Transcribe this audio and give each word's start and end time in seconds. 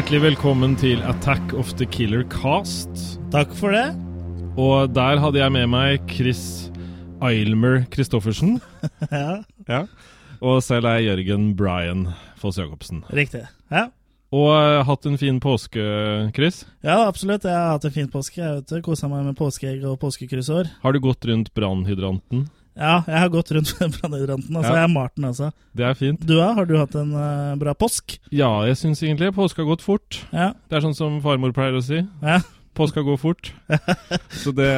Hjertelig 0.00 0.22
velkommen 0.22 0.78
til 0.80 1.02
Attack 1.04 1.50
of 1.60 1.74
the 1.76 1.84
Killer 1.84 2.22
Cast. 2.32 3.02
Takk 3.28 3.50
for 3.52 3.74
det. 3.76 3.90
Og 4.56 4.94
der 4.96 5.20
hadde 5.20 5.36
jeg 5.42 5.52
med 5.52 5.66
meg 5.68 6.06
Chris 6.08 6.70
Eilmer 7.20 7.82
Christoffersen. 7.92 8.54
ja. 9.12 9.42
ja. 9.68 9.82
Og 10.40 10.62
selv 10.64 10.88
er 10.88 11.02
Jørgen 11.04 11.50
Bryan 11.52 12.06
Foss 12.40 12.56
Jacobsen. 12.56 13.02
Riktig. 13.12 13.42
Ja. 13.68 13.90
Og 14.32 14.48
uh, 14.48 14.80
hatt 14.88 15.04
en 15.10 15.20
fin 15.20 15.36
påske, 15.36 15.84
Chris? 16.32 16.62
Ja, 16.80 17.02
absolutt. 17.02 17.44
Jeg 17.44 17.52
har 17.52 17.74
hatt 17.74 17.84
en 17.90 17.96
fin 17.98 18.08
påske. 18.08 18.40
Jeg 18.40 18.62
vet 18.62 18.80
Kosa 18.86 19.12
meg 19.12 19.28
med 19.28 19.36
påskeegg 19.36 19.84
og 19.84 20.00
påskekryssord. 20.00 20.72
Har 20.80 20.96
du 20.96 21.04
gått 21.04 21.28
rundt 21.28 21.52
brannhydranten? 21.52 22.48
Ja, 22.80 22.94
jeg 23.06 23.18
har 23.20 23.28
gått 23.32 23.50
rundt 23.52 23.74
brannhydranten. 24.00 24.56
Altså, 24.56 24.70
ja. 24.72 24.78
Jeg 24.80 24.86
er 24.88 24.92
Marten, 24.94 25.24
altså. 25.28 25.50
Det 25.76 25.84
er 25.84 25.98
fint. 25.98 26.22
Du? 26.26 26.38
Har 26.40 26.64
du 26.66 26.74
hatt 26.80 26.94
en 26.96 27.10
uh, 27.12 27.52
bra 27.60 27.74
påsk? 27.76 28.16
Ja, 28.32 28.48
jeg 28.68 28.78
syns 28.80 29.02
egentlig 29.04 29.34
påska 29.36 29.62
har 29.62 29.68
gått 29.74 29.84
fort. 29.84 30.22
Ja. 30.32 30.50
Det 30.70 30.78
er 30.80 30.86
sånn 30.88 30.96
som 30.96 31.20
farmor 31.24 31.52
pleier 31.56 31.76
å 31.76 31.84
si. 31.84 32.00
Ja. 32.24 32.38
Påska 32.78 33.02
går 33.04 33.18
fort. 33.20 33.52
Så 34.42 34.52
det 34.56 34.70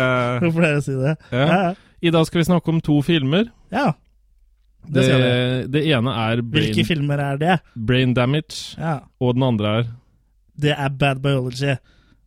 Hun 0.42 0.50
pleier 0.56 0.80
å 0.80 0.84
si 0.84 0.96
det. 0.98 1.14
Ja. 1.30 1.46
Ja. 1.46 1.74
I 2.02 2.10
dag 2.10 2.26
skal 2.26 2.42
vi 2.42 2.48
snakke 2.50 2.72
om 2.74 2.80
to 2.82 2.98
filmer. 3.06 3.50
ja. 3.70 3.92
Det 4.82 4.96
Det, 4.98 5.02
skal 5.06 5.20
vi. 5.22 5.66
det 5.76 5.80
ene 5.94 6.10
er 6.18 6.40
Hvilke 6.42 6.72
brain, 6.82 6.86
filmer 6.88 7.20
er 7.22 7.36
det? 7.38 7.52
brain 7.78 8.14
Damage, 8.18 8.72
Ja. 8.80 8.96
og 9.22 9.36
den 9.36 9.44
andre 9.46 9.68
er 9.78 9.84
Det 10.58 10.72
er 10.74 10.88
Bad 10.98 11.20
Biology. 11.22 11.76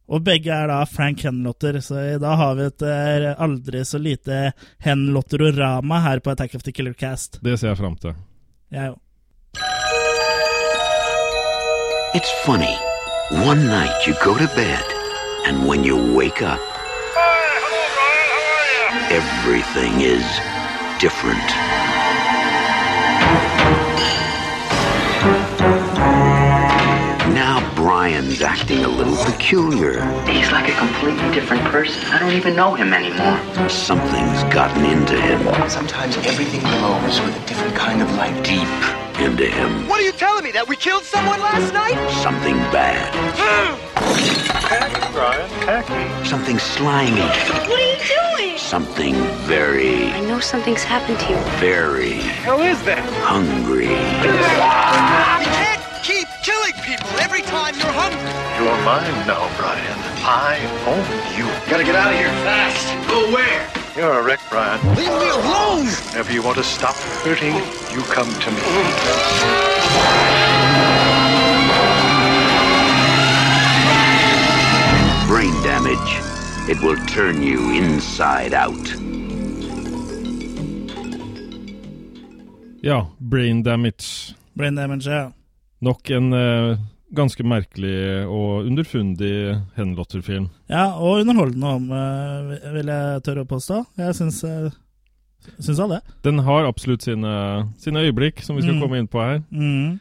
Og 0.06 0.22
begge 0.22 0.54
er 0.54 0.70
da 0.70 0.84
Frank 0.86 1.24
Henlotter, 1.26 1.80
så 1.82 2.02
da 2.22 2.36
har 2.38 2.54
vi 2.60 2.68
et 2.70 2.84
eh, 2.86 3.32
aldri 3.42 3.82
så 3.86 3.98
lite 3.98 4.52
Henlotterorama 4.86 6.00
her 6.06 6.22
på 6.22 6.36
Attack 6.36 6.56
of 6.56 6.64
the 6.64 6.72
Killer 6.72 6.94
Cast. 6.94 7.40
Det 7.42 7.58
ser 7.58 7.74
jeg 7.74 7.80
fram 7.82 7.96
til. 7.98 8.14
Jeg 8.72 8.94
òg. 8.94 9.02
It's 12.16 12.32
funny. 12.46 12.76
One 13.32 13.66
night 13.66 14.06
you 14.08 14.14
go 14.24 14.38
to 14.38 14.48
bed, 14.56 14.86
and 15.48 15.68
when 15.68 15.84
you 15.84 15.98
wake 16.16 16.42
up, 16.42 16.62
everything 19.12 20.02
is 20.02 20.24
different. 21.02 21.85
Now 28.06 28.12
Brian's 28.12 28.42
acting 28.44 28.86
a 28.86 28.88
little 28.88 29.16
peculiar. 29.26 30.06
He's 30.28 30.52
like 30.52 30.70
a 30.70 30.78
completely 30.78 31.28
different 31.34 31.64
person. 31.64 32.06
I 32.14 32.20
don't 32.20 32.34
even 32.34 32.56
know 32.56 32.76
him 32.76 32.94
anymore. 32.94 33.68
Something's 33.68 34.44
gotten 34.54 34.86
into 34.86 35.20
him, 35.20 35.42
Sometimes 35.68 36.16
everything 36.18 36.62
glows 36.62 37.20
with 37.22 37.36
a 37.36 37.48
different 37.48 37.76
kind 37.76 38.04
of 38.04 38.12
light. 38.14 38.36
deep 38.44 38.70
into 39.20 39.48
him. 39.48 39.88
What 39.90 40.00
are 40.00 40.04
you 40.04 40.12
telling 40.12 40.44
me? 40.44 40.52
That 40.52 40.68
we 40.68 40.76
killed 40.76 41.04
someone 41.04 41.40
last 41.40 41.74
night? 41.74 41.98
Something 42.22 42.58
bad. 42.70 43.10
Something 46.28 46.60
slimy. 46.60 47.22
What 47.22 47.80
are 47.82 47.92
you 47.92 47.98
doing? 48.38 48.58
Something 48.60 49.16
very, 49.50 50.12
I 50.12 50.22
know 50.22 50.40
something's 50.40 50.84
happened 50.84 51.20
to 51.22 51.30
you. 51.32 51.38
very 51.60 52.20
Hell 52.46 52.62
is 52.62 52.80
that? 52.84 53.00
hungry. 53.24 53.88
Ah! 54.62 55.75
You're 57.86 57.94
hungry. 57.94 58.34
You're 58.58 58.82
mine 58.84 59.28
now, 59.30 59.46
Brian. 59.58 60.00
I 60.26 60.58
own 60.90 61.06
you. 61.38 61.46
Gotta 61.70 61.84
get 61.84 61.96
out 61.96 62.12
of 62.12 62.18
here 62.18 62.34
fast. 62.42 63.08
Go 63.08 63.32
where? 63.32 63.70
You're 63.96 64.20
a 64.20 64.24
wreck, 64.24 64.40
Brian. 64.50 64.80
Leave 64.96 65.08
me 65.08 65.30
alone! 65.30 65.86
Whenever 66.10 66.34
you 66.34 66.42
want 66.42 66.58
to 66.58 66.64
stop 66.64 66.96
hurting, 67.24 67.56
you 67.94 68.02
come 68.10 68.28
to 68.28 68.52
me. 68.52 68.62
Brain 75.28 75.54
damage. 75.64 76.22
It 76.68 76.82
will 76.82 76.98
turn 77.06 77.44
you 77.44 77.72
inside 77.72 78.54
out. 78.54 78.96
Ja, 82.82 83.08
Brain 83.20 83.64
Damage. 83.64 84.36
Brain 84.54 84.76
Damage, 84.76 85.10
ja. 85.10 85.32
Nok 85.80 86.10
en 86.10 86.34
eh, 86.34 86.78
ganske 87.14 87.44
merkelig 87.46 88.26
og 88.28 88.66
underfundig 88.66 89.62
Henlotter-film. 89.78 90.50
Ja, 90.70 90.96
og 90.98 91.22
underholdende 91.22 91.68
om, 91.78 91.92
eh, 91.92 92.72
vil 92.74 92.86
jeg 92.88 93.22
tørre 93.24 93.44
å 93.46 93.50
påstå. 93.50 93.86
Jeg 93.98 94.16
syns, 94.16 94.44
uh, 94.44 94.70
syns 95.60 95.80
av 95.80 95.90
det. 95.90 96.02
Den 96.24 96.40
har 96.40 96.66
absolutt 96.66 97.02
sine, 97.06 97.36
sine 97.78 98.02
øyeblikk, 98.08 98.42
som 98.42 98.56
vi 98.56 98.64
skal 98.64 98.76
Mm. 98.76 98.82
komme 98.82 98.98
inn 98.98 99.08
på 99.08 99.22
her. 99.22 99.44
Mm. 99.52 100.00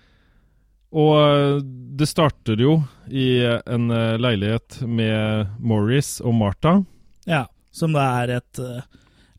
Og 0.94 1.14
eh, 1.18 1.60
det 1.96 2.06
starter 2.08 2.56
jo 2.56 2.84
i 3.10 3.42
en 3.44 3.90
eh, 3.90 4.16
leilighet 4.16 4.80
med 4.86 5.48
Morris 5.60 6.20
og 6.20 6.34
Martha. 6.34 6.84
Ja, 7.26 7.46
som 7.72 7.92
da 7.92 8.22
er 8.22 8.36
et 8.36 8.58
eh, 8.62 8.80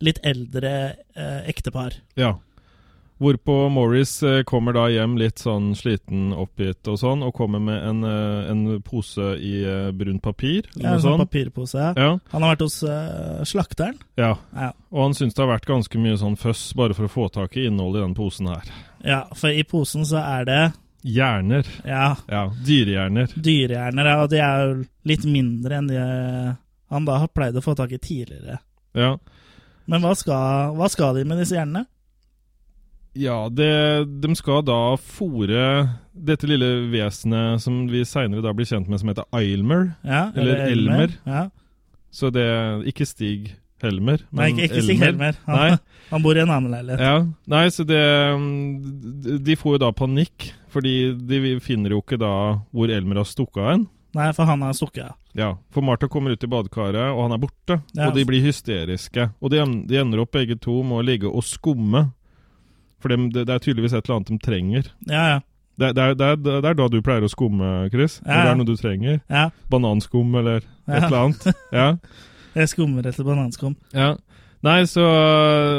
litt 0.02 0.20
eldre 0.24 0.96
eh, 1.16 1.42
ektepar. 1.48 1.94
Ja. 2.20 2.34
Hvorpå 3.18 3.70
Morris 3.72 4.18
eh, 4.28 4.42
kommer 4.44 4.74
da 4.76 4.90
hjem 4.92 5.14
litt 5.16 5.40
sånn 5.40 5.70
sliten, 5.80 6.34
oppgitt 6.36 6.84
og 6.92 6.98
sånn, 7.00 7.22
og 7.24 7.32
kommer 7.38 7.62
med 7.64 7.80
en, 7.88 8.02
eh, 8.04 8.50
en 8.52 8.64
pose 8.84 9.30
i 9.40 9.54
eh, 9.64 9.92
brunt 9.96 10.20
papir. 10.26 10.68
Ja, 10.76 10.98
en 10.98 11.04
sånn 11.04 11.22
papirpose. 11.24 11.94
Ja, 11.96 12.10
Han 12.34 12.44
har 12.44 12.56
vært 12.58 12.66
hos 12.66 12.82
uh, 12.84 13.40
slakteren. 13.48 13.96
ja. 14.20 14.34
Ja. 14.56 14.74
Og 14.92 15.02
han 15.06 15.16
syns 15.16 15.34
det 15.36 15.44
har 15.46 15.54
vært 15.54 15.66
ganske 15.70 16.00
mye 16.00 16.18
sånn 16.20 16.36
føss 16.40 16.66
bare 16.76 16.94
for 16.98 17.08
å 17.08 17.12
få 17.12 17.30
tak 17.32 17.56
i 17.56 17.66
innholdet 17.70 18.02
i 18.02 18.06
den 18.06 18.18
posen 18.20 18.48
her. 18.52 18.68
ja, 19.04 19.22
for 19.36 19.50
i 19.50 19.64
posen 19.64 20.04
så 20.08 20.20
er 20.20 20.46
det 20.46 20.60
Hjerner. 21.06 21.66
ja, 21.86 22.16
Ja, 22.28 22.48
dyrehjerner. 22.66 23.32
dyrehjerner, 23.38 24.06
ja, 24.12 24.22
og 24.24 24.30
de 24.32 24.40
er 24.42 24.62
jo 24.66 24.86
litt 25.06 25.24
mindre 25.30 25.78
enn 25.78 25.88
de 25.88 26.00
han 26.92 27.06
da 27.06 27.18
har 27.24 27.28
pleid 27.32 27.56
å 27.56 27.64
få 27.64 27.76
tak 27.78 27.92
i 27.96 27.98
tidligere. 27.98 28.60
Ja. 28.94 29.16
Men 29.88 30.02
hva 30.02 30.16
skal, 30.18 30.74
hva 30.76 30.88
skal 30.90 31.16
de 31.16 31.24
med 31.26 31.38
disse 31.42 31.56
hjernene? 31.56 31.86
Ja, 33.16 33.48
det, 33.48 33.72
de 34.22 34.36
skal 34.36 34.64
da 34.68 34.96
fòre 35.00 35.68
dette 36.12 36.48
lille 36.50 36.68
vesenet 36.92 37.64
som 37.64 37.86
vi 37.92 38.04
seinere 38.08 38.44
da 38.44 38.52
blir 38.56 38.68
kjent 38.68 38.90
med 38.92 39.00
som 39.00 39.12
heter 39.12 39.28
Eilmer. 39.36 39.94
Ja, 40.04 40.28
Eller 40.36 40.66
Elmer. 40.68 41.16
Ja. 41.24 41.46
Så 42.12 42.32
det 42.32 42.48
Ikke 42.92 43.08
Stig 43.08 43.54
Helmer, 43.84 44.22
Nei, 44.32 44.50
ikke, 44.54 44.70
ikke, 44.70 44.80
Elmer. 44.80 44.86
Stig 44.88 45.02
Helmer. 45.04 45.40
Han, 45.48 45.80
han 46.12 46.24
bor 46.24 46.38
i 46.38 46.44
en 46.44 46.52
annen 46.52 46.76
leilighet. 46.76 47.04
Ja, 47.04 47.18
Nei, 47.52 47.66
så 47.76 47.84
det 47.88 48.04
De 49.46 49.58
får 49.60 49.76
jo 49.76 49.82
da 49.84 49.92
panikk, 49.96 50.50
fordi 50.72 50.96
de 51.28 51.58
finner 51.64 51.96
jo 51.96 52.02
ikke 52.04 52.20
da 52.20 52.34
hvor 52.72 52.92
Elmer 52.92 53.22
har 53.24 53.30
stukket 53.30 53.62
av 53.64 53.72
en. 53.74 53.86
Nei, 54.16 54.30
for 54.36 54.48
han 54.48 54.64
har 54.64 54.76
stukket 54.76 55.10
av. 55.10 55.16
Ja, 55.36 55.50
For 55.76 55.84
Martha 55.84 56.08
kommer 56.08 56.32
ut 56.32 56.44
i 56.44 56.48
badekaret, 56.48 57.10
og 57.12 57.26
han 57.26 57.36
er 57.36 57.42
borte. 57.42 57.82
Ja. 57.92 58.08
Og 58.08 58.16
de 58.16 58.24
blir 58.28 58.44
hysteriske. 58.46 59.28
Og 59.44 59.52
de, 59.52 59.60
de 59.90 60.00
ender 60.00 60.22
opp 60.24 60.32
begge 60.38 60.56
to 60.64 60.78
med 60.88 61.02
å 61.02 61.04
ligge 61.04 61.28
og 61.28 61.44
skumme. 61.44 62.06
For 63.06 63.14
dem, 63.14 63.28
det, 63.30 63.44
det 63.46 63.54
er 63.54 63.62
tydeligvis 63.62 63.94
et 63.94 64.08
eller 64.08 64.16
annet 64.18 64.32
de 64.34 64.38
trenger. 64.42 64.88
Ja, 65.06 65.26
ja. 65.36 65.40
Det, 65.78 65.92
det, 65.94 66.02
er, 66.02 66.14
det, 66.18 66.28
er, 66.32 66.38
det 66.64 66.70
er 66.72 66.78
da 66.80 66.86
du 66.90 67.02
pleier 67.06 67.26
å 67.28 67.30
skumme, 67.30 67.68
Chris. 67.94 68.16
Ja, 68.26 68.32
Ja, 68.32 68.44
det 68.48 68.52
er 68.54 68.58
noe 68.62 68.70
du 68.70 68.78
trenger. 68.80 69.20
ja. 69.30 69.50
Bananskum 69.70 70.34
eller 70.40 70.64
et 70.64 71.04
eller 71.04 71.20
annet. 71.28 71.46
Ja. 71.76 71.88
Jeg 72.56 72.72
skummer 72.72 73.06
etter 73.06 73.28
bananskum. 73.28 73.76
ja. 73.94 74.16
Nei, 74.66 74.80
så 74.90 75.04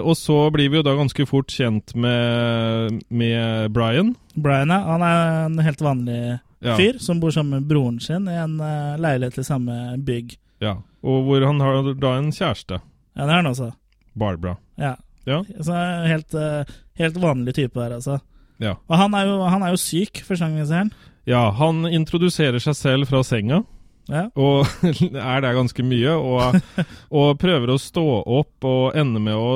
Og 0.06 0.14
så 0.14 0.34
blir 0.54 0.68
vi 0.70 0.76
jo 0.78 0.82
da 0.86 0.92
ganske 0.94 1.24
fort 1.26 1.48
kjent 1.50 1.90
med, 1.98 3.00
med 3.10 3.72
Brian. 3.74 4.12
Brian 4.36 4.70
ja, 4.70 4.76
han 4.86 5.02
er 5.02 5.46
en 5.48 5.56
helt 5.64 5.80
vanlig 5.82 6.18
Ja. 6.62 6.76
fyr 6.78 7.00
som 7.02 7.18
bor 7.20 7.32
sammen 7.34 7.58
med 7.64 7.66
broren 7.72 7.98
sin 8.00 8.28
i 8.30 8.36
en 8.38 8.60
eh, 8.62 8.94
leilighet 9.02 9.40
i 9.42 9.44
samme 9.48 9.96
bygg. 10.06 10.36
Ja. 10.62 10.76
Og 11.02 11.24
hvor 11.26 11.42
han 11.48 11.58
har 11.64 11.90
da 11.98 12.12
en 12.20 12.30
kjæreste. 12.30 12.78
Ja, 13.16 13.24
det 13.26 13.32
er 13.32 13.40
han 13.42 13.50
også. 13.50 13.72
Barbara. 14.14 14.54
Ja. 14.78 14.94
Ja. 15.26 15.40
Så 15.60 15.74
helt, 16.06 16.34
eh, 16.34 16.74
helt 17.02 17.16
vanlig 17.22 17.54
type 17.58 17.80
her, 17.82 17.96
altså. 17.98 18.20
Ja. 18.62 18.76
Og 18.88 18.96
han 18.96 19.14
er 19.18 19.26
jo, 19.28 19.40
han 19.52 19.62
er 19.66 19.74
jo 19.74 19.80
syk, 19.82 20.22
første 20.24 20.46
gang 20.46 20.54
vi 20.56 20.66
ser 20.68 20.84
han. 20.86 20.92
ja, 21.26 21.50
han 21.58 21.84
introduserer 21.90 22.62
seg 22.62 22.76
selv 22.78 23.08
fra 23.10 23.20
senga. 23.26 23.64
Ja. 24.08 24.28
Og 24.38 24.62
er 24.86 25.40
der 25.42 25.56
ganske 25.58 25.82
mye, 25.82 26.12
og, 26.14 26.60
og 27.10 27.32
prøver 27.42 27.72
å 27.74 27.78
stå 27.82 28.04
opp 28.22 28.64
og 28.70 28.94
ender 28.96 29.18
med 29.24 29.34
å 29.34 29.48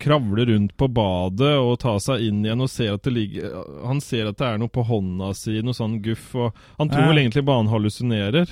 kravle 0.00 0.46
rundt 0.48 0.72
på 0.80 0.88
badet 0.96 1.52
og 1.60 1.76
ta 1.84 1.98
seg 2.00 2.24
inn 2.24 2.40
igjen 2.46 2.64
og 2.64 2.70
ser 2.72 2.94
at 2.96 3.04
det 3.04 3.12
ligger 3.12 3.52
Han 3.84 4.00
ser 4.00 4.30
at 4.30 4.38
det 4.40 4.48
er 4.48 4.58
noe 4.62 4.72
på 4.72 4.84
hånda 4.88 5.28
si, 5.36 5.58
noe 5.60 5.76
sånn 5.76 5.98
guff, 6.04 6.30
og 6.34 6.56
han 6.80 6.88
tror 6.88 7.04
Ja. 7.04 7.10
vel 7.12 7.20
egentlig 7.20 7.44
bare 7.44 7.60
han 7.66 7.68
hallusinerer. 7.74 8.48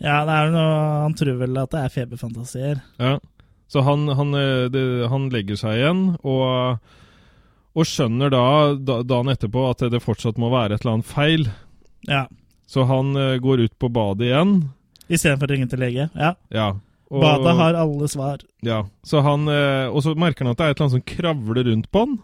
Ja, 0.00 0.24
det 0.28 0.32
er 0.40 0.50
noe, 0.56 0.74
han 1.04 1.14
tror 1.20 1.36
vel 1.44 1.56
at 1.60 1.70
det 1.76 1.84
er 1.84 1.94
feberfantasier. 2.00 2.80
Ja. 3.00 3.18
Så 3.68 3.82
han, 3.82 4.06
han, 4.14 4.34
eh, 4.38 4.68
det, 4.70 4.82
han 5.10 5.28
legger 5.34 5.58
seg 5.58 5.80
igjen, 5.80 6.02
og, 6.22 6.78
og 7.76 7.88
skjønner 7.88 8.30
da, 8.30 8.44
da 8.78 9.00
dagen 9.02 9.32
etterpå 9.32 9.64
at 9.72 9.82
det 9.90 10.00
fortsatt 10.04 10.38
må 10.38 10.50
være 10.52 10.76
et 10.78 10.84
eller 10.84 10.98
annet 11.00 11.10
feil. 11.10 11.48
Ja. 12.06 12.26
Så 12.70 12.86
han 12.86 13.10
eh, 13.18 13.36
går 13.42 13.64
ut 13.66 13.74
på 13.82 13.90
badet 13.92 14.28
igjen. 14.30 14.54
Istedenfor 15.10 15.46
å 15.50 15.54
ringe 15.54 15.68
til 15.70 15.82
lege. 15.82 16.08
Ja. 16.14 16.32
Ja. 16.54 16.68
Og- 17.10 17.22
Badet 17.22 17.52
har 17.58 17.76
alle 17.78 18.08
svar. 18.10 18.40
Ja, 18.66 18.80
så 19.06 19.20
han, 19.22 19.44
eh, 19.48 19.86
Og 19.94 20.02
så 20.02 20.14
merker 20.18 20.42
han 20.44 20.54
at 20.54 20.58
det 20.58 20.64
er 20.66 20.70
et 20.74 20.80
eller 20.80 20.88
annet 20.88 20.96
som 20.96 21.04
kravler 21.16 21.68
rundt 21.68 21.90
på 21.94 22.00
han. 22.06 22.16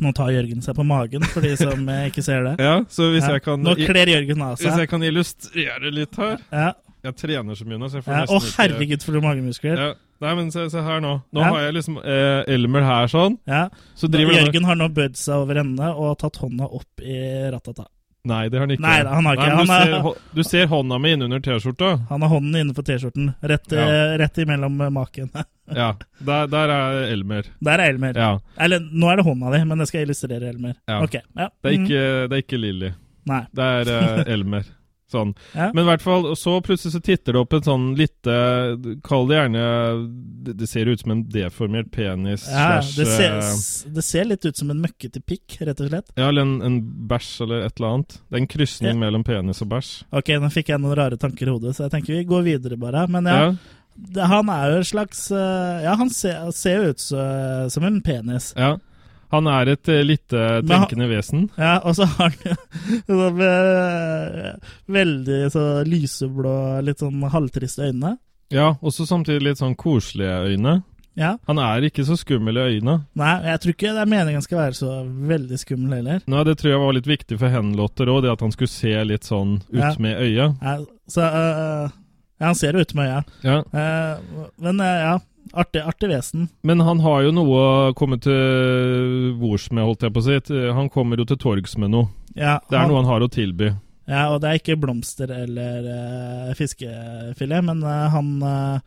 Nå 0.00 0.12
tar 0.14 0.30
Jørgen 0.30 0.62
seg 0.62 0.76
på 0.78 0.84
magen, 0.86 1.24
for 1.32 1.42
de 1.44 1.50
som 1.58 1.82
ikke 2.06 2.22
ser 2.22 2.44
det. 2.46 2.54
Ja, 2.68 2.76
så 2.88 3.08
hvis 3.10 3.26
Ja. 3.26 3.32
jeg 3.34 3.42
kan 3.48 3.60
Nå 3.64 3.74
kler 3.74 4.06
Jørgen 4.08 4.40
av 4.46 4.54
seg. 4.56 4.68
Hvis 4.70 4.78
jeg 4.84 4.88
kan 4.92 5.02
illustrere 5.02 5.90
litt 5.92 6.16
her 6.16 6.38
Ja. 6.52 6.70
Jeg 7.04 7.16
trener 7.16 7.54
så 7.56 7.64
mye 7.66 7.78
nå, 7.78 7.88
så 7.90 7.94
jeg 8.00 8.04
får 8.04 8.12
Ja. 8.14 8.20
nesten 8.20 8.36
Å, 8.36 8.40
ikke 8.44 8.56
herregud, 8.62 9.02
for 9.02 9.12
du 9.12 9.20
har 9.20 9.28
magemuskler. 9.34 9.76
ja. 9.88 9.92
Nei, 10.20 10.34
men 10.36 10.50
se, 10.52 10.66
se 10.68 10.82
her 10.84 11.00
nå. 11.00 11.22
Nå 11.32 11.40
Ja. 11.40 11.48
har 11.48 11.60
jeg 11.62 11.74
liksom 11.74 11.96
eh, 12.04 12.44
Elmer 12.52 12.82
her 12.84 13.06
sånn. 13.08 13.38
Ja. 13.48 13.68
Så 13.96 14.06
driver 14.10 14.34
denne- 14.34 14.50
Jørgen 14.52 14.64
har 14.66 14.74
nå 14.76 14.88
bøyd 14.92 15.16
seg 15.16 15.34
over 15.34 15.54
ende 15.62 15.80
og 15.96 16.18
tatt 16.18 16.36
hånda 16.36 16.68
opp 16.70 17.00
i 17.00 17.48
ratata. 17.50 17.86
Nei, 18.22 18.50
det 18.50 18.58
har 18.60 18.66
han 18.66 18.76
ikke. 18.76 18.80
Nei 18.84 18.98
han 19.02 19.24
har 19.24 19.34
ikke. 19.36 19.56
Han 19.56 19.66
du, 19.66 19.72
er- 19.72 20.02
ser, 20.02 20.20
du 20.34 20.42
ser 20.44 20.66
hånda 20.66 20.98
mi 21.00 21.12
innunder 21.14 21.40
T-skjorta. 21.40 22.06
Han 22.10 22.20
har 22.20 22.28
hånden 22.28 22.52
innenfor 22.54 22.84
T-skjorten, 22.84 23.34
rett, 23.42 23.72
Ja. 23.72 23.78
eh, 23.80 24.18
rett 24.18 24.34
imellom 24.44 24.76
maken. 24.92 25.30
Ja, 25.72 25.94
der, 26.20 26.48
der 26.48 26.68
er 26.68 27.12
Elmer. 27.14 27.44
Der 27.62 27.78
er 27.78 27.92
Elmer. 27.94 28.12
Ja. 28.16 28.38
Eller, 28.58 28.80
nå 28.80 29.06
er 29.12 29.16
det 29.16 29.24
hånda 29.24 29.52
di, 29.56 29.64
men 29.64 29.78
det 29.78 29.86
skal 29.88 30.00
illustrere 30.04 30.48
Elmer. 30.50 30.74
Ja. 30.88 31.00
Okay. 31.04 31.20
ja. 31.36 31.48
Det 31.62 31.72
er 31.72 31.78
Mm. 31.78 31.84
ikke, 31.86 32.28
det 32.28 32.32
er 32.32 32.42
ikke 32.42 32.60
Lilly. 32.60 32.92
Nei. 33.24 33.46
Det 33.54 33.88
er 33.88 34.18
uh, 34.18 34.24
Elmer. 34.34 34.64
Sånn. 35.10 35.32
Ja. 35.56 35.70
Men 35.74 35.82
i 35.82 35.88
hvert 35.88 36.02
fall, 36.04 36.28
så 36.38 36.52
plutselig 36.62 36.92
så 36.94 37.00
titter 37.02 37.34
det 37.34 37.40
opp 37.40 37.52
en 37.56 37.64
sånn 37.66 37.86
lite 37.98 38.34
Kall 39.02 39.26
det 39.26 39.40
gjerne 39.40 39.64
Det, 40.46 40.68
ser 40.70 40.86
ut 40.86 41.00
som 41.02 41.10
en 41.16 41.24
deformert 41.30 41.90
penis 41.94 42.44
Ja, 42.46 42.78
slash 42.80 42.92
det, 43.00 43.06
ser, 43.10 43.34
eh, 43.40 43.94
det 43.96 44.04
ser 44.06 44.28
litt 44.30 44.46
ut 44.46 44.56
som 44.60 44.70
en 44.70 44.80
møkkete 44.84 45.20
pikk, 45.26 45.58
rett 45.66 45.80
og 45.82 45.90
slett. 45.90 46.12
Ja, 46.16 46.28
eller 46.30 46.46
en, 46.46 46.54
en 46.62 46.78
bæsj 47.10 47.32
eller 47.44 47.66
et 47.66 47.74
eller 47.80 47.96
annet. 47.96 48.16
Det 48.30 48.38
er 48.38 48.42
en 48.44 48.50
krysning 48.54 48.94
Ja. 48.94 49.00
mellom 49.02 49.24
penis 49.26 49.62
og 49.64 49.68
bæsj. 49.74 49.90
Ok, 50.20 50.30
nå 50.40 50.50
fikk 50.54 50.70
jeg 50.72 50.80
noen 50.84 50.96
rare 50.98 51.18
tanker 51.20 51.50
i 51.50 51.54
hodet, 51.56 51.74
så 51.76 51.86
jeg 51.88 51.94
tenker 51.96 52.14
vi 52.16 52.24
går 52.30 52.46
videre 52.46 52.78
bare. 52.80 53.06
Men 53.10 53.26
ja, 53.30 53.40
det, 53.96 54.28
han 54.30 54.48
er 54.54 54.70
jo 54.76 54.78
en 54.84 54.88
slags 54.92 55.26
eh, 55.34 55.82
Ja, 55.88 55.96
han 56.00 56.10
ser, 56.14 56.38
ser 56.56 56.86
ut 56.92 57.02
som 57.02 57.84
en 57.90 58.00
penis. 58.06 58.52
ja. 58.56 58.76
Han 59.30 59.46
er 59.46 59.68
et 59.76 59.88
eh, 59.88 60.02
lite 60.02 60.40
tenkende 60.66 61.06
han- 61.06 61.12
vesen. 61.12 61.44
Ja, 61.58 61.76
og 61.84 61.94
så 61.98 62.04
har 62.16 62.30
han 62.34 62.56
sånn 63.06 63.42
veldig 64.90 65.40
så 65.54 65.64
lyseblå, 65.86 66.54
litt 66.86 67.02
sånn 67.02 67.22
halvtriste 67.30 67.90
øyne. 67.90 68.16
Ja, 68.50 68.72
også 68.82 69.06
samtidig 69.06 69.44
litt 69.46 69.60
sånn 69.62 69.76
koselige 69.78 70.40
øyne. 70.50 70.80
Ja. 71.18 71.34
Han 71.46 71.58
er 71.58 71.84
ikke 71.86 72.04
så 72.06 72.14
skummel 72.16 72.56
i 72.56 72.62
øynene. 72.76 73.00
Nei, 73.18 73.32
jeg 73.50 73.60
tror 73.60 73.74
ikke 73.74 73.92
det 73.94 74.02
er 74.04 74.10
meningen 74.10 74.42
skal 74.44 74.60
være 74.62 74.76
så 74.78 74.90
veldig 75.30 75.58
skummel 75.58 75.96
heller. 75.98 76.20
Nei, 76.30 76.44
Det 76.46 76.54
tror 76.58 76.70
jeg 76.72 76.80
var 76.80 76.92
litt 76.96 77.08
viktig 77.10 77.38
for 77.38 77.48
Henlotter 77.52 78.06
òg, 78.10 78.22
det 78.24 78.30
at 78.32 78.40
han 78.46 78.52
skulle 78.54 78.72
se 78.72 78.94
litt 79.04 79.26
sånn 79.28 79.58
ut 79.72 79.80
Ja. 79.82 79.90
med 79.98 80.16
øyet. 80.22 80.56
Ja, 80.62 80.76
så 81.10 81.20
uh, 81.26 81.90
Ja, 82.40 82.46
han 82.46 82.54
ser 82.56 82.72
jo 82.72 82.80
ut 82.80 82.94
med 82.94 83.10
øya. 83.10 83.24
Ja. 83.44 83.58
Uh, 83.68 84.46
men 84.58 84.80
uh, 84.80 84.86
ja, 84.86 85.18
artig, 85.52 85.82
artig 85.82 86.08
vesen. 86.12 86.48
Men 86.66 86.80
han 86.86 87.00
har 87.04 87.22
jo 87.26 87.32
noe 87.34 87.60
å 87.60 87.92
komme 87.98 88.18
til 88.22 89.32
bords 89.40 89.68
med, 89.72 89.84
holdt 89.88 90.06
jeg 90.06 90.14
på 90.14 90.22
å 90.22 90.26
si. 90.28 90.38
Han 90.76 90.90
kommer 90.92 91.20
jo 91.20 91.26
til 91.30 91.40
torgs 91.42 91.76
med 91.80 91.92
noe. 91.94 92.10
Ja, 92.34 92.58
Det 92.68 92.76
er 92.76 92.84
han, 92.84 92.92
noe 92.92 93.02
han 93.02 93.10
har 93.10 93.24
å 93.26 93.30
tilby. 93.32 93.72
ja, 94.10 94.28
og 94.30 94.40
det 94.42 94.48
er 94.50 94.60
ikke 94.60 94.78
blomster 94.78 95.30
eller 95.34 95.86
uh, 95.90 96.54
fiskefilet, 96.58 97.64
men 97.66 97.82
uh, 97.82 98.08
han 98.14 98.28
uh, 98.42 98.80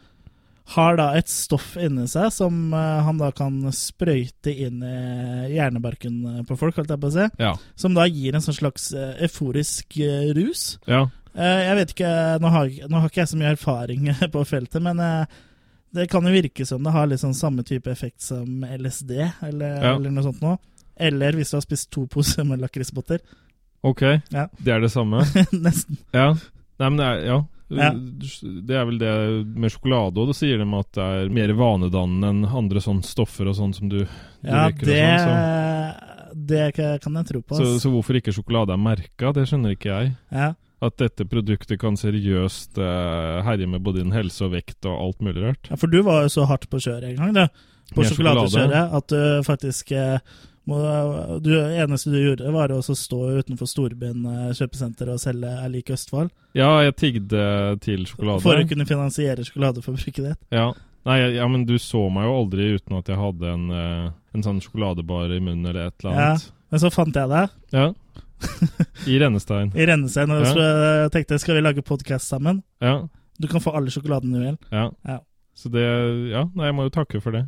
har 0.74 0.96
da 0.96 1.10
et 1.20 1.28
stoff 1.28 1.74
inni 1.76 2.06
seg 2.08 2.30
som 2.32 2.72
han 2.72 3.18
da 3.20 3.34
kan 3.36 3.58
sprøyte 3.76 4.54
inn 4.64 4.80
i 4.88 5.52
hjernebarken 5.58 6.46
på 6.48 6.56
folk, 6.56 6.78
holdt 6.80 6.94
jeg 6.96 7.02
på 7.04 7.10
å 7.12 7.16
si. 7.18 7.26
Ja. 7.44 7.52
Som 7.76 7.98
da 7.98 8.06
gir 8.08 8.38
en 8.40 8.46
sånn 8.46 8.56
slags 8.56 8.86
euforisk 8.96 9.98
rus. 10.38 10.78
Ja. 10.88 11.02
Jeg 11.36 11.76
vet 11.82 11.92
ikke, 11.98 12.14
nå 12.40 12.54
har, 12.56 12.72
nå 12.88 13.02
har 13.04 13.12
ikke 13.12 13.26
jeg 13.26 13.32
så 13.34 13.42
mye 13.42 13.52
erfaring 13.58 14.08
på 14.38 14.46
feltet, 14.48 14.80
men 14.88 15.04
eh, 15.04 15.36
det 15.94 16.08
kan 16.12 16.26
jo 16.26 16.34
virke 16.34 16.66
som 16.66 16.84
det 16.84 16.92
har 16.96 17.08
sånn 17.22 17.36
samme 17.38 17.64
type 17.64 17.90
effekt 17.92 18.22
som 18.22 18.64
LSD, 18.66 19.12
eller, 19.46 19.76
Ja. 19.82 19.96
eller 19.96 20.10
noe 20.12 20.24
sånt 20.26 20.42
noe. 20.42 20.58
Eller 20.98 21.32
hvis 21.34 21.50
du 21.52 21.58
har 21.58 21.62
spist 21.66 21.90
to 21.92 22.06
poser 22.08 22.44
med 22.46 22.60
lakrisbotter. 22.62 23.20
Ok, 23.84 24.02
Ja. 24.32 24.48
det 24.62 24.74
er 24.74 24.80
det 24.82 24.92
samme. 24.92 25.22
Nesten. 25.52 25.98
Ja. 26.14 26.34
Nei, 26.80 26.90
men 26.90 26.98
det 26.98 27.06
er, 27.06 27.26
ja. 27.26 27.40
Ja. 27.74 27.90
Det 27.94 28.76
er 28.78 28.86
vel 28.86 28.98
det 29.02 29.14
med 29.58 29.72
sjokolade 29.74 30.20
òg. 30.22 30.28
Da 30.30 30.34
sier 30.38 30.60
de 30.62 30.68
at 30.78 30.92
det 30.94 31.04
er 31.04 31.30
mer 31.34 31.54
vanedannende 31.58 32.30
enn 32.30 32.46
andre 32.46 32.80
sånne 32.84 33.04
stoffer 33.08 33.48
og 33.50 33.56
sånn 33.58 33.74
som 33.74 33.90
du, 33.90 34.04
du 34.04 34.08
Ja, 34.50 34.68
røyker 34.70 34.86
det, 34.86 35.00
og 35.14 35.24
sånn. 35.24 36.44
det 36.52 36.66
kan 36.76 37.14
jeg 37.18 37.26
tro 37.32 37.42
på. 37.42 37.56
Så, 37.58 37.66
så, 37.66 37.80
så 37.88 37.92
hvorfor 37.94 38.20
ikke 38.20 38.34
sjokolade 38.36 38.74
er 38.76 38.82
merka, 38.82 39.32
det 39.34 39.48
skjønner 39.50 39.74
ikke 39.78 39.90
jeg. 39.90 40.14
Ja. 40.32 40.52
At 40.84 40.98
dette 41.00 41.26
produktet 41.30 41.80
kan 41.80 41.96
seriøst 42.00 42.78
uh, 42.82 43.42
herje 43.48 43.68
med 43.72 43.84
både 43.86 44.02
din 44.04 44.12
helse 44.16 44.44
og 44.48 44.52
vekt 44.58 44.84
og 44.90 44.98
alt 45.00 45.22
mulig 45.24 45.44
rart. 45.46 45.70
ja, 45.72 45.78
for 45.80 45.88
du 45.92 46.02
var 46.04 46.26
jo 46.26 46.34
så 46.34 46.48
hardt 46.50 46.68
på 46.72 46.82
kjøret 46.84 47.14
en 47.14 47.22
gang, 47.22 47.38
du. 47.38 47.70
På 47.94 48.04
sjokoladekjøret 48.08 48.96
at 48.98 49.12
du 49.12 49.44
faktisk 49.46 49.92
eh, 49.92 50.18
må, 50.66 50.78
du, 51.44 51.50
Det 51.52 51.82
eneste 51.84 52.10
du 52.14 52.16
gjorde, 52.18 52.52
var 52.56 52.72
å 52.72 52.80
stå 52.82 53.20
utenfor 53.44 53.68
Storbyen 53.70 54.24
eh, 54.26 54.54
kjøpesenter 54.58 55.12
og 55.14 55.20
selge 55.22 55.52
Er 55.52 55.70
lik 55.70 55.92
Østfold. 55.94 56.32
Ja, 56.58 56.70
jeg 56.86 56.96
tigde 57.02 57.44
til 57.84 58.06
sjokolade. 58.10 58.42
For 58.46 58.58
å 58.62 58.66
kunne 58.70 58.88
finansiere 58.90 59.44
sjokoladeforbruket 59.46 60.24
ditt. 60.32 60.40
Ja. 60.56 60.72
Nei, 61.06 61.18
jeg- 61.20 61.36
ja, 61.36 61.48
men 61.52 61.66
du 61.68 61.76
så 61.84 62.06
meg 62.10 62.24
jo 62.30 62.38
aldri 62.40 62.70
uten 62.80 62.98
at 62.98 63.12
jeg 63.12 63.20
hadde 63.20 63.52
en, 63.52 63.66
eh, 63.72 64.12
en 64.34 64.44
sånn 64.48 64.62
sjokoladebar 64.64 65.36
i 65.36 65.40
munnen 65.44 65.68
eller 65.68 65.88
et 65.92 66.00
eller 66.00 66.14
annet. 66.16 66.48
Ja. 66.48 66.60
Men 66.72 66.80
så 66.80 66.90
fant 66.96 67.14
jeg 67.14 67.30
deg 67.30 67.50
Ja. 67.76 67.90
I 69.12 69.18
Rennestein. 69.20 69.72
i 69.76 69.86
rennestein, 69.90 70.32
og 70.32 70.44
Ja. 70.46 70.54
eh, 71.04 71.10
tenkte 71.14 71.36
jeg 71.36 71.44
skal 71.44 71.56
vi 71.56 71.62
lage 71.66 71.82
podkast 71.86 72.28
sammen. 72.32 72.64
Ja. 72.82 73.08
Du 73.42 73.48
kan 73.48 73.62
få 73.64 73.74
alle 73.76 73.90
sjokoladen 73.92 74.34
du 74.34 74.40
vil. 74.40 74.58
ja. 74.72 74.90
Ja. 75.08 75.20
Så 75.56 75.70
det 75.70 75.84
Ja, 76.32 76.46
nei, 76.56 76.66
jeg 76.66 76.74
må 76.76 76.84
jo 76.88 76.90
takke 76.90 77.22
for 77.22 77.32
det. 77.32 77.44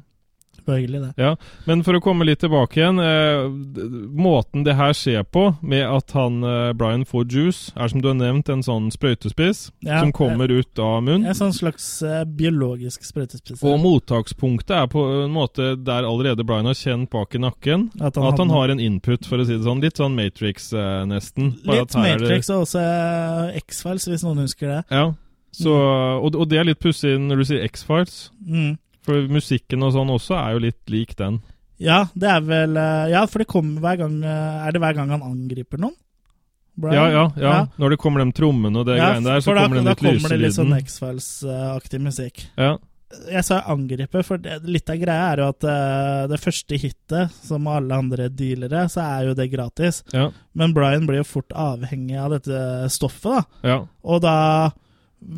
Det 0.65 0.88
det. 0.88 1.12
Ja, 1.21 1.35
Men 1.65 1.83
for 1.85 1.97
å 1.97 2.01
komme 2.03 2.25
litt 2.25 2.39
tilbake 2.41 2.79
igjen. 2.79 3.00
Eh, 3.00 3.50
måten 4.15 4.63
det 4.65 4.77
her 4.79 4.95
skjer 4.97 5.25
på, 5.27 5.47
med 5.62 5.83
at 5.85 6.15
han 6.17 6.39
eh, 6.44 6.71
Brian 6.77 7.06
får 7.06 7.27
juice, 7.29 7.73
er 7.75 7.91
som 7.91 8.01
du 8.01 8.09
har 8.09 8.17
nevnt 8.17 8.50
en 8.50 8.63
sånn 8.65 8.88
sprøytespiss 8.94 9.69
Ja, 9.85 10.00
som 10.01 10.13
kommer 10.15 10.51
ut 10.51 10.79
av 10.79 11.03
munnen. 11.03 11.27
En 11.29 11.38
sånn 11.38 11.53
slags 11.56 11.85
eh, 12.06 12.23
biologisk 12.25 13.06
sprøytespiss. 13.06 13.62
Og 13.65 13.77
mottakspunktet 13.83 14.75
er 14.79 14.89
på 14.91 15.03
en 15.25 15.35
måte 15.35 15.73
der 15.75 16.07
allerede 16.07 16.45
Brian 16.47 16.69
har 16.69 16.77
kjent 16.77 17.12
bak 17.13 17.36
i 17.36 17.43
nakken. 17.43 17.89
At 18.00 18.15
At 18.15 18.39
han 18.39 18.45
han, 18.45 18.50
har 18.57 18.69
en 18.69 18.79
input, 18.79 19.25
for 19.25 19.41
å 19.41 19.45
si 19.45 19.57
det 19.57 19.65
sånn. 19.65 19.84
Litt 19.84 20.00
sånn 20.01 20.15
Matrix, 20.17 20.72
eh, 20.74 21.03
nesten. 21.10 21.53
Bare 21.65 21.84
Litt 21.84 21.98
Matrix 22.00 22.50
og 22.53 22.65
også 22.65 22.81
eh, 22.81 23.60
X-Files, 23.62 24.07
hvis 24.12 24.25
noen 24.25 24.45
husker 24.45 24.72
det. 24.72 24.81
Ja. 24.93 25.05
Så, 25.55 25.72
og, 25.72 26.36
og 26.36 26.50
det 26.51 26.60
er 26.60 26.67
litt 26.67 26.81
pussig 26.84 27.13
når 27.22 27.41
du 27.41 27.48
sier 27.48 27.63
X-Files. 27.69 28.17
Mm. 28.43 28.75
For 29.05 29.27
musikken 29.29 29.85
og 29.85 29.93
sånn 29.95 30.13
også 30.13 30.38
er 30.39 30.55
jo 30.55 30.63
litt 30.65 30.81
lik 30.91 31.13
den. 31.19 31.39
Ja, 31.81 32.05
det 32.15 32.31
er 32.31 32.43
vel 32.45 32.77
eh, 32.79 33.12
Ja, 33.12 33.25
for 33.27 33.43
det 33.43 33.50
kommer 33.51 33.83
hver 33.83 33.97
gang 34.00 34.13
eh, 34.24 34.59
Er 34.63 34.71
det 34.71 34.79
hver 34.79 34.95
gang 34.95 35.09
han 35.12 35.25
angriper 35.25 35.81
noen? 35.81 35.95
Brian? 36.75 36.95
Ja, 36.95 37.07
ja, 37.12 37.25
ja. 37.39 37.53
Når 37.79 37.95
det 37.95 37.97
kommer 38.03 38.24
de 38.24 38.31
trommene 38.35 38.81
og 38.81 38.88
det 38.88 38.97
Ja, 38.97 39.13
greiene 39.13 39.31
der, 39.31 39.43
så 39.43 39.53
da, 39.55 39.63
kommer 39.63 39.79
den 39.79 39.88
da 39.88 39.95
kommer 39.95 40.33
det 40.33 40.39
litt 40.41 40.55
sånn. 40.57 40.74
X-Files-aktig 40.75 42.01
musikk. 42.03 42.41
Ja. 42.59 42.74
Jeg 43.31 43.45
sa 43.47 43.62
angripe, 43.71 44.24
for 44.27 44.41
det, 44.43 44.57
litt 44.67 44.91
av 44.91 45.00
greia 45.00 45.29
er 45.29 45.39
jo 45.39 45.45
at 45.53 45.67
uh, 45.69 46.25
det 46.27 46.39
første 46.43 46.79
hitet, 46.81 47.38
som 47.47 47.69
alle 47.71 47.95
andre 47.95 48.27
dealere, 48.27 48.89
så 48.91 49.05
er 49.05 49.29
jo 49.29 49.38
det 49.39 49.45
gratis. 49.53 50.01
Ja. 50.12 50.25
Men 50.57 50.74
Brian 50.75 51.07
blir 51.07 51.21
jo 51.21 51.29
fort 51.29 51.55
avhengig 51.55 52.17
av 52.19 52.35
dette 52.35 52.89
stoffet, 52.91 53.29
da. 53.38 53.69
Ja. 53.71 53.77
Og 54.03 54.19
da 54.25 54.35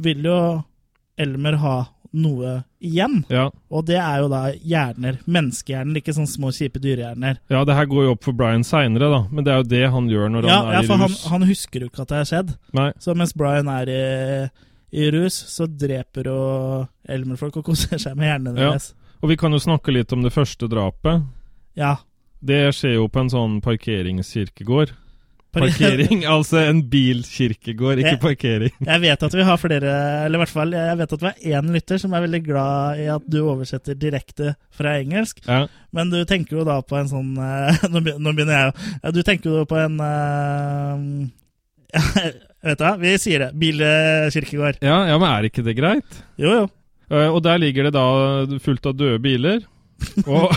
vil 0.07 0.25
jo 0.25 0.39
Elmer 1.17 1.57
ha 1.61 1.75
noe 2.17 2.63
igjen. 2.83 3.19
Ja. 3.31 3.47
Og 3.71 3.85
det 3.87 3.97
er 4.01 4.19
jo 4.23 4.27
da 4.31 4.41
hjerner. 4.53 5.19
Menneskehjerner, 5.25 5.99
ikke 6.01 6.13
sånne 6.17 6.31
små, 6.31 6.51
kjipe 6.55 6.81
dyrehjerner. 6.83 7.39
ja, 7.53 7.63
det 7.67 7.75
her 7.77 7.85
går 7.89 8.03
jo 8.07 8.11
opp 8.15 8.23
for 8.27 8.33
Brian 8.37 8.63
seinere, 8.67 9.09
da. 9.13 9.21
Men 9.31 9.43
det 9.47 9.53
er 9.53 9.61
jo 9.61 9.67
det 9.71 9.83
han 9.95 10.09
gjør 10.11 10.29
når 10.33 10.47
Ja, 10.49 10.57
han 10.57 10.67
er 10.67 10.77
ja, 10.77 10.81
i 10.97 11.01
rus. 11.07 11.23
han 11.31 11.47
husker 11.49 11.79
jo 11.85 11.89
ikke 11.91 12.01
at 12.05 12.13
det 12.13 12.17
har 12.21 12.29
skjedd. 12.31 12.55
Nei. 12.73 12.89
Så 12.99 13.15
mens 13.17 13.33
Brian 13.37 13.67
er 13.71 13.89
i, 13.93 14.01
i 14.97 15.09
rus, 15.13 15.37
så 15.53 15.67
dreper 15.69 16.29
jo 16.31 16.39
Elmer-folk 17.07 17.57
og 17.61 17.65
koser 17.71 17.97
seg 18.01 18.15
med 18.17 18.27
hjernene 18.31 18.57
Ja. 18.59 18.69
deres. 18.75 18.93
Og 19.21 19.29
vi 19.31 19.35
kan 19.37 19.51
jo 19.51 19.57
snakke 19.59 19.93
litt 19.93 20.11
om 20.13 20.21
det 20.21 20.33
første 20.33 20.67
drapet. 20.69 21.23
Ja. 21.75 21.95
Det 22.43 22.67
skjer 22.77 22.99
jo 22.99 23.07
på 23.09 23.19
en 23.23 23.29
sånn 23.33 23.61
parkeringskirkegård. 23.65 24.91
Parkering, 25.55 26.25
altså 26.27 26.59
en 26.67 26.81
bilkirkegård, 26.91 28.01
ikke 28.01 28.11
jeg, 28.11 28.19
parkering. 28.21 28.73
Jeg 28.83 29.01
vet 29.01 29.23
at 29.25 29.37
vi 29.37 29.45
har 29.47 29.59
flere, 29.61 29.93
eller 30.25 30.37
i 30.37 30.41
hvert 30.43 30.53
fall 30.53 30.75
jeg 30.75 30.97
vet 30.99 31.15
at 31.15 31.23
vi 31.23 31.29
har 31.29 31.61
én 31.61 31.71
lytter 31.73 32.01
som 32.01 32.13
er 32.13 32.25
veldig 32.25 32.41
glad 32.45 33.01
i 33.01 33.07
at 33.13 33.25
du 33.31 33.39
oversetter 33.45 33.97
direkte 33.97 34.53
fra 34.75 34.97
engelsk. 34.99 35.41
Ja. 35.47 35.63
Men 35.95 36.11
du 36.13 36.19
tenker 36.29 36.59
jo 36.59 36.67
da 36.67 36.81
på 36.85 36.99
en 36.99 37.09
sånn 37.09 37.31
Nå 37.93 38.03
begynner 38.03 38.53
jeg 38.53 38.67
jo. 38.67 39.15
Du 39.15 39.21
tenker 39.25 39.55
jo 39.55 39.63
på 39.69 39.79
en 39.79 39.97
eh, 40.03 41.05
Vet 42.67 42.81
du 42.81 42.83
hva, 42.83 42.95
vi 42.99 43.13
sier 43.21 43.45
det. 43.45 43.51
Bilkirkegård. 43.57 44.81
Ja, 44.83 44.99
ja, 45.07 45.15
men 45.21 45.29
er 45.29 45.47
ikke 45.47 45.63
det 45.65 45.77
greit? 45.77 46.21
Jo, 46.41 46.51
jo. 46.51 46.67
Eh, 47.13 47.29
og 47.31 47.39
der 47.45 47.61
ligger 47.61 47.87
det 47.87 47.95
da 47.95 48.59
fullt 48.63 48.89
av 48.89 48.97
døde 48.99 49.21
biler. 49.23 49.63
Og, 50.25 50.51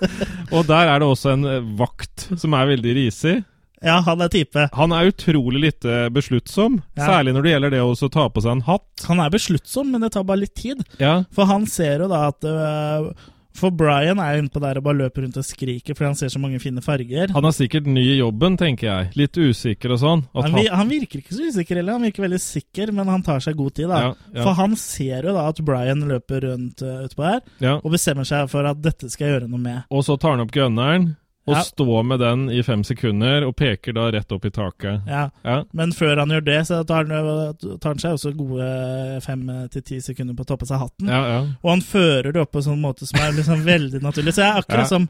og 0.54 0.68
der 0.68 0.92
er 0.92 1.02
det 1.02 1.08
også 1.08 1.34
en 1.34 1.46
vakt 1.78 2.28
som 2.38 2.54
er 2.56 2.70
veldig 2.70 2.94
risig. 3.00 3.40
Ja, 3.84 4.00
han 4.00 4.20
er 4.24 4.28
type. 4.32 4.68
Han 4.72 4.92
er 4.96 5.10
utrolig 5.12 5.60
lite 5.60 6.08
besluttsom, 6.14 6.82
Ja. 6.96 7.06
særlig 7.10 7.34
når 7.36 7.42
det 7.42 7.52
gjelder 7.52 7.70
det 7.76 7.80
å 7.84 8.10
ta 8.10 8.28
på 8.28 8.40
seg 8.42 8.52
en 8.56 8.60
hatt. 8.62 9.04
Han 9.06 9.20
er 9.20 9.30
besluttsom, 9.30 9.90
men 9.92 10.00
det 10.00 10.12
tar 10.12 10.24
bare 10.24 10.40
litt 10.46 10.54
tid. 10.54 10.80
Ja, 10.98 11.24
For 11.32 11.44
han 11.46 11.66
ser 11.66 11.98
jo 12.00 12.08
da 12.08 12.28
at 12.28 12.40
øh, 12.44 13.12
For 13.56 13.70
Brian 13.72 14.18
er 14.20 14.34
jo 14.36 14.42
inne 14.42 14.52
på 14.52 14.60
der 14.60 14.76
og 14.76 14.84
bare 14.84 14.98
løper 14.98 15.22
rundt 15.24 15.36
og 15.40 15.44
skriker 15.48 15.94
fordi 15.96 16.04
han 16.10 16.14
ser 16.18 16.28
så 16.28 16.38
mange 16.38 16.58
fine 16.60 16.82
farger. 16.84 17.30
Han 17.32 17.44
er 17.48 17.54
sikkert 17.56 17.86
ny 17.88 18.02
i 18.02 18.18
jobben, 18.18 18.56
tenker 18.60 18.84
jeg. 18.86 19.12
Litt 19.16 19.32
usikker 19.40 19.94
og 19.94 19.98
sånn. 20.02 20.24
At 20.36 20.50
Han, 20.50 20.66
han 20.76 20.88
virker 20.90 21.22
ikke 21.22 21.32
så 21.32 21.48
usikker 21.48 21.76
heller, 21.80 21.96
han 21.96 22.02
virker 22.04 22.26
veldig 22.26 22.40
sikker, 22.40 22.92
men 22.92 23.08
han 23.08 23.22
tar 23.24 23.40
seg 23.40 23.56
god 23.56 23.72
tid. 23.74 23.88
da. 23.88 24.00
Ja, 24.02 24.14
ja. 24.34 24.42
For 24.44 24.52
han 24.60 24.76
ser 24.76 25.22
jo 25.24 25.32
da 25.32 25.46
at 25.48 25.62
Brian 25.64 26.04
løper 26.04 26.44
rundt 26.50 26.82
uh, 26.84 27.06
utpå 27.08 27.24
her, 27.24 27.40
Ja. 27.64 27.74
og 27.82 27.92
bestemmer 27.96 28.28
seg 28.28 28.50
for 28.52 28.66
at 28.68 28.82
dette 28.82 29.08
skal 29.08 29.26
jeg 29.26 29.40
gjøre 29.40 29.48
noe 29.48 29.58
med. 29.64 29.84
Og 29.90 30.04
så 30.04 30.18
tar 30.20 30.36
han 30.36 30.44
opp 30.44 30.52
gunneren, 30.52 31.16
og 31.46 31.54
Ja. 31.54 31.60
står 31.62 32.02
med 32.04 32.18
den 32.20 32.48
i 32.50 32.62
fem 32.62 32.82
sekunder, 32.84 33.44
og 33.46 33.54
peker 33.56 33.92
da 33.94 34.10
rett 34.10 34.32
opp 34.32 34.44
i 34.44 34.50
taket. 34.50 35.02
Ja. 35.06 35.30
Ja. 35.44 35.62
Men 35.72 35.92
før 35.92 36.18
han 36.18 36.28
gjør 36.34 36.44
det, 36.44 36.60
så 36.66 36.80
tar 36.86 37.04
han, 37.06 37.54
tar 37.80 37.88
han 37.94 37.98
seg 38.02 38.16
også 38.16 38.32
gode 38.36 39.20
fem 39.22 39.44
til 39.70 39.82
ti 39.82 40.00
sekunder 40.00 40.34
på 40.34 40.42
å 40.42 40.46
ta 40.46 40.56
på 40.56 40.66
seg 40.66 40.78
hatten. 40.82 41.08
Ja, 41.08 41.22
ja. 41.28 41.38
Og 41.62 41.70
han 41.70 41.80
fører 41.86 42.32
det 42.32 42.42
opp 42.42 42.52
på 42.52 42.58
en 42.58 42.68
sånn 42.72 42.82
måte 42.82 43.06
som 43.06 43.20
er 43.20 43.32
liksom 43.38 43.62
veldig 43.64 44.02
naturlig. 44.02 44.34
Så 44.34 44.42
jeg 44.42 44.50
er 44.50 44.60
akkurat 44.62 44.88
som 44.90 45.08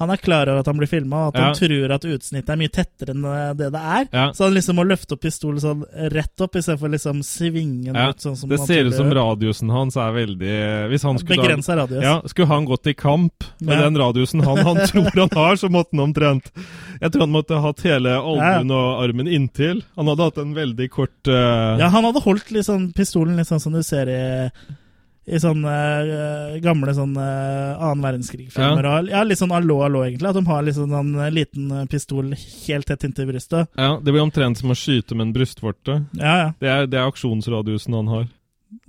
han 0.00 0.10
er 0.10 0.20
klar 0.20 0.48
over 0.48 0.62
at 0.62 0.68
han 0.70 0.78
blir 0.80 0.88
filma, 0.90 1.26
og 1.28 1.34
at 1.34 1.40
Ja. 1.40 1.44
han 1.50 1.54
tror 1.58 1.92
at 1.94 2.04
utsnittet 2.08 2.50
er 2.54 2.58
mye 2.60 2.72
tettere 2.72 3.12
enn 3.14 3.22
det 3.58 3.68
det 3.74 3.80
er. 3.80 4.06
Ja. 4.12 4.24
Så 4.32 4.46
han 4.48 4.54
liksom 4.56 4.78
må 4.80 4.84
løfte 4.88 5.14
opp 5.14 5.20
pistolen 5.22 5.60
sånn 5.60 5.84
rett 6.14 6.40
opp, 6.40 6.56
istedenfor 6.56 6.90
liksom 6.94 7.20
svinge 7.26 7.92
den 7.92 7.98
Ja, 8.00 8.08
ut 8.10 8.24
sånn 8.24 8.36
som 8.40 8.48
det 8.48 8.58
ser 8.64 8.88
ut 8.88 8.94
som 8.96 9.10
radiusen 9.12 9.70
hans 9.70 9.96
er 10.00 10.10
veldig 10.16 10.56
Hvis 10.90 11.02
han 11.06 11.18
skulle 11.20 11.42
Begrensa 11.44 11.76
radius. 11.76 12.02
Ja, 12.02 12.16
Skulle 12.26 12.48
han 12.48 12.64
gått 12.64 12.86
i 12.86 12.94
kamp 12.94 13.44
med 13.60 13.78
den 13.78 13.96
radiusen 14.00 14.40
han, 14.42 14.58
han 14.64 14.76
tror 14.90 15.10
han 15.14 15.30
har, 15.36 15.56
så 15.60 15.68
måtte 15.68 15.92
han 15.94 16.00
omtrent 16.08 16.50
Jeg 17.00 17.12
tror 17.12 17.26
han 17.28 17.34
måtte 17.36 17.60
hatt 17.60 17.80
hele 17.84 18.16
albuen 18.18 18.70
og 18.74 19.04
armen 19.04 19.28
inntil. 19.28 19.82
Han 19.96 20.08
hadde 20.08 20.26
hatt 20.30 20.38
en 20.38 20.54
veldig 20.56 20.90
kort 20.90 21.28
uh... 21.28 21.76
Ja, 21.80 21.88
han 21.92 22.04
hadde 22.04 22.20
holdt 22.24 22.50
liksom 22.50 22.92
pistolen 22.96 23.36
litt 23.36 23.48
sånn 23.48 23.60
som 23.60 23.72
du 23.76 23.82
ser 23.84 24.08
i 24.08 24.22
i 25.30 25.38
sånne 25.38 25.74
uh, 26.10 26.56
gamle 26.64 26.90
sånne 26.96 27.22
uh, 27.22 27.82
annen 27.86 28.02
verdenskrig-filmer. 28.02 28.88
Ja. 28.88 28.96
Ja, 29.12 29.22
litt 29.24 29.38
sånn 29.38 29.52
allo, 29.54 29.76
allo, 29.86 30.02
egentlig. 30.02 30.26
At 30.32 30.38
de 30.40 30.42
har 30.48 30.64
liksom 30.66 30.90
en 30.98 31.12
eh, 31.22 31.30
liten 31.30 31.70
pistol 31.92 32.32
helt 32.34 32.88
tett 32.90 33.06
inntil 33.06 33.28
brystet. 33.30 33.70
Ja, 33.78 33.92
Det 34.02 34.10
blir 34.10 34.24
omtrent 34.24 34.58
som 34.58 34.72
å 34.74 34.76
skyte 34.78 35.14
med 35.14 35.28
en 35.28 35.34
brystvorte. 35.36 36.00
Ja, 36.18 36.34
ja. 36.42 36.48
Det 36.58 36.68
er, 36.74 36.86
det 36.90 36.98
er 36.98 37.06
aksjonsradiusen 37.12 37.94
han 38.00 38.10
har. 38.10 38.26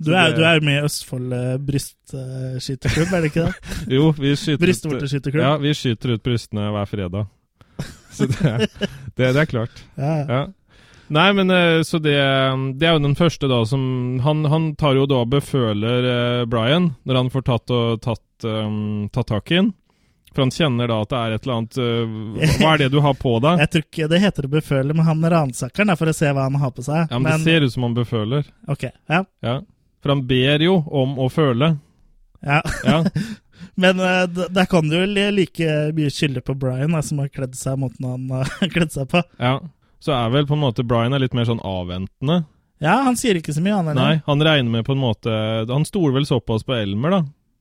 Du 0.02 0.12
er, 0.14 0.30
det- 0.30 0.38
du 0.38 0.44
er 0.46 0.60
med 0.66 0.80
i 0.80 0.84
Østfold 0.86 1.32
uh, 1.34 1.56
brystskytterklubb, 1.58 3.12
er 3.14 3.20
det 3.24 3.30
ikke 3.32 3.46
det? 3.46 3.76
Jo, 3.96 4.10
vi 4.18 4.34
skyter 4.38 4.72
ut, 4.92 5.34
ja, 5.34 5.54
vi 5.62 5.72
skyter 5.74 6.16
ut 6.16 6.22
brystene 6.26 6.68
hver 6.74 6.90
fredag. 6.90 7.30
Så 8.12 8.26
det, 8.28 8.42
er- 8.44 8.66
det, 9.16 9.30
det 9.34 9.40
er 9.42 9.48
klart. 9.50 9.82
Ja, 9.96 10.12
ja. 10.18 10.26
Ja. 10.28 10.42
Nei, 11.12 11.26
men 11.36 11.50
eh, 11.52 11.82
så 11.84 11.98
det, 12.00 12.16
det 12.80 12.88
er 12.88 12.96
jo 12.96 13.02
den 13.04 13.16
første 13.18 13.48
da 13.50 13.58
som 13.68 13.82
Han, 14.24 14.46
han 14.48 14.70
tar 14.80 14.96
jo 14.96 15.04
da 15.10 15.18
og 15.26 15.32
beføler 15.34 16.06
eh, 16.08 16.44
Brian 16.48 16.92
når 17.04 17.18
han 17.20 17.30
får 17.34 17.44
tatt, 17.48 17.72
og, 17.74 18.00
tatt, 18.04 18.46
um, 18.48 19.08
tatt 19.12 19.28
tak 19.28 19.52
i 19.52 19.58
ham. 19.60 19.72
For 20.32 20.46
han 20.46 20.54
kjenner 20.54 20.88
da 20.88 21.02
at 21.04 21.10
det 21.12 21.18
er 21.20 21.34
et 21.34 21.44
eller 21.44 21.58
annet 21.58 21.78
eh, 21.82 22.54
Hva 22.62 22.70
er 22.72 22.80
det 22.84 22.88
du 22.94 22.98
har 23.04 23.18
på 23.20 23.34
deg? 23.44 23.60
Jeg 23.66 23.72
tror 23.74 23.84
ikke 23.84 24.08
det 24.14 24.22
heter 24.22 24.48
å 24.48 24.52
beføle, 24.54 24.96
men 24.96 25.04
han 25.10 25.28
ransaker 25.34 25.84
den 25.84 25.98
for 26.00 26.08
å 26.08 26.16
se 26.16 26.32
hva 26.32 26.46
han 26.48 26.56
har 26.62 26.72
på 26.72 26.86
seg. 26.86 27.12
Ja, 27.12 27.20
men 27.20 27.28
Det 27.34 27.44
ser 27.44 27.66
ut 27.68 27.74
som 27.76 27.86
han 27.88 27.98
beføler. 27.98 28.48
Ok, 28.72 28.88
ja. 28.88 29.20
Ja. 29.44 29.58
For 30.02 30.14
han 30.14 30.24
ber 30.30 30.64
jo 30.64 30.78
om 30.88 31.18
å 31.20 31.28
føle. 31.32 31.74
ja. 32.40 32.62
Ja. 32.88 33.02
Men 33.78 34.00
uh, 34.02 34.24
der 34.26 34.66
kan 34.66 34.88
du 34.90 34.96
jo 34.96 35.04
like 35.06 35.68
mye 35.94 36.10
skylde 36.10 36.40
på 36.42 36.56
Brian, 36.58 36.96
da, 36.96 36.98
som 37.06 37.20
har 37.22 37.28
kledd 37.30 37.54
seg 37.56 37.78
måten 37.78 38.04
han 38.04 38.24
har 38.34 38.50
kledd 38.74 38.90
seg 38.92 39.06
på. 39.12 39.22
ja. 39.38 39.60
Så 40.02 40.10
er 40.16 40.32
vel 40.34 40.48
på 40.48 40.56
en 40.56 40.64
måte 40.64 40.82
Brian 40.86 41.14
er 41.14 41.22
litt 41.22 41.34
mer 41.38 41.46
sånn 41.46 41.62
avventende. 41.62 42.40
Ja, 42.82 42.96
han 43.06 43.14
sier 43.18 43.38
ikke 43.38 43.54
så 43.54 43.62
mye, 43.62 43.76
han 43.78 43.94
Nei, 43.94 44.16
han 44.26 44.42
regner 44.42 44.70
med 44.80 44.84
på 44.88 44.96
en 44.96 45.02
måte 45.04 45.30
Han 45.70 45.84
stoler 45.86 46.16
vel 46.16 46.24
såpass 46.26 46.64
på 46.66 46.74
Elmer, 46.74 47.14
da. 47.14 47.20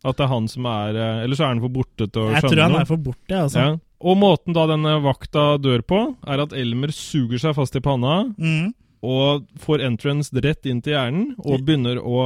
At 0.10 0.18
det 0.18 0.26
er 0.26 0.32
han 0.32 0.48
som 0.50 0.66
er 0.66 0.98
eh, 0.98 1.20
Eller 1.28 1.38
så 1.38 1.44
er 1.46 1.52
han 1.54 1.62
for 1.62 1.70
borte 1.76 2.08
til 2.10 2.24
å 2.24 2.32
Jeg 2.32 2.42
skjønne 2.42 2.56
tror 2.56 2.62
han 2.66 2.78
er 2.80 2.88
for 2.90 3.04
borte, 3.06 3.36
altså. 3.44 3.66
Ja. 3.68 3.76
Og 4.02 4.18
måten 4.18 4.56
da 4.58 4.64
denne 4.72 4.96
vakta 5.04 5.44
dør 5.62 5.84
på, 5.86 6.00
er 6.26 6.42
at 6.42 6.56
Elmer 6.58 6.90
suger 6.90 7.38
seg 7.44 7.54
fast 7.54 7.78
i 7.78 7.84
panna 7.86 8.24
Mm. 8.34 8.72
og 9.06 9.46
får 9.62 9.84
entrance 9.86 10.34
rett 10.42 10.66
inn 10.66 10.82
til 10.82 10.94
hjernen 10.96 11.36
og 11.38 11.62
begynner 11.68 12.02
å 12.02 12.24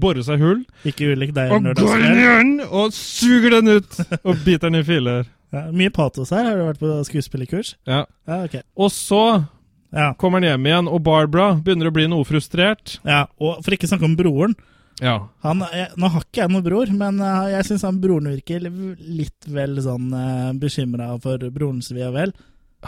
bore 0.00 0.24
seg 0.24 0.40
hull. 0.40 0.62
Ikke 0.88 1.12
ulik 1.12 1.34
deg. 1.36 1.52
Og 1.52 1.68
går 1.76 2.06
inn 2.06 2.16
i 2.16 2.24
hjernen 2.24 2.64
og 2.70 2.96
suger 2.96 3.58
den 3.58 3.68
ut! 3.76 4.00
Og 4.24 4.40
biter 4.46 4.70
den 4.70 4.80
i 4.80 4.82
filler. 4.88 5.28
Ja, 5.52 5.64
mye 5.74 5.90
patos 5.90 6.30
her. 6.30 6.44
Har 6.46 6.58
du 6.58 6.66
vært 6.68 6.82
på 6.82 6.92
skuespillerkurs? 7.08 7.74
Ja. 7.88 8.04
Ja, 8.28 8.42
ok. 8.44 8.60
Og 8.78 8.90
så 8.94 9.22
Ja. 9.92 10.12
kommer 10.14 10.38
han 10.40 10.46
hjem 10.46 10.66
igjen, 10.66 10.88
og 10.88 11.02
Barbara 11.02 11.54
begynner 11.58 11.90
å 11.90 11.94
bli 11.94 12.06
noe 12.06 12.24
frustrert. 12.24 12.98
ja. 13.04 13.26
Og 13.40 13.64
for 13.64 13.74
ikke 13.74 13.88
å 13.88 13.92
snakke 13.96 14.04
om 14.06 14.16
broren. 14.16 14.54
Ja. 15.00 15.28
Han, 15.42 15.64
jeg, 15.72 15.88
nå 15.96 16.10
har 16.12 16.20
ikke 16.26 16.42
jeg 16.42 16.52
noen 16.52 16.64
bror, 16.64 16.90
men 16.92 17.20
eh, 17.24 17.50
jeg 17.56 17.64
syns 17.70 17.84
broren 18.02 18.28
virker 18.28 18.66
litt 19.00 19.48
vel 19.48 19.80
sånn 19.80 20.12
uh, 20.12 20.52
bekymra 20.60 21.14
for 21.22 21.38
brorens 21.50 21.90
ve 21.96 22.04
og 22.06 22.14
vel. 22.18 22.34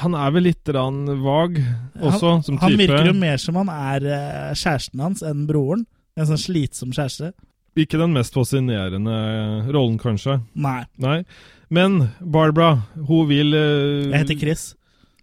Han 0.01 0.15
er 0.17 0.31
vel 0.33 0.47
litt 0.49 0.63
grann 0.65 1.07
vag 1.23 1.59
også, 2.01 2.29
han, 2.29 2.43
som 2.45 2.57
type. 2.57 2.65
han 2.65 2.77
virker 2.81 3.09
jo 3.11 3.17
mer 3.17 3.41
som 3.41 3.59
han 3.61 3.73
er 3.73 4.07
uh, 4.09 4.53
kjæresten 4.57 5.01
hans 5.05 5.25
enn 5.25 5.47
broren. 5.49 5.87
En 6.17 6.29
sånn 6.29 6.41
slitsom 6.41 6.93
kjæreste. 6.93 7.33
Ikke 7.81 7.97
den 7.97 8.13
mest 8.13 8.35
fascinerende 8.37 9.17
rollen, 9.73 9.97
kanskje. 10.01 10.43
Nei. 10.53 10.83
Nei. 11.01 11.23
Men 11.73 11.95
Barbara, 12.21 12.83
hun 13.09 13.27
vil 13.31 13.55
uh, 13.57 14.11
Jeg 14.13 14.25
heter 14.27 14.41
Chris. 14.43 14.65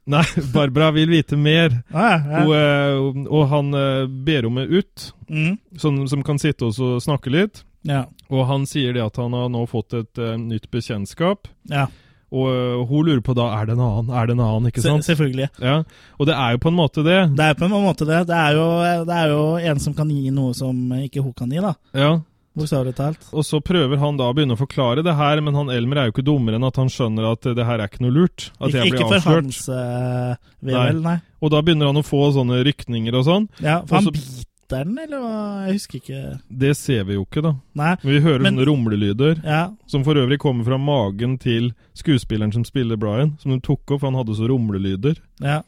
Nei, 0.09 0.23
Barbara 0.55 0.89
vil 0.95 1.11
vite 1.13 1.37
mer. 1.37 1.75
Ah, 1.93 2.15
ja, 2.17 2.41
ja. 2.41 2.43
eh, 2.57 3.25
og 3.29 3.43
han 3.51 3.67
uh, 3.77 4.07
ber 4.09 4.47
henne 4.49 4.65
ut, 4.73 5.11
Mm, 5.29 5.59
sånn, 5.77 5.99
som 6.09 6.23
kan 6.25 6.39
sitte 6.41 6.65
og 6.65 7.01
snakke 7.05 7.29
litt. 7.29 7.59
ja. 7.85 8.07
Og 8.33 8.47
han 8.49 8.63
sier 8.69 8.93
det 8.97 9.01
at 9.03 9.15
han 9.21 9.33
har 9.37 9.47
nå 9.53 9.61
fått 9.69 9.93
et 9.97 10.17
nytt 10.41 10.67
bekjentskap. 10.73 11.47
ja. 11.69 11.87
Og 12.29 12.85
hun 12.85 13.07
lurer 13.07 13.23
på 13.25 13.33
da 13.33 13.47
er 13.57 13.65
det 13.65 13.73
en 13.73 13.79
annen, 13.81 14.09
er 14.13 14.27
det 14.29 14.35
en 14.35 14.41
annen, 14.45 14.67
ikke 14.69 14.83
Se, 14.83 14.89
sant? 14.91 15.05
selvfølgelig. 15.07 15.47
Ja, 15.65 15.79
Og 16.21 16.27
det 16.29 16.35
er 16.37 16.51
jo 16.53 16.59
på 16.61 16.69
en 16.69 16.75
måte 16.77 17.01
det. 17.01 17.15
Det 17.33 17.45
er 17.45 17.55
på 17.57 17.65
en 17.65 17.71
måte 17.73 18.05
det. 18.05 18.19
Det 18.29 18.35
er, 18.37 18.53
jo, 18.53 18.65
det 19.09 19.15
er 19.17 19.31
jo 19.33 19.39
en 19.71 19.79
som 19.81 19.95
kan 19.97 20.11
gi 20.13 20.29
noe 20.29 20.53
som 20.53 20.77
ikke 20.99 21.23
hun 21.25 21.33
kan 21.33 21.49
gi, 21.49 21.57
da. 21.65 21.71
Ja. 21.97 22.11
Bokstavelig 22.59 22.95
talt. 22.97 23.23
Og 23.33 23.45
så 23.47 23.61
prøver 23.63 24.01
han 24.01 24.17
da 24.19 24.27
å 24.29 24.35
begynne 24.37 24.57
å 24.57 24.59
forklare 24.59 25.03
det 25.05 25.15
her, 25.17 25.41
men 25.45 25.55
han 25.57 25.71
Elmer 25.73 26.01
er 26.01 26.09
jo 26.09 26.15
ikke 26.17 26.25
dummere 26.27 26.59
enn 26.59 26.67
at 26.67 26.79
han 26.81 26.91
skjønner 26.91 27.31
at 27.31 27.47
eh, 27.49 27.55
det 27.57 27.65
her 27.65 27.79
er 27.79 27.87
ikke 27.89 28.03
noe 28.05 28.15
lurt. 28.15 28.49
At 28.59 28.69
Ikke, 28.69 28.83
jeg 28.83 28.93
ikke 28.93 29.09
for 29.09 29.25
hans 29.29 29.63
uh, 29.71 30.35
ve 30.61 30.75
og 30.75 30.83
vel, 30.83 31.01
nei. 31.07 31.17
Og 31.39 31.53
da 31.55 31.63
begynner 31.65 31.89
han 31.91 32.01
å 32.01 32.05
få 32.05 32.21
sånne 32.35 32.61
rykninger 32.67 33.15
og 33.19 33.25
sånn. 33.27 33.49
Ja, 33.63 33.79
for 33.87 33.99
han 34.01 34.11
biter 34.13 34.45
den, 34.69 34.99
eller 35.01 35.23
hva? 35.23 35.37
Jeg 35.65 35.79
husker 35.79 35.97
ikke. 36.03 36.19
Det 36.61 36.75
ser 36.77 37.07
vi 37.07 37.15
jo 37.17 37.23
ikke, 37.25 37.41
da. 37.41 37.55
Nei. 37.79 37.95
Men 38.03 38.13
vi 38.13 38.19
hører 38.27 38.43
Men- 38.45 38.53
sånne 38.59 38.67
rumlelyder. 38.69 39.41
Ja, 39.43 39.63
Som 39.89 40.03
for 40.05 40.13
øvrig 40.19 40.37
kommer 40.43 40.67
fra 40.67 40.77
magen 40.77 41.39
til 41.41 41.71
skuespilleren 41.97 42.53
som 42.53 42.63
spiller 42.67 42.99
Brian. 43.01 43.33
Som 43.41 43.55
de 43.55 43.59
tok 43.65 43.81
opp, 43.89 44.01
for 44.03 44.11
han 44.11 44.19
hadde 44.19 44.35
så 44.37 44.47
rumlelyder. 44.51 45.17
ja. 45.41 45.61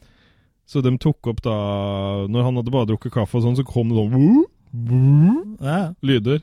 Så 0.72 0.80
de 0.80 0.92
tok 0.96 1.26
opp 1.26 1.42
da 1.42 1.52
Når 2.30 2.44
han 2.46 2.56
hadde 2.56 2.70
bare 2.72 2.86
drukket 2.86 3.12
kaffe 3.12 3.34
og 3.36 3.42
sånn, 3.42 3.56
så 3.58 3.64
kom 3.66 3.90
det 3.90 3.98
sånn 3.98 4.44
lyder. 6.02 6.40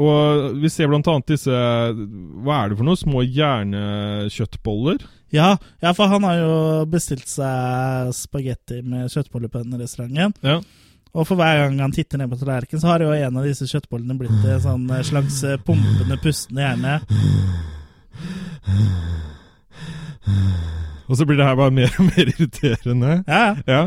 Og 0.00 0.54
vi 0.62 0.70
ser 0.72 0.88
blant 0.88 1.08
annet 1.12 1.28
disse 1.34 1.52
Hva 1.52 2.54
er 2.62 2.70
det 2.72 2.78
for 2.78 2.86
noe? 2.88 2.96
Små 2.96 3.20
hjernekjøttboller? 3.26 5.02
Ja, 5.34 5.52
ja, 5.82 5.92
for 5.94 6.10
han 6.10 6.24
har 6.26 6.38
jo 6.40 6.54
bestilt 6.90 7.28
seg 7.30 8.10
spagetti 8.16 8.80
med 8.82 9.12
kjøttboller 9.12 9.52
på 9.52 9.60
denne 9.62 9.78
restauranten. 9.78 10.32
Ja. 10.42 10.56
Og 11.10 11.26
for 11.26 11.38
hver 11.38 11.58
gang 11.64 11.78
han 11.82 11.92
titter 11.94 12.18
ned 12.20 12.30
på 12.30 12.38
tallerkenen, 12.38 12.82
så 12.82 12.90
har 12.92 13.02
jo 13.02 13.10
en 13.14 13.38
av 13.38 13.46
disse 13.46 13.66
kjøttbollene 13.70 14.14
blitt 14.18 14.44
en 14.46 14.62
sånn 14.62 14.84
eh, 14.94 15.04
slags 15.06 15.40
eh, 15.46 15.58
pumpende, 15.66 16.18
pustende 16.22 16.62
hjerne. 16.62 16.96
Og 21.10 21.18
så 21.18 21.26
blir 21.26 21.40
det 21.40 21.46
her 21.48 21.58
bare 21.58 21.74
mer 21.74 21.94
og 21.98 22.06
mer 22.12 22.30
irriterende. 22.34 23.20
Ja, 23.26 23.44
Ja. 23.66 23.84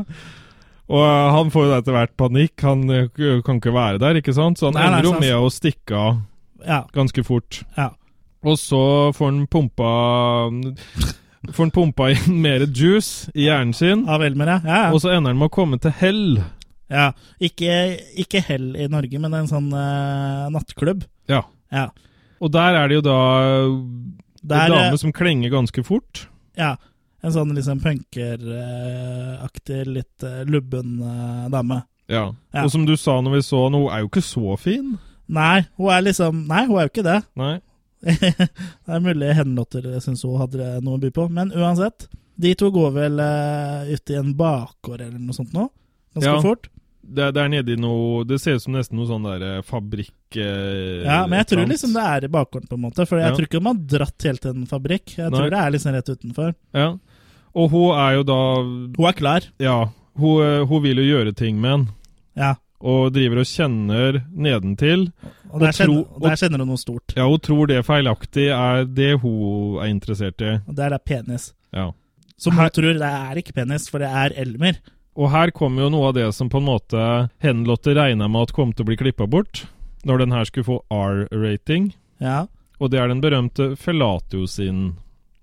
Og 0.91 0.99
uh, 0.99 1.31
han 1.37 1.51
får 1.53 1.67
jo 1.69 1.75
etter 1.77 1.95
hvert 1.95 2.15
panikk. 2.19 2.53
Han 2.65 2.83
uh, 2.91 3.41
kan 3.45 3.59
ikke 3.61 3.73
være 3.75 4.01
der, 4.03 4.19
ikke 4.19 4.35
sant? 4.35 4.59
Så 4.59 4.67
han 4.69 4.75
Nei, 4.77 4.87
ender 4.89 5.07
jo 5.07 5.13
med 5.21 5.35
å 5.37 5.51
stikke 5.53 5.95
av 5.99 6.17
ja, 6.63 6.83
ganske 6.95 7.23
fort. 7.27 7.63
ja. 7.79 7.91
Og 8.43 8.57
så 8.59 8.79
får 9.15 9.29
han 9.29 9.43
pumpa 9.47 9.89
Får 11.51 11.61
han 11.63 11.71
pumpa 11.71 12.09
inn 12.11 12.41
mer 12.45 12.65
juice 12.67 13.31
i 13.35 13.45
hjernen 13.47 13.71
sin. 13.75 14.03
ja, 14.07 14.17
vel 14.19 14.35
med 14.35 14.47
det. 14.51 14.57
ja. 14.67 14.81
ja. 14.85 14.91
Og 14.91 14.99
så 15.03 15.13
ender 15.13 15.31
han 15.31 15.39
med 15.39 15.47
å 15.51 15.53
komme 15.55 15.79
til 15.79 15.95
hell. 15.99 16.41
ja. 16.91 17.09
Ikke, 17.43 17.77
ikke 18.19 18.41
Hell 18.43 18.73
i 18.75 18.87
Norge, 18.91 19.19
men 19.19 19.35
en 19.39 19.47
sånn 19.47 19.69
uh, 19.71 20.49
nattklubb. 20.51 21.05
Ja. 21.31 21.45
Ja. 21.71 21.87
Og 22.43 22.51
der 22.51 22.75
er 22.81 22.91
det 22.91 22.99
jo 22.99 23.03
da 23.07 23.19
Der, 24.43 24.67
eh, 24.67 24.75
dame 24.75 24.99
som 24.99 25.15
klenger 25.15 25.51
ganske 25.51 25.83
fort. 25.87 26.25
Ja. 26.59 26.75
En 27.23 27.31
sånn 27.31 27.53
liksom 27.55 27.79
punkeraktig, 27.79 29.79
litt 29.87 30.23
eh, 30.27 30.41
lubben 30.49 30.97
eh, 31.01 31.45
dame. 31.53 31.81
Ja. 32.11 32.25
Ja. 32.51 32.65
Og 32.65 32.71
som 32.73 32.83
du 32.85 32.97
sa 32.99 33.15
når 33.23 33.37
vi 33.37 33.43
så 33.47 33.61
henne, 33.65 33.79
hun 33.79 33.93
er 33.95 34.03
jo 34.03 34.09
ikke 34.11 34.25
så 34.25 34.57
fin. 34.59 34.97
Nei, 35.33 35.61
hun 35.79 35.93
er 35.95 36.03
liksom 36.03 36.41
Nei, 36.49 36.65
hun 36.67 36.81
er 36.81 36.89
jo 36.89 36.91
ikke 36.91 37.05
det. 37.07 37.21
Nei. 37.39 37.53
det 38.03 38.91
er 38.91 38.99
mulig 39.05 39.29
Henlotter 39.37 39.85
syns 40.03 40.25
hun 40.27 40.35
hadde 40.41 40.73
noe 40.83 40.99
å 40.99 41.01
by 41.01 41.13
på. 41.15 41.29
Men 41.31 41.53
uansett, 41.55 42.09
de 42.35 42.51
to 42.59 42.67
går 42.75 42.91
vel 42.97 43.21
uh, 43.23 43.87
ut 43.87 44.11
i 44.11 44.17
en 44.19 44.33
bakgård 44.35 44.99
eller 45.05 45.15
noe 45.21 45.37
sånt 45.37 45.55
nå. 45.55 45.69
Ganske 46.17 46.33
Ja. 46.35 46.41
fort. 46.43 46.67
Det, 47.03 47.25
det 47.35 47.41
er 47.41 47.49
nede 47.51 47.73
i 47.73 47.75
noe 47.75 48.21
Det 48.23 48.37
ser 48.39 48.55
ut 48.55 48.63
som 48.63 48.77
nesten 48.77 48.95
noe 48.95 49.09
sånn 49.09 49.25
der 49.27 49.41
eh, 49.43 49.57
fabrikk 49.67 50.37
eh, 50.39 51.01
Ja, 51.03 51.25
men 51.27 51.41
jeg 51.41 51.49
tror 51.49 51.65
liksom 51.67 51.91
det 51.97 52.03
er 52.07 52.23
i 52.23 52.29
bakgården, 52.31 52.69
på 52.69 52.77
en 52.77 52.83
måte. 52.85 53.03
For 53.09 53.19
jeg 53.19 53.27
Ja. 53.27 53.33
tror 53.35 53.47
ikke 53.49 53.59
de 53.59 53.67
har 53.67 53.81
dratt 53.95 54.27
helt 54.29 54.41
til 54.45 54.53
en 54.53 54.69
fabrikk. 54.69 55.17
Jeg 55.17 55.27
Nei. 55.27 55.33
tror 55.35 55.51
det 55.51 55.59
er 55.59 55.73
liksom 55.75 55.97
rett 55.97 56.11
utenfor. 56.13 56.53
Ja. 56.79 56.85
Og 57.55 57.69
hun 57.69 57.91
er 57.97 58.15
jo 58.17 58.23
da 58.23 58.37
Hun 58.97 59.07
er 59.09 59.13
klar. 59.17 59.41
Ja. 59.61 59.89
Hun, 60.17 60.41
eh, 60.43 60.65
hun 60.69 60.83
vil 60.83 60.97
jo 61.01 61.17
gjøre 61.17 61.33
ting 61.35 61.59
med 61.61 61.69
han. 61.71 61.87
Ja. 62.37 62.53
Og 62.83 63.13
driver 63.15 63.39
og 63.43 63.45
kjenner 63.47 64.21
nedentil. 64.33 65.11
Og 65.53 65.59
der, 65.61 65.67
Og 65.69 65.73
kjenner, 65.77 65.93
tro- 66.03 66.15
og 66.17 66.21
der 66.25 66.35
kjenner 66.41 66.57
hun 66.63 66.67
noe 66.73 66.81
stort. 66.81 67.13
Ja, 67.15 67.27
hun 67.29 67.39
tror 67.39 67.67
det 67.69 67.85
feilaktig 67.85 68.47
er 68.51 68.85
det 68.85 69.11
hun 69.21 69.77
er 69.83 69.87
interessert 69.93 70.41
i. 70.41 70.55
Og 70.67 70.75
der 70.75 70.93
er 70.93 70.97
penis. 70.99 71.53
Ja. 71.71 71.91
Som 72.37 72.53
Her- 72.57 72.63
hun 72.63 72.69
tror 72.75 72.93
det 72.97 73.01
er 73.11 73.35
ikke 73.37 73.53
penis, 73.53 73.87
for 73.89 73.99
det 73.99 74.09
er 74.09 74.33
Elmer. 74.35 74.79
Og 75.15 75.29
her 75.29 75.51
kommer 75.51 75.83
jo 75.83 75.89
noe 75.93 76.07
av 76.09 76.15
det 76.15 76.33
som 76.33 76.49
på 76.49 76.57
en 76.57 76.65
måte 76.65 77.29
Henlotte 77.39 77.93
regna 77.95 78.27
med 78.27 78.41
at 78.49 78.53
kom 78.53 78.73
til 78.73 78.83
å 78.83 78.87
bli 78.89 78.97
klippa 78.97 79.27
bort, 79.29 79.67
når 80.03 80.17
den 80.17 80.31
her 80.31 80.43
skulle 80.49 80.65
få 80.65 80.79
R-rating. 80.91 81.93
Ja. 82.19 82.47
Og 82.81 82.89
det 82.89 82.99
er 82.99 83.07
den 83.07 83.21
berømte 83.21 83.75
Felatio 83.77 84.47
sin 84.47 84.97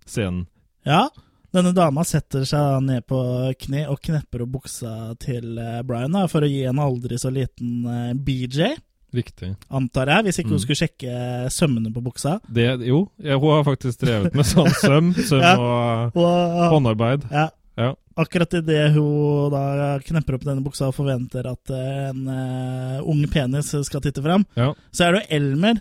scenen. 0.06 0.46
ja. 0.84 1.08
Denne 1.52 1.72
dama 1.74 2.04
setter 2.06 2.44
seg 2.46 2.82
ned 2.86 3.02
på 3.10 3.18
kne 3.58 3.86
og 3.90 3.98
knepper 4.06 4.44
opp 4.44 4.52
buksa 4.60 4.92
til 5.18 5.58
eh, 5.58 5.80
Brian 5.82 6.12
da, 6.14 6.26
for 6.30 6.46
å 6.46 6.50
gi 6.50 6.60
en 6.70 6.78
aldri 6.78 7.18
så 7.18 7.32
liten 7.34 7.80
eh, 7.90 8.12
BJ, 8.14 8.68
Riktig. 9.12 9.56
antar 9.74 10.06
jeg, 10.12 10.24
hvis 10.28 10.38
ikke 10.38 10.50
Mm. 10.50 10.54
hun 10.54 10.60
skulle 10.62 10.78
sjekke 10.78 11.14
sømmene 11.50 11.90
på 11.92 12.02
buksa. 12.04 12.36
Det, 12.46 12.68
jo, 12.86 13.00
ja, 13.18 13.34
hun 13.42 13.50
har 13.56 13.64
faktisk 13.66 13.98
drevet 14.04 14.34
med 14.38 14.46
sånn 14.46 14.70
søm, 14.78 15.08
søm 15.28 15.42
Ja. 15.42 15.56
og 15.58 16.14
Og 16.20 16.76
håndarbeid. 16.76 17.26
Ja. 17.34 17.48
Ja. 17.80 17.94
Akkurat 18.20 18.52
idet 18.54 18.92
hun 18.94 19.50
da 19.50 19.98
knepper 20.04 20.36
opp 20.36 20.44
denne 20.44 20.62
buksa 20.62 20.86
og 20.90 20.94
forventer 20.94 21.46
at 21.50 21.70
eh, 21.74 22.10
en 22.10 22.26
uh, 22.28 23.00
ung 23.08 23.22
penis 23.32 23.72
skal 23.86 24.02
titte 24.04 24.22
fram, 24.22 24.44
Ja. 24.58 24.74
så 24.92 25.08
er 25.08 25.12
det 25.18 25.26
Elmer 25.34 25.80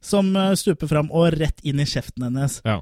som 0.00 0.32
stuper 0.56 0.88
fram 0.88 1.10
og 1.12 1.34
rett 1.36 1.60
inn 1.66 1.80
i 1.82 1.84
kjeften 1.84 2.24
hennes. 2.24 2.62
Ja. 2.64 2.78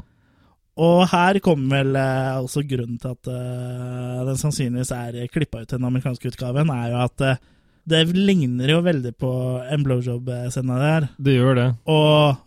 Og 0.78 1.00
her 1.10 1.40
kommer 1.42 1.80
vel 1.80 1.96
eh, 1.98 2.34
også 2.38 2.62
grunnen 2.68 2.98
til 3.02 3.14
at 3.16 3.30
eh, 3.32 4.18
den 4.28 4.38
sannsynligvis 4.38 4.92
er 4.94 5.16
klippa 5.32 5.64
ut 5.64 5.70
til 5.70 5.80
den 5.80 5.88
amerikanske 5.88 6.30
utgaven, 6.30 6.70
er 6.70 6.92
jo 6.92 7.00
at 7.02 7.24
eh, 7.26 7.40
det 7.88 8.04
ligner 8.14 8.70
jo 8.74 8.82
veldig 8.84 9.14
på 9.18 9.32
en 9.64 9.86
blowjob-scene 9.86 10.76
der. 10.78 11.08
Det 11.18 11.34
gjør 11.38 11.56
det. 11.58 11.66
Og, 11.88 12.38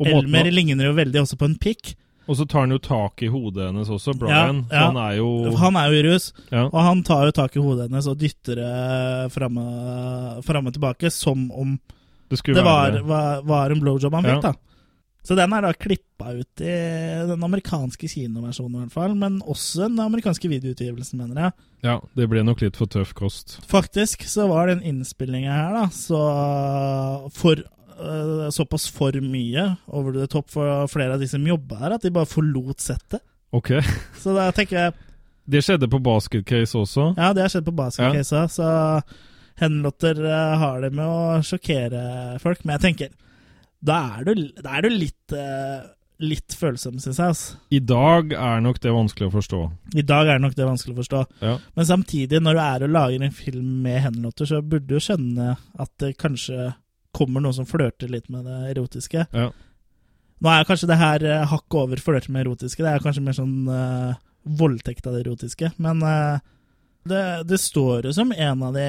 Og 0.00 0.08
Elmer 0.08 0.46
måten... 0.46 0.54
ligner 0.54 0.88
jo 0.88 0.94
veldig 0.96 1.24
også 1.24 1.38
på 1.40 1.48
en 1.50 1.58
pikk. 1.60 1.94
Og 2.24 2.38
så 2.38 2.46
tar 2.48 2.64
han 2.64 2.72
jo 2.72 2.80
tak 2.80 3.20
i 3.26 3.28
hodet 3.28 3.66
hennes 3.68 3.90
også, 3.92 4.14
Brian. 4.16 4.62
Ja, 4.70 4.78
ja. 4.78 4.84
Han 4.86 4.96
er 4.96 5.16
jo 5.18 5.28
Han 5.60 5.76
er 5.76 5.90
jo 5.90 5.98
i 5.98 6.04
rus, 6.06 6.30
Ja. 6.48 6.62
og 6.70 6.78
han 6.80 7.02
tar 7.04 7.26
jo 7.28 7.34
tak 7.36 7.56
i 7.56 7.60
hodet 7.60 7.90
hennes 7.90 8.08
og 8.08 8.16
dytter 8.20 8.62
det 8.62 9.32
fram 9.34 9.58
og, 9.60 10.72
tilbake, 10.72 11.10
som 11.12 11.50
om 11.52 11.76
Det 12.30 12.40
det 12.54 12.64
var, 12.64 12.96
var, 13.04 13.42
var 13.44 13.70
en 13.70 13.80
blowjob 13.82 14.14
han 14.16 14.24
fikk, 14.24 14.42
da. 14.46 14.54
Så 15.24 15.36
den 15.38 15.52
er 15.56 15.64
da 15.64 15.70
klippa 15.72 16.34
ut 16.36 16.60
i 16.60 16.72
den 17.30 17.44
amerikanske 17.46 18.08
kinoversjonen, 18.12 18.74
i 18.76 18.82
hvert 18.82 18.96
fall. 18.96 19.14
Men 19.16 19.38
også 19.40 19.86
den 19.86 20.02
amerikanske 20.04 20.50
videoutgivelsen, 20.52 21.22
mener 21.22 21.46
jeg. 21.46 21.54
Ja, 21.86 21.94
det 22.16 22.26
ble 22.28 22.42
nok 22.44 22.60
litt 22.64 22.76
for 22.76 22.90
tøff 22.92 23.14
kost. 23.16 23.56
Faktisk 23.68 24.26
så 24.28 24.46
var 24.50 24.68
den 24.68 24.84
innspillinga 24.84 25.52
her, 25.52 25.78
da, 25.78 25.86
så 25.92 26.20
for 27.32 27.60
øh, 27.60 28.50
Såpass 28.52 28.90
for 28.92 29.16
mye 29.24 29.70
over 29.88 30.12
the 30.12 30.28
top 30.28 30.52
for 30.52 30.84
flere 30.92 31.16
av 31.16 31.24
de 31.24 31.28
som 31.30 31.44
jobba 31.48 31.80
her, 31.80 31.96
at 31.96 32.04
de 32.04 32.12
bare 32.12 32.28
forlot 32.28 32.84
settet. 32.84 33.24
Ok. 33.54 33.70
Så 34.22 34.32
da 34.34 34.48
tenker 34.50 34.80
jeg 34.80 34.94
Det 35.46 35.60
skjedde 35.62 35.86
på 35.86 36.00
Basket 36.02 36.42
Case 36.48 36.74
også. 36.74 37.12
Ja, 37.14 37.28
det 37.36 37.44
har 37.44 37.52
skjedd 37.52 37.66
på 37.68 37.74
basketcasa, 37.76 38.48
så 38.50 38.68
Henlotter 39.60 40.18
eh, 40.24 40.54
har 40.58 40.80
det 40.82 40.90
med 40.96 41.04
å 41.06 41.42
sjokkere 41.46 42.00
folk. 42.42 42.64
Men 42.64 42.74
jeg 42.78 42.82
tenker, 42.88 43.12
da 43.84 43.98
er 44.18 44.28
du, 44.28 44.46
da 44.62 44.78
er 44.78 44.86
du 44.86 44.94
litt, 44.94 45.34
uh, 45.36 45.84
litt 46.24 46.56
følsom, 46.56 46.96
syns 47.02 47.18
jeg. 47.20 47.34
Altså. 47.34 47.58
I 47.74 47.80
dag 47.84 48.32
er 48.36 48.62
nok 48.64 48.80
det 48.82 48.94
vanskelig 48.94 49.28
å 49.28 49.34
forstå. 49.34 49.60
I 50.00 50.06
dag 50.08 50.30
er 50.32 50.40
nok 50.42 50.56
det 50.56 50.68
vanskelig 50.68 50.94
å 50.94 51.00
forstå. 51.02 51.20
Ja. 51.44 51.58
Men 51.76 51.90
samtidig, 51.90 52.40
når 52.44 52.56
du 52.56 52.62
er 52.64 52.86
og 52.86 52.94
lager 52.94 53.26
en 53.26 53.36
film 53.36 53.82
med 53.84 54.00
hendelåter, 54.06 54.48
så 54.48 54.62
burde 54.64 54.88
du 54.88 55.02
skjønne 55.02 55.54
at 55.54 55.92
det 56.02 56.14
kanskje 56.20 56.72
kommer 57.14 57.44
noen 57.44 57.56
som 57.60 57.68
flørter 57.68 58.10
litt 58.10 58.30
med 58.32 58.48
det 58.48 58.72
erotiske. 58.72 59.28
Ja. 59.30 59.50
Nå 60.42 60.50
er 60.50 60.66
kanskje 60.68 60.90
det 60.90 61.00
her 61.00 61.28
uh, 61.28 61.44
hakket 61.52 61.80
over 61.84 62.02
flørte 62.02 62.32
med 62.32 62.44
erotiske. 62.44 62.82
Det 62.82 62.90
er 62.90 63.04
kanskje 63.04 63.22
mer 63.24 63.36
sånn 63.36 63.68
uh, 63.68 64.16
voldtekt 64.44 65.06
av 65.06 65.16
det 65.16 65.24
erotiske. 65.26 65.70
Men 65.82 66.02
uh, 66.04 66.40
det, 67.08 67.22
det 67.48 67.60
står 67.60 68.08
jo 68.08 68.16
som 68.16 68.32
en 68.32 68.64
av 68.64 68.76
de 68.76 68.88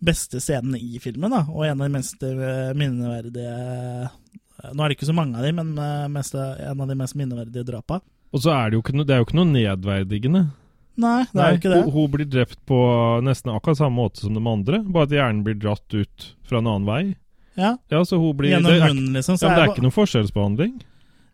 beste 0.00 0.40
scenene 0.40 0.80
i 0.80 1.00
filmen, 1.02 1.32
da. 1.32 1.44
Og 1.48 1.66
en 1.66 1.76
av 1.80 1.86
de 1.86 1.94
mest 1.94 2.22
eh, 2.26 2.70
minneverdige 2.78 3.52
eh, 3.52 4.16
Nå 4.76 4.84
er 4.84 4.92
det 4.92 4.98
ikke 4.98 5.08
så 5.08 5.16
mange 5.16 5.38
av 5.40 5.46
de, 5.46 5.52
men 5.56 5.70
eh, 5.80 6.08
mest, 6.12 6.34
en 6.36 6.82
av 6.84 6.88
de 6.90 6.96
mest 6.98 7.16
minneverdige 7.16 7.64
drapa. 7.68 8.00
Og 8.30 8.42
så 8.44 8.52
er 8.54 8.70
det 8.70 8.78
jo 8.78 8.82
ikke, 8.84 8.96
no, 8.96 9.06
det 9.08 9.16
jo 9.18 9.26
ikke 9.28 9.38
noe 9.38 9.48
nedverdigende. 9.50 10.42
Nei, 11.00 11.22
det 11.32 11.40
er 11.40 11.54
jo 11.54 11.60
ikke 11.62 11.72
det. 11.72 11.80
Hun, 11.86 11.94
hun 11.94 12.12
blir 12.12 12.28
drept 12.28 12.60
på 12.68 12.78
nesten 13.24 13.52
akkurat 13.54 13.78
samme 13.80 13.96
måte 13.96 14.20
som 14.20 14.36
de 14.36 14.42
andre, 14.44 14.82
bare 14.84 15.08
at 15.08 15.16
hjernen 15.16 15.42
blir 15.46 15.56
dratt 15.56 15.96
ut 15.96 16.28
fra 16.46 16.60
en 16.60 16.68
annen 16.68 16.88
vei. 16.88 17.02
Ja, 17.58 17.74
Ja, 17.92 18.04
så 18.06 18.20
hun 18.20 18.36
blir 18.38 18.52
Gjennom 18.54 18.70
det 18.70 18.78
er, 18.78 18.92
munnen, 18.92 19.16
liksom. 19.16 19.36
Så 19.40 19.46
ja, 19.46 19.50
men 19.50 19.58
det 19.58 19.64
er 19.64 19.74
ikke 19.74 19.86
noe 19.88 19.96
forskjellsbehandling. 19.96 20.78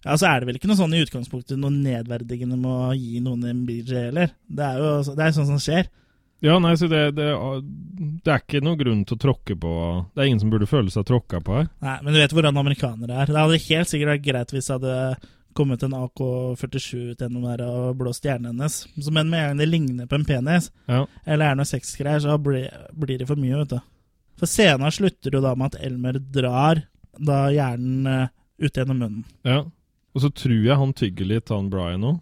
Ja, 0.07 0.15
så 0.15 0.29
er 0.31 0.41
det 0.41 0.49
vel 0.49 0.59
ikke 0.61 0.71
noe 0.71 0.79
sånn 0.79 0.95
i 0.95 1.03
utgangspunktet 1.03 1.59
noe 1.59 1.75
nedverdigende 1.75 2.57
med 2.61 2.71
å 2.71 2.95
gi 2.95 3.21
noen 3.25 3.43
en 3.51 3.65
BJ 3.67 4.07
heller. 4.09 4.33
Det 4.47 4.67
er 4.71 4.79
jo 4.81 4.91
det 5.19 5.25
er 5.25 5.35
sånn 5.35 5.49
som 5.51 5.61
skjer. 5.63 5.91
Ja, 6.45 6.59
nei, 6.61 6.75
så 6.77 6.85
det, 6.91 7.15
det, 7.17 7.27
det 8.25 8.33
er 8.33 8.43
ikke 8.43 8.61
noen 8.65 8.77
grunn 8.81 9.05
til 9.09 9.17
å 9.17 9.21
tråkke 9.23 9.55
på 9.57 9.71
Det 10.15 10.21
er 10.21 10.29
ingen 10.29 10.43
som 10.43 10.51
burde 10.53 10.69
føle 10.69 10.93
seg 10.93 11.07
tråkka 11.09 11.41
på 11.41 11.55
her. 11.57 11.71
Nei, 11.81 11.95
Men 12.05 12.13
du 12.13 12.21
vet 12.21 12.35
hvordan 12.37 12.61
amerikanere 12.61 13.23
er. 13.23 13.31
Det 13.33 13.41
hadde 13.41 13.63
helt 13.71 13.89
sikkert 13.93 14.13
vært 14.13 14.27
greit 14.27 14.53
hvis 14.53 14.69
det 14.69 14.77
hadde 14.77 14.97
kommet 15.57 15.83
en 15.87 15.95
AK-47 15.97 17.15
ut 17.15 17.23
gjennom 17.25 17.47
der 17.49 17.63
og 17.65 17.95
blåst 17.97 18.27
hjernen 18.29 18.51
hennes. 18.53 18.83
Så, 19.01 19.09
men 19.17 19.31
med 19.33 19.41
en 19.41 19.49
gang 19.55 19.63
det 19.63 19.69
ligner 19.71 20.11
på 20.11 20.19
en 20.19 20.27
penis, 20.29 20.69
Ja. 20.93 21.07
eller 21.25 21.47
er 21.55 21.57
noe 21.57 21.65
sexgreier, 21.69 22.21
så 22.21 22.37
blir, 22.37 22.69
blir 22.93 23.19
det 23.23 23.29
for 23.31 23.41
mye, 23.41 23.63
vet 23.63 23.73
du. 23.73 23.79
For 24.37 24.45
scenen 24.53 24.93
slutter 24.93 25.33
jo 25.33 25.41
da 25.41 25.55
med 25.57 25.73
at 25.73 25.81
Elmer 25.89 26.19
drar 26.21 26.83
da 27.17 27.47
hjernen 27.49 28.05
eh, 28.13 28.29
ut 28.61 28.77
gjennom 28.77 29.01
munnen. 29.01 29.25
ja. 29.49 29.63
Og 30.17 30.23
så 30.25 30.31
tror 30.33 30.63
jeg 30.65 30.77
han 30.81 30.93
tygger 30.97 31.27
litt, 31.29 31.51
han 31.53 31.67
Brian 31.69 32.05
òg. 32.09 32.21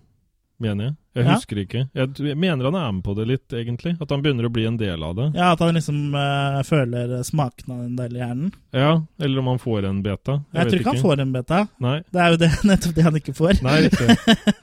Mener 0.63 0.85
jeg. 0.85 0.95
Jeg 1.15 1.25
Ja. 1.27 1.35
husker 1.35 1.59
ikke. 1.63 1.81
Jeg, 1.95 2.37
mener 2.37 2.65
han 2.65 2.75
er 2.75 2.93
med 2.93 3.03
på 3.07 3.13
det 3.15 3.25
litt, 3.29 3.49
egentlig. 3.55 3.93
At 4.03 4.11
han 4.11 4.23
begynner 4.23 4.47
å 4.49 4.51
bli 4.53 4.65
en 4.67 4.77
del 4.79 5.03
av 5.03 5.15
det. 5.15 5.27
Ja, 5.37 5.53
At 5.53 5.61
han 5.63 5.75
liksom 5.75 6.15
uh, 6.15 6.61
føler 6.67 7.23
smaken 7.27 7.71
av 7.75 7.81
en 7.85 7.97
del 7.99 8.17
i 8.17 8.19
hjernen. 8.23 8.53
Ja, 8.75 9.01
Eller 9.21 9.39
om 9.39 9.47
han 9.53 9.59
får 9.63 9.85
en 9.87 10.01
beta. 10.03 10.41
Jeg, 10.55 10.67
tror 10.71 10.81
ikke 10.81 10.93
han 10.95 11.03
får 11.05 11.21
en 11.23 11.33
beta. 11.35 11.61
Nei. 11.83 11.97
Det 12.11 12.21
er 12.23 12.31
jo 12.35 12.37
det, 12.43 12.51
nettopp 12.71 12.95
det 12.99 13.07
han 13.07 13.19
ikke 13.21 13.35
får. 13.39 13.63
Nei, 13.67 13.79
riktig. 13.89 14.19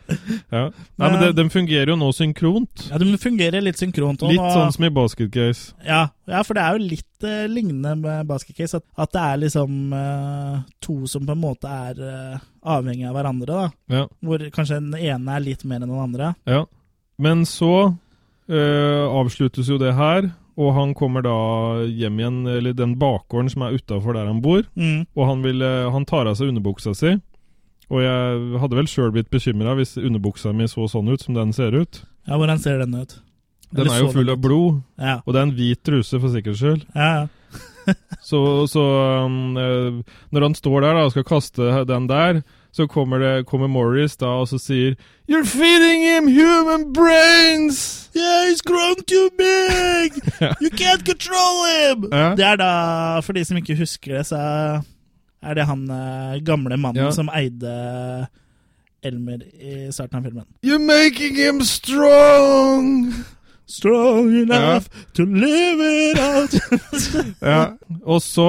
Ja. 0.52 0.66
Nei, 1.00 1.08
men 1.08 1.36
Den 1.36 1.48
fungerer 1.50 1.88
jo 1.94 1.96
nå 1.96 2.10
synkront. 2.12 2.90
Ja, 2.90 2.98
den 3.00 3.16
fungerer 3.22 3.64
litt 3.64 3.80
synkront. 3.80 4.20
Litt 4.28 4.42
nå- 4.42 4.50
sånn 4.52 4.74
som 4.76 4.84
i 4.84 4.90
Basket 4.92 5.32
Case. 5.32 5.72
Ja, 5.88 6.10
ja, 6.28 6.42
for 6.44 6.58
det 6.60 6.66
er 6.66 6.76
jo 6.76 6.90
litt 6.92 7.24
uh, 7.28 7.46
lignende 7.48 7.94
med 7.96 8.28
Basket 8.28 8.58
Case. 8.58 8.76
At, 8.82 8.84
at 9.00 9.14
det 9.16 9.22
er 9.24 9.40
liksom 9.46 9.94
uh, 9.96 10.58
to 10.84 10.98
som 11.08 11.24
på 11.24 11.32
en 11.32 11.40
måte 11.46 11.72
er 11.72 12.42
avhengig 12.64 13.08
av 13.10 13.16
hverandre. 13.16 13.46
da 13.48 13.72
Ja. 13.90 14.08
Hvor 14.24 14.38
kanskje 14.52 14.80
den 14.80 14.94
ene 14.96 15.36
er 15.36 15.40
litt 15.40 15.64
mer 15.66 15.80
enn 15.82 15.90
den 15.90 16.00
andre. 16.00 16.36
ja. 16.46 16.66
Men 17.20 17.44
så 17.46 17.96
øh, 18.50 19.06
avsluttes 19.22 19.68
jo 19.70 19.78
det 19.78 19.94
her, 19.96 20.32
og 20.58 20.74
han 20.74 20.94
kommer 20.98 21.22
da 21.22 21.34
hjem 21.86 22.18
igjen, 22.20 22.40
eller 22.48 22.74
den 22.74 22.96
bakgården 23.00 23.50
som 23.50 23.62
er 23.64 23.76
utafor 23.78 24.14
der 24.14 24.26
han 24.28 24.42
bor, 24.42 24.64
Mm. 24.76 25.06
og 25.16 25.28
han, 25.28 25.42
vil, 25.44 25.62
øh, 25.62 25.92
han 25.92 26.06
tar 26.06 26.26
av 26.28 26.36
seg 26.36 26.50
underbuksa 26.50 26.96
si. 26.96 27.14
Og 27.92 28.02
jeg 28.02 28.60
hadde 28.60 28.76
vel 28.76 28.88
sjøl 28.88 29.12
blitt 29.12 29.30
bekymra 29.30 29.76
hvis 29.76 29.98
underbuksa 30.00 30.54
mi 30.56 30.64
så 30.68 30.88
sånn 30.90 31.10
ut 31.12 31.22
som 31.22 31.34
den 31.36 31.52
ser 31.54 31.72
ut. 31.76 32.04
Ja, 32.28 32.38
Hvordan 32.38 32.60
ser 32.60 32.78
den 32.80 32.96
ut? 32.96 33.20
Den 33.74 33.88
er 33.88 34.00
jo 34.02 34.12
full 34.12 34.30
av 34.30 34.38
blod, 34.42 34.82
Ja, 35.00 35.22
og 35.26 35.34
det 35.34 35.40
er 35.40 35.44
en 35.44 35.56
hvit 35.56 35.84
truse 35.84 36.20
for 36.20 36.28
sikkerhets 36.30 36.60
skyld. 36.60 36.86
ja, 36.96 37.22
ja. 37.22 37.28
Så, 38.32 38.68
så 38.70 38.82
um, 39.26 39.58
eh, 39.58 40.02
når 40.32 40.42
han 40.46 40.54
står 40.56 40.82
der 40.84 40.94
da, 40.94 41.06
og 41.08 41.12
skal 41.12 41.24
kaste 41.26 41.70
den 41.90 42.06
der, 42.10 42.42
så 42.72 42.86
kommer, 42.88 43.20
det, 43.20 43.46
kommer 43.50 43.68
Morris 43.68 44.14
da 44.22 44.30
og 44.40 44.46
så 44.48 44.60
sier 44.62 44.94
You're 45.28 45.44
feeding 45.44 46.04
him 46.06 46.28
human 46.30 46.94
brains! 46.94 48.10
Yeah, 48.16 48.46
he's 48.48 48.62
grown 48.62 48.96
too 49.10 49.28
big! 49.38 50.14
You 50.64 50.70
can't 50.70 51.04
control 51.04 51.66
him! 51.68 52.06
Ja. 52.14 52.36
Det 52.38 52.46
er 52.46 52.62
da, 52.62 52.72
for 53.26 53.34
de 53.34 53.44
som 53.46 53.58
ikke 53.60 53.76
husker 53.82 54.20
det, 54.20 54.26
så 54.30 54.38
er 55.42 55.58
det 55.58 55.66
han 55.68 55.84
eh, 55.90 56.40
gamle 56.46 56.78
mannen 56.78 57.04
Ja. 57.04 57.12
som 57.12 57.30
eide 57.36 58.28
Elmer 59.04 59.42
i 59.58 59.88
starten 59.92 60.20
av 60.22 60.24
filmen. 60.30 60.46
You're 60.64 60.78
making 60.80 61.36
him 61.42 61.64
strong! 61.66 63.12
Strong 63.72 64.34
enough 64.44 64.90
to 65.16 65.24
live 65.26 65.80
it 65.80 66.20
out. 66.20 66.56
Ja. 67.42 67.74
Og 68.06 68.20
så 68.22 68.46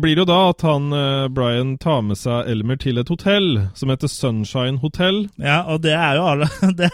blir 0.00 0.16
det 0.16 0.22
jo 0.24 0.26
da 0.28 0.38
at 0.50 0.62
han 0.66 0.88
eh, 0.96 1.26
Brian 1.34 1.74
tar 1.78 2.00
med 2.06 2.18
seg 2.18 2.48
Elmer 2.50 2.78
til 2.80 2.98
et 3.00 3.10
hotell 3.12 3.48
som 3.78 3.92
heter 3.92 4.10
Sunshine 4.10 4.80
Hotel. 4.82 5.24
ja, 5.38 5.60
og 5.70 5.82
det 5.84 5.92
er 5.94 6.16
jo 6.18 6.24
alle 6.32 6.48
Det, 6.80 6.88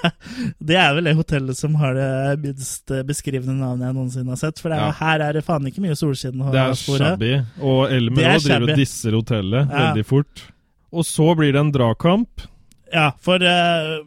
det 0.59 0.76
er 0.80 0.94
vel 0.98 1.09
det 1.09 1.14
hotellet 1.18 1.56
som 1.59 1.74
har 1.80 1.94
det 1.96 2.11
minst 2.44 2.92
beskrivende 3.09 3.56
navnet 3.61 3.88
jeg 3.88 3.96
noensinne 3.96 4.35
har 4.35 4.40
sett. 4.42 4.61
For 4.61 4.72
det 4.72 4.78
er, 4.80 4.87
Ja. 4.90 4.96
her 5.00 5.24
er 5.28 5.38
det 5.38 5.44
faen 5.46 5.66
ikke 5.70 5.85
mye 5.85 5.96
solskinn. 5.98 6.42
Det 6.52 6.61
er 6.66 6.74
shabby. 6.78 7.33
Og 7.62 7.87
Elmer 7.92 8.35
òg 8.35 8.44
driver 8.46 8.68
og 8.74 8.80
disser 8.83 9.16
hotellet 9.16 9.62
Ja. 9.70 9.87
veldig 9.87 10.06
fort. 10.11 10.44
Og 10.90 11.06
så 11.06 11.30
blir 11.38 11.52
det 11.54 11.61
en 11.62 11.72
dragkamp. 11.74 12.46
Ja, 12.92 13.12
for 13.22 13.38
uh, 13.38 14.00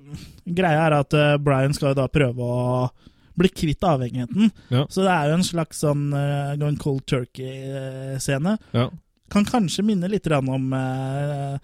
greia 0.44 0.82
er 0.90 0.98
at 1.00 1.16
uh, 1.16 1.38
Brian 1.40 1.72
skal 1.74 1.94
jo 1.94 2.02
da 2.02 2.10
prøve 2.12 2.44
å 2.44 2.90
bli 3.38 3.50
kvitt 3.50 3.84
avhengigheten. 3.84 4.52
Ja. 4.70 4.86
Så 4.90 5.02
det 5.06 5.12
er 5.14 5.30
jo 5.32 5.38
en 5.40 5.44
slags 5.48 5.80
sånn 5.84 6.08
uh, 6.14 6.56
Going 6.62 6.78
Cold 6.82 7.06
Turkey-scene. 7.10 8.58
Ja. 8.76 8.90
Kan 9.34 9.46
kanskje 9.50 9.86
minne 9.86 10.10
litt 10.12 10.28
om 10.32 10.74
uh, 10.74 11.58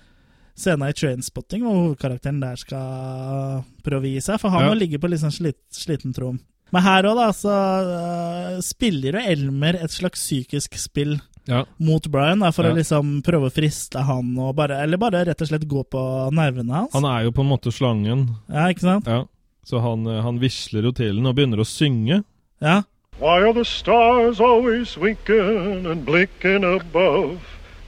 scenen 0.58 0.90
i 0.90 0.94
Trainspotting, 0.98 1.64
hvor 1.64 1.78
hovedkarakteren 1.94 2.40
der 2.42 2.56
skal 2.60 3.64
prøve 3.86 4.08
å 4.08 4.14
gi 4.14 4.22
seg. 4.26 4.40
For 4.42 4.50
han 4.54 4.66
Ja. 4.66 4.70
må 4.74 4.80
ligge 4.80 5.00
på 5.00 5.10
litt 5.10 5.22
sånn 5.22 5.32
slit, 5.36 5.60
sliten 5.72 6.14
trom. 6.16 6.40
Men 6.72 6.84
her 6.86 7.04
òg, 7.10 7.16
da, 7.18 7.30
så 7.34 7.54
uh, 7.56 8.60
spiller 8.62 9.18
jo 9.18 9.26
Elmer 9.32 9.80
et 9.84 9.90
slags 9.94 10.22
psykisk 10.22 10.78
spill 10.78 11.16
Ja. 11.50 11.64
mot 11.80 12.06
Brian, 12.12 12.40
da, 12.40 12.52
for 12.52 12.64
Ja. 12.68 12.72
å 12.74 12.78
liksom 12.78 13.24
prøve 13.26 13.50
å 13.50 13.54
friste 13.54 14.04
han, 14.06 14.38
og 14.38 14.56
bare, 14.56 14.84
eller 14.84 14.98
bare 15.02 15.26
rett 15.26 15.42
og 15.42 15.48
slett 15.50 15.66
gå 15.68 15.82
på 15.90 16.32
nervene 16.32 16.70
hans. 16.74 16.94
Han 16.94 17.06
er 17.06 17.24
jo 17.26 17.32
på 17.32 17.42
en 17.42 17.50
måte 17.50 17.72
slangen. 17.74 18.28
Ja, 18.48 18.68
ikke 18.70 18.86
sant? 18.86 19.08
Ja. 19.08 19.24
Så 19.70 19.80
han, 19.80 20.08
eh, 20.08 20.24
han 20.24 20.40
visler 20.42 20.82
jo 20.82 20.92
til 20.98 21.20
den 21.20 21.30
og 21.30 21.36
begynner 21.38 21.62
å 21.62 21.68
synge. 21.68 22.24
Ja. 22.58 22.82
Why 23.20 23.44
are 23.44 23.54
the 23.54 23.66
stars 23.66 24.40
always 24.42 24.98
winking 24.98 25.86
and 25.86 26.06
blinking 26.08 26.64
above? 26.64 27.38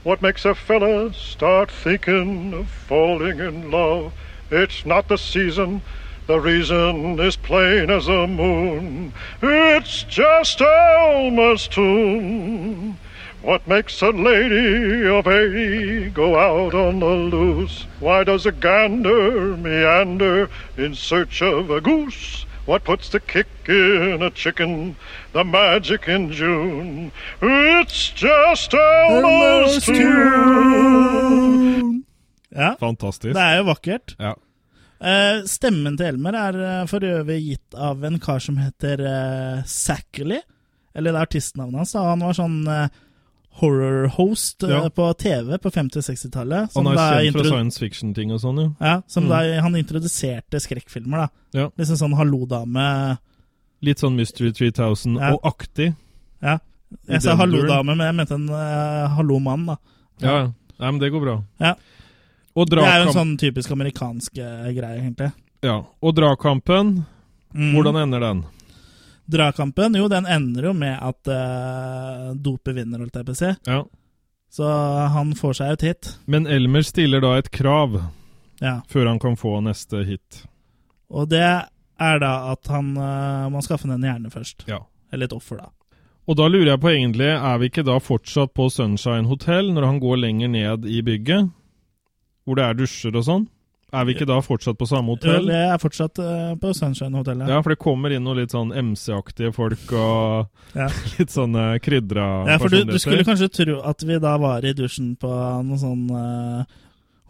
What 0.04 0.22
makes 0.22 0.44
a 0.44 0.54
fella 0.54 1.12
start 1.12 1.72
thinking 1.72 2.54
of 2.54 2.68
falling 2.88 3.40
in 3.40 3.70
love? 3.70 4.12
It's 4.50 4.86
not 4.86 5.08
the 5.08 5.16
season. 5.18 5.82
The 6.28 6.38
reason 6.38 7.18
is 7.18 7.36
plain 7.36 7.90
as 7.90 8.06
the 8.06 8.28
moon. 8.28 9.12
It's 9.42 10.04
just 10.04 10.60
Elmer's 10.60 11.66
tune. 11.66 12.96
What 13.42 13.66
makes 13.66 14.00
a 14.02 14.10
lady 14.10 15.04
of 15.08 15.26
eighty 15.26 16.10
go 16.10 16.38
out 16.38 16.74
on 16.74 17.00
the 17.00 17.06
loose? 17.06 17.86
Why 17.98 18.22
does 18.22 18.46
a 18.46 18.52
gander 18.52 19.56
meander 19.56 20.48
in 20.78 20.94
search 20.94 21.42
of 21.42 21.70
a 21.70 21.80
goose? 21.80 22.46
What 22.66 22.84
puts 22.84 23.08
the 23.08 23.18
kick 23.18 23.48
in 23.66 24.22
a 24.22 24.30
chicken? 24.30 24.94
The 25.32 25.42
magic 25.42 26.06
in 26.06 26.30
June. 26.30 27.10
It's 27.42 28.10
just 28.10 28.74
Elmer's 28.74 29.84
tune. 29.86 30.02
ja. 32.48 32.76
Fantastisk. 32.78 33.34
Det 33.34 33.42
er 33.42 33.56
jo 33.56 33.64
vakkert. 33.72 34.14
Ja. 34.18 34.34
Uh, 35.02 35.42
stemmen 35.50 35.96
til 35.98 36.06
Elmer 36.12 36.36
er 36.38 36.54
uh, 36.62 36.86
for 36.86 37.02
øvrig 37.02 37.42
gitt 37.42 37.74
av 37.74 38.04
en 38.06 38.20
kar 38.22 38.38
som 38.38 38.56
heter 38.62 39.02
uh, 39.02 39.64
Zachary. 39.66 40.38
Eller 40.94 41.10
det 41.10 41.18
er 41.18 41.26
artistnavnet 41.26 41.82
hans. 41.82 41.98
Han 41.98 42.22
var 42.22 42.36
sånn 42.36 42.68
eh, 42.68 42.88
horror-host 43.60 44.62
eh, 44.64 44.70
Ja. 44.70 44.88
på 44.90 45.06
TV 45.18 45.58
på 45.58 45.70
50-60-tallet. 45.70 46.70
Han 46.74 46.86
er 46.86 46.96
kjent 46.96 47.32
fra 47.36 47.44
science 47.44 47.78
fiction-ting 47.78 48.32
og 48.32 48.40
sånn, 48.40 48.58
jo. 48.62 48.76
Ja, 48.80 49.02
som 49.06 49.24
Mm. 49.24 49.28
da 49.30 49.60
han 49.62 49.72
introduserte 49.76 50.60
skrekkfilmer. 50.60 51.16
da. 51.18 51.28
Ja. 51.60 51.68
Liksom 51.78 51.96
sånn 51.96 52.14
Hallo-dame. 52.16 53.18
Litt 53.82 53.98
sånn 53.98 54.16
Mystery 54.16 54.52
3000 54.52 55.18
Ja. 55.18 55.32
og 55.34 55.42
aktig. 55.44 55.94
Ja. 56.42 56.58
Jeg 57.08 57.22
sa 57.22 57.34
Hallo-dame, 57.36 57.96
men 57.96 57.98
jeg 58.06 58.14
mente 58.14 58.34
en 58.34 58.48
uh, 58.50 59.08
Hallo-mann. 59.16 59.66
da. 59.66 59.76
Ja, 60.20 60.36
ja. 60.38 60.52
Nei, 60.80 60.90
men 60.90 60.98
det 60.98 61.12
går 61.12 61.20
bra. 61.20 61.44
Ja. 61.60 61.74
Det 62.54 62.78
er 62.78 63.04
jo 63.04 63.08
en 63.08 63.14
sånn 63.14 63.38
typisk 63.38 63.70
amerikansk 63.70 64.38
uh, 64.38 64.70
greie, 64.72 65.00
egentlig. 65.00 65.32
Ja. 65.62 65.82
Og 66.02 66.14
dragkampen, 66.14 67.06
Mm. 67.54 67.74
hvordan 67.74 67.96
ender 68.02 68.20
den? 68.20 68.44
Dragkampen, 69.32 69.96
jo, 69.98 70.06
den 70.12 70.26
ender 70.28 70.68
jo 70.70 70.72
med 70.76 70.94
at 71.00 71.28
uh, 71.32 72.30
dopet 72.36 72.76
vinner, 72.76 73.02
holdt 73.02 73.18
jeg 73.20 73.26
på 73.28 73.34
å 73.34 73.38
si. 73.40 73.50
Ja. 73.68 73.80
Så 74.52 74.68
han 75.14 75.32
får 75.38 75.54
seg 75.62 75.74
et 75.78 75.84
hit. 75.88 76.10
Men 76.28 76.46
Elmer 76.46 76.84
stiller 76.84 77.22
da 77.24 77.34
et 77.40 77.48
krav 77.54 77.96
Ja. 78.60 78.80
før 78.88 79.08
han 79.08 79.18
kan 79.22 79.36
få 79.40 79.56
neste 79.64 80.04
hit. 80.06 80.42
Og 81.10 81.28
det 81.32 81.42
er 81.42 82.18
da 82.20 82.32
at 82.52 82.68
han 82.72 82.92
uh, 82.98 83.48
må 83.52 83.62
skaffe 83.64 83.88
en 83.88 84.04
hjerne 84.04 84.30
først. 84.32 84.66
Ja. 84.68 84.82
Eller 85.12 85.28
et 85.28 85.36
offer, 85.36 85.60
da. 85.60 85.70
Og 86.30 86.36
da 86.38 86.46
lurer 86.46 86.70
jeg 86.74 86.80
på 86.84 86.90
egentlig, 86.92 87.32
er 87.34 87.56
vi 87.58 87.68
ikke 87.72 87.82
da 87.88 87.96
fortsatt 87.98 88.52
på 88.54 88.68
Sunshine 88.70 89.26
Hotel 89.26 89.72
når 89.74 89.88
han 89.88 89.98
går 90.04 90.20
lenger 90.22 90.52
ned 90.52 90.86
i 90.86 91.00
bygget? 91.02 91.48
Hvor 92.46 92.58
det 92.58 92.64
er 92.68 92.78
dusjer 92.78 93.16
og 93.18 93.24
sånn? 93.26 93.48
Er 93.92 94.06
vi 94.08 94.14
ikke 94.16 94.28
da 94.28 94.38
fortsatt 94.40 94.78
på 94.80 94.86
samme 94.88 95.12
hotell? 95.12 95.48
det 95.50 95.58
er 95.68 95.80
fortsatt 95.80 96.16
eh, 96.22 96.52
på 96.60 96.70
Sunshine 96.76 97.18
Hotellet. 97.18 97.50
Ja, 97.52 97.58
for 97.60 97.74
det 97.74 97.80
kommer 97.82 98.14
inn 98.14 98.24
noen 98.24 98.40
litt 98.40 98.54
sånn 98.54 98.72
MC-aktige 98.72 99.52
folk 99.52 99.92
og 99.92 100.78
Ja. 100.78 100.86
litt 101.18 101.34
sånne 101.34 101.66
krydra 101.84 102.28
Ja, 102.48 102.56
for 102.62 102.72
du, 102.72 102.86
du 102.88 102.96
skulle 103.02 103.26
kanskje 103.28 103.50
tro 103.52 103.82
at 103.84 104.04
vi 104.08 104.16
da 104.22 104.38
var 104.40 104.64
i 104.64 104.72
dusjen 104.76 105.12
på 105.20 105.28
noen 105.28 105.82
sånn 105.82 106.06
uh, 106.08 106.64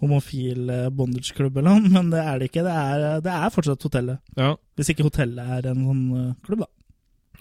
homofil 0.03 0.71
uh, 0.71 0.87
bondage-klubb 0.95 1.59
eller 1.59 1.81
noe, 1.81 1.91
men 1.97 2.13
det 2.15 2.23
er 2.23 2.39
det 2.39 2.51
ikke. 2.53 2.63
Det 2.67 2.77
er, 2.85 3.09
det 3.27 3.35
er 3.35 3.55
fortsatt 3.55 3.89
hotellet. 3.89 4.23
Ja. 4.39 4.55
Hvis 4.79 4.95
ikke 4.95 5.09
hotellet 5.09 5.59
er 5.59 5.73
en 5.73 5.83
sånn 5.89 6.07
uh, 6.15 6.31
klubb, 6.47 6.63
da. 6.67 6.71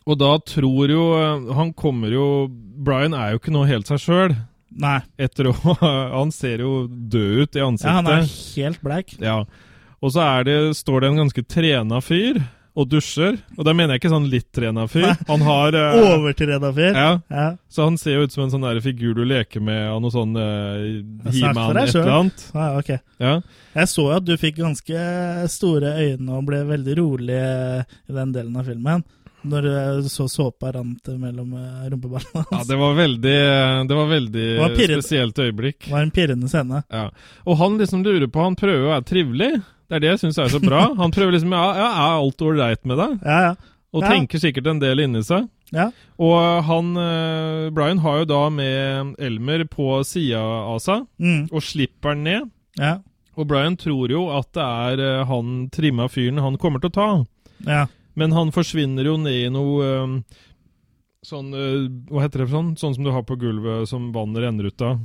Og 0.09 0.17
da 0.17 0.31
tror 0.41 0.89
jo 0.89 1.01
eh, 1.13 1.49
Han 1.53 1.73
kommer 1.77 2.09
jo 2.09 2.25
Brian 2.49 3.13
er 3.13 3.35
jo 3.35 3.41
ikke 3.41 3.53
nå 3.53 3.67
helt 3.69 3.89
seg 3.91 4.01
sjøl. 4.01 4.33
Nei. 4.71 4.99
Etter 5.19 5.51
å 5.51 5.55
Han 6.17 6.31
ser 6.35 6.63
jo 6.63 6.85
død 6.87 7.43
ut 7.43 7.59
i 7.59 7.65
ansiktet. 7.65 7.91
Ja, 7.91 7.99
han 7.99 8.09
er 8.13 8.31
helt 8.55 8.81
bleik. 8.85 9.13
Ja. 9.19 9.43
Og 10.01 10.15
så 10.15 10.25
det, 10.47 10.57
står 10.79 11.03
det 11.03 11.11
en 11.11 11.23
ganske 11.25 11.43
trena 11.45 12.01
fyr 12.01 12.41
og 12.71 12.87
dusjer. 12.87 13.35
Og 13.57 13.65
da 13.67 13.73
mener 13.75 13.95
jeg 13.95 14.01
ikke 14.01 14.13
sånn 14.13 14.29
litt 14.31 14.47
trena 14.55 14.85
fyr. 14.89 15.09
Han 15.27 15.43
har 15.43 15.75
uh, 15.75 15.97
Overtrena 16.15 16.71
fyr. 16.75 16.95
Ja. 16.95 17.11
Ja. 17.27 17.47
Så 17.71 17.87
han 17.87 17.99
ser 17.99 18.17
jo 18.17 18.25
ut 18.25 18.35
som 18.35 18.45
en 18.45 18.53
sånn 18.53 18.65
der 18.65 18.79
figur 18.83 19.15
du 19.17 19.25
leker 19.27 19.63
med 19.63 19.89
av 19.91 19.99
noe 20.03 20.13
sånn 20.13 20.31
uh, 20.39 20.79
He-Man 21.27 21.81
et 21.83 21.91
eller 21.93 22.13
annet. 22.15 22.45
Ja, 22.55 22.67
ok. 22.79 22.93
Ja. 23.21 23.33
Jeg 23.75 23.91
så 23.91 24.07
jo 24.07 24.15
at 24.15 24.27
du 24.27 24.33
fikk 24.39 24.61
ganske 24.61 25.07
store 25.51 25.95
øyne 25.99 26.37
og 26.37 26.47
ble 26.47 26.63
veldig 26.71 26.97
rolig 27.01 27.41
i 27.41 28.15
den 28.15 28.33
delen 28.35 28.55
av 28.57 28.71
filmen. 28.71 29.03
Når 29.43 29.61
du 30.03 30.09
så 30.09 30.27
såpa 30.29 30.69
rant 30.75 31.07
mellom 31.17 31.53
rumpeballene 31.89 32.43
hans. 32.45 32.51
ja, 32.51 32.63
det 32.69 32.77
var 32.77 32.93
veldig 32.99 33.37
Det 33.89 33.95
var 33.97 34.07
veldig 34.11 34.45
Det 34.45 34.59
var 34.61 34.75
spesielt 35.01 35.39
øyeblikk. 35.41 35.79
Det 35.87 35.91
var 35.95 36.01
en 36.05 36.11
pirrende 36.11 36.49
scene. 36.51 36.83
Ja. 36.93 37.07
Og 37.45 37.57
han 37.57 37.77
liksom 37.79 38.03
lurer 38.05 38.27
på 38.29 38.43
Han 38.43 38.55
prøver 38.55 38.85
å 38.85 38.91
være 38.93 39.07
trivelig. 39.09 39.51
Det 39.89 39.97
er 39.97 40.03
det 40.05 40.11
jeg 40.13 40.19
syns 40.25 40.37
er 40.39 40.51
så 40.53 40.61
bra. 40.63 40.83
Han 41.01 41.11
prøver 41.11 41.33
liksom 41.35 41.51
Ja, 41.57 41.65
ja 41.75 41.89
er 41.89 42.19
alt 42.21 42.37
ålreit 42.45 42.85
med 42.85 42.97
deg? 43.01 43.17
Ja, 43.25 43.39
ja. 43.49 43.55
Og 43.91 44.03
Ja. 44.05 44.09
tenker 44.13 44.39
sikkert 44.39 44.67
en 44.71 44.79
del 44.79 45.01
inni 45.03 45.19
seg. 45.25 45.49
Ja. 45.75 45.89
Og 46.19 46.63
han 46.67 46.93
eh, 46.99 47.69
Brian 47.75 47.99
har 48.03 48.19
jo 48.21 48.25
da 48.29 48.49
med 48.49 49.15
Elmer 49.19 49.65
på 49.67 49.97
sida 50.07 50.39
av 50.39 50.79
seg, 50.83 51.07
Mm. 51.19 51.49
og 51.51 51.61
slipper 51.63 52.09
han 52.13 52.23
ned. 52.23 52.49
Ja. 52.79 52.97
Og 53.35 53.47
Brian 53.47 53.75
tror 53.79 54.11
jo 54.11 54.29
at 54.31 54.47
det 54.55 54.63
er 54.63 54.99
eh, 55.19 55.25
han 55.27 55.69
trimma 55.71 56.07
fyren 56.11 56.39
han 56.39 56.55
kommer 56.57 56.79
til 56.83 56.91
å 56.91 56.93
ta. 56.93 57.07
Ja. 57.67 57.85
Men 58.19 58.31
han 58.35 58.51
forsvinner 58.51 59.07
jo 59.07 59.17
ned 59.21 59.45
i 59.47 59.49
noe 59.53 59.85
eh, 59.87 60.15
sånn 61.23 61.53
eh, 61.55 61.85
Hva 62.11 62.25
heter 62.25 62.41
det 62.43 62.47
for 62.49 62.57
sånn? 62.57 62.71
Sånn 62.81 62.95
som 62.97 63.05
du 63.07 63.11
har 63.15 63.23
på 63.27 63.37
gulvet 63.39 63.87
som 63.89 64.09
vannet 64.15 64.43
renner 64.43 64.67
ut 64.71 64.81
av. 64.87 64.99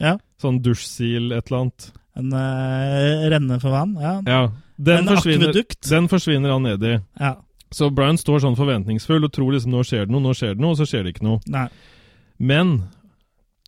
ja. 0.00 0.18
Sånn 0.42 0.58
dusjsil, 0.62 1.30
et 1.32 1.46
eller 1.46 1.60
annet. 1.60 1.84
En 2.18 2.32
uh, 2.34 3.28
renne 3.30 3.56
for 3.62 3.70
vann. 3.72 3.92
Ja. 4.00 4.16
Ja. 4.26 4.40
Den, 4.76 5.06
En 5.06 5.16
akvedukt. 5.16 5.86
den 5.88 6.08
forsvinner 6.10 6.50
han 6.50 6.66
ned 6.66 6.82
i. 6.84 6.96
ja. 7.20 7.36
Så 7.72 7.88
Brian 7.88 8.18
står 8.20 8.42
sånn 8.42 8.56
forventningsfull 8.58 9.24
og 9.24 9.30
tror 9.32 9.54
liksom 9.54 9.72
nå 9.72 9.80
skjer 9.88 10.04
det 10.04 10.12
noe, 10.12 10.20
nå 10.20 10.34
skjer 10.36 10.58
det 10.58 10.60
noe, 10.60 10.74
og 10.74 10.80
så 10.82 10.84
skjer 10.84 11.06
det 11.06 11.14
ikke 11.14 11.24
noe. 11.24 11.38
Nei. 11.48 11.68
Men 12.36 12.74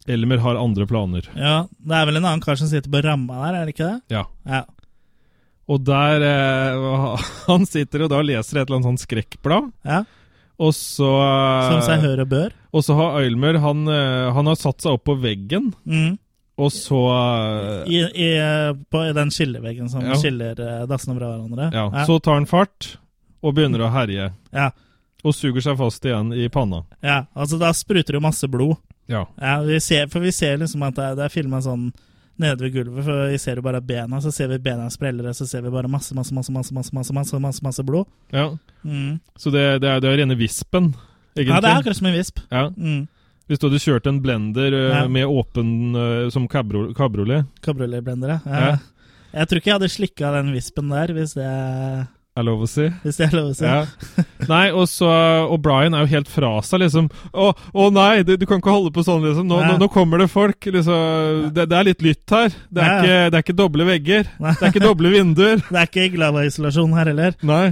Elmer 0.07 0.43
har 0.45 0.59
andre 0.61 0.85
planer. 0.91 1.31
Ja, 1.33 1.55
det 1.79 1.97
er 1.97 2.05
vel 2.11 2.19
en 2.21 2.27
annen 2.27 2.43
kar 2.45 2.59
som 2.61 2.69
sitter 2.69 2.91
på 2.93 3.01
ramma 3.07 3.39
der, 3.47 3.55
er 3.63 3.65
det 3.65 3.73
ikke 3.73 3.87
det? 3.95 4.19
Ja. 4.19 4.27
Ja. 4.45 4.61
Og 5.69 5.81
der 5.85 6.21
eh, 6.29 7.23
Han 7.49 7.65
sitter 7.67 8.05
jo 8.05 8.09
da 8.13 8.19
og 8.21 8.29
leser 8.29 8.61
et 8.61 8.67
eller 8.69 8.81
annet 8.83 8.91
sånn 8.93 9.03
skrekkblad. 9.07 9.73
ja. 9.85 10.03
Og 10.63 10.71
så 10.71 11.09
eh, 11.19 11.69
Som 11.73 11.81
seg 11.83 12.03
hør 12.05 12.21
og 12.23 12.29
bør. 12.31 12.53
Og 12.79 12.85
så 12.87 12.95
har 12.95 13.17
Eilmer 13.25 13.57
han, 13.59 13.81
eh, 13.91 14.29
han 14.37 14.47
har 14.47 14.55
satt 14.61 14.85
seg 14.85 14.93
opp 14.95 15.03
på 15.09 15.17
veggen, 15.19 15.73
Mm. 15.83 16.13
og 16.63 16.71
så 16.71 17.01
eh, 17.11 17.91
I, 17.91 17.99
i, 18.15 18.29
på 18.87 19.01
i 19.09 19.13
den 19.17 19.33
skilleveggen 19.35 19.89
som 19.91 20.05
Ja. 20.07 20.15
skiller 20.15 20.55
dassene 20.87 21.17
fra 21.19 21.33
hverandre. 21.33 21.73
ja, 21.75 22.05
Så 22.07 22.21
tar 22.23 22.35
han 22.39 22.47
fart 22.47 22.97
og 23.43 23.57
begynner 23.57 23.83
å 23.83 23.91
herje. 23.91 24.31
Ja. 24.55 24.71
Og 25.25 25.35
suger 25.35 25.61
seg 25.65 25.77
fast 25.81 26.05
igjen 26.07 26.31
i 26.37 26.47
panna. 26.49 26.85
ja, 27.03 27.25
altså 27.35 27.59
da 27.59 27.73
spruter 27.73 28.13
det 28.15 28.23
masse 28.23 28.47
blod. 28.47 28.77
Ja. 29.09 29.25
Ja, 29.41 29.59
vi 29.67 29.81
ser, 29.81 30.07
for 30.07 30.21
vi 30.21 30.31
ser 30.31 30.59
liksom 30.63 30.87
at 30.87 30.95
det 30.95 31.17
det 31.19 31.25
er 31.27 31.35
filma 31.35 31.59
sånn 31.67 31.91
nede 32.41 32.65
ved 32.65 32.75
gulvet. 32.75 33.05
For 33.07 33.27
vi 33.31 33.41
ser 33.41 33.61
jo 33.61 33.65
bare 33.65 33.81
bena, 33.85 34.21
så 34.23 34.33
ser 34.35 34.51
vi 34.53 34.61
bena 34.63 34.89
sprellere, 34.93 35.35
så 35.35 35.47
ser 35.47 35.65
vi 35.65 35.73
bare 35.75 35.91
masse, 35.91 36.15
masse, 36.17 36.35
masse 36.35 36.53
masse, 36.53 36.75
masse, 36.75 36.95
masse, 36.95 37.15
masse, 37.15 37.41
masse, 37.41 37.65
masse 37.65 37.85
blod. 37.87 38.09
Ja. 38.35 38.49
Mm. 38.83 39.19
Så 39.37 39.53
det, 39.55 39.67
det, 39.85 39.91
er, 39.91 40.01
det 40.05 40.17
rene 40.19 40.39
vispen, 40.39 40.93
egentlig? 41.37 41.53
Ja, 41.53 41.61
det 41.61 41.71
er 41.73 41.83
akkurat 41.83 42.01
som 42.01 42.11
en 42.11 42.17
visp. 42.19 42.43
Ja. 42.51 42.65
Mm. 42.77 43.05
Hvis 43.45 43.61
du 43.61 43.69
hadde 43.69 43.83
kjørt 43.85 44.09
en 44.09 44.23
blender 44.25 44.73
uh, 44.73 44.89
ja. 44.89 45.05
med 45.13 45.29
åpen 45.29 45.71
uh, 45.93 46.27
som 46.33 46.49
kabriolet 46.49 46.97
Cabriolet-blender, 46.97 48.39
ja. 48.41 48.41
ja. 48.49 48.75
Jeg 49.35 49.51
tror 49.51 49.59
ikke 49.59 49.69
jeg 49.69 49.79
hadde 49.81 49.91
slikka 49.93 50.31
den 50.37 50.53
vispen 50.55 50.93
der, 50.95 51.11
hvis 51.13 51.35
det 51.37 51.49
er 52.35 52.47
lov 52.49 52.65
å 52.65 52.69
si. 52.69 52.89
hvis 53.05 53.19
det 53.21 53.29
er 53.29 53.37
lov 53.37 53.53
å 53.53 53.55
si. 53.55 53.67
Ja. 53.67 53.85
Nei, 54.53 54.65
og 54.75 54.89
så 54.91 55.07
Og 55.47 55.61
Brian 55.63 55.95
er 55.95 56.03
jo 56.05 56.11
helt 56.17 56.31
fra 56.31 56.51
seg, 56.67 56.83
liksom. 56.83 57.07
Å, 57.31 57.53
å 57.55 57.87
nei, 57.95 58.25
du, 58.27 58.35
du 58.41 58.45
kan 58.49 58.59
ikke 58.59 58.75
holde 58.75 58.91
på 58.95 59.05
sånn, 59.07 59.23
liksom. 59.23 59.47
Nå, 59.51 59.61
nå, 59.63 59.77
nå 59.79 59.89
kommer 59.93 60.19
det 60.21 60.27
folk. 60.33 60.59
Liksom. 60.67 61.47
Det, 61.55 61.69
det 61.71 61.79
er 61.79 61.89
litt 61.93 62.03
lytt 62.05 62.35
her. 62.35 62.51
Det 62.75 62.83
er, 62.83 62.99
ikke, 62.99 63.23
det 63.31 63.39
er 63.39 63.47
ikke 63.47 63.57
doble 63.63 63.87
vegger. 63.89 64.29
Nei. 64.43 64.55
Det 64.59 64.67
er 64.67 64.75
ikke 64.75 64.85
doble 64.85 65.15
vinduer. 65.15 65.63
Det 65.75 65.81
er 65.81 65.89
ikke 65.89 66.11
glavaisolasjon 66.17 66.95
her 66.99 67.11
heller. 67.13 67.39
Nei. 67.47 67.65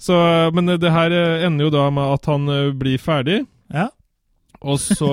Så, 0.00 0.16
men 0.54 0.74
det 0.80 0.90
her 0.90 1.14
ender 1.46 1.68
jo 1.68 1.72
da 1.72 1.86
med 1.94 2.16
at 2.16 2.26
han 2.28 2.50
eh, 2.50 2.72
blir 2.76 2.98
ferdig. 3.00 3.44
Og 4.64 4.78
så, 4.80 5.08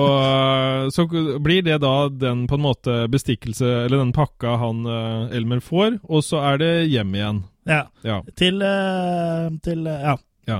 så 0.96 1.04
blir 1.44 1.62
det 1.66 1.78
da 1.84 2.08
den 2.08 2.46
på 2.48 2.56
en 2.56 2.64
måte 2.64 2.94
bestikkelse, 3.12 3.68
eller 3.84 4.00
den 4.00 4.12
pakka 4.16 4.56
han 4.62 4.84
eh, 4.88 5.36
Elmer 5.36 5.60
får, 5.60 5.98
og 6.08 6.24
så 6.24 6.40
er 6.52 6.60
det 6.62 6.70
hjem 6.92 7.12
igjen. 7.18 7.42
Ja. 7.68 7.82
Ja. 8.02 8.22
Til, 8.38 8.62
eh, 8.64 9.48
til 9.64 9.86
eh, 9.86 10.06
Ja. 10.08 10.16
Ja. 10.48 10.56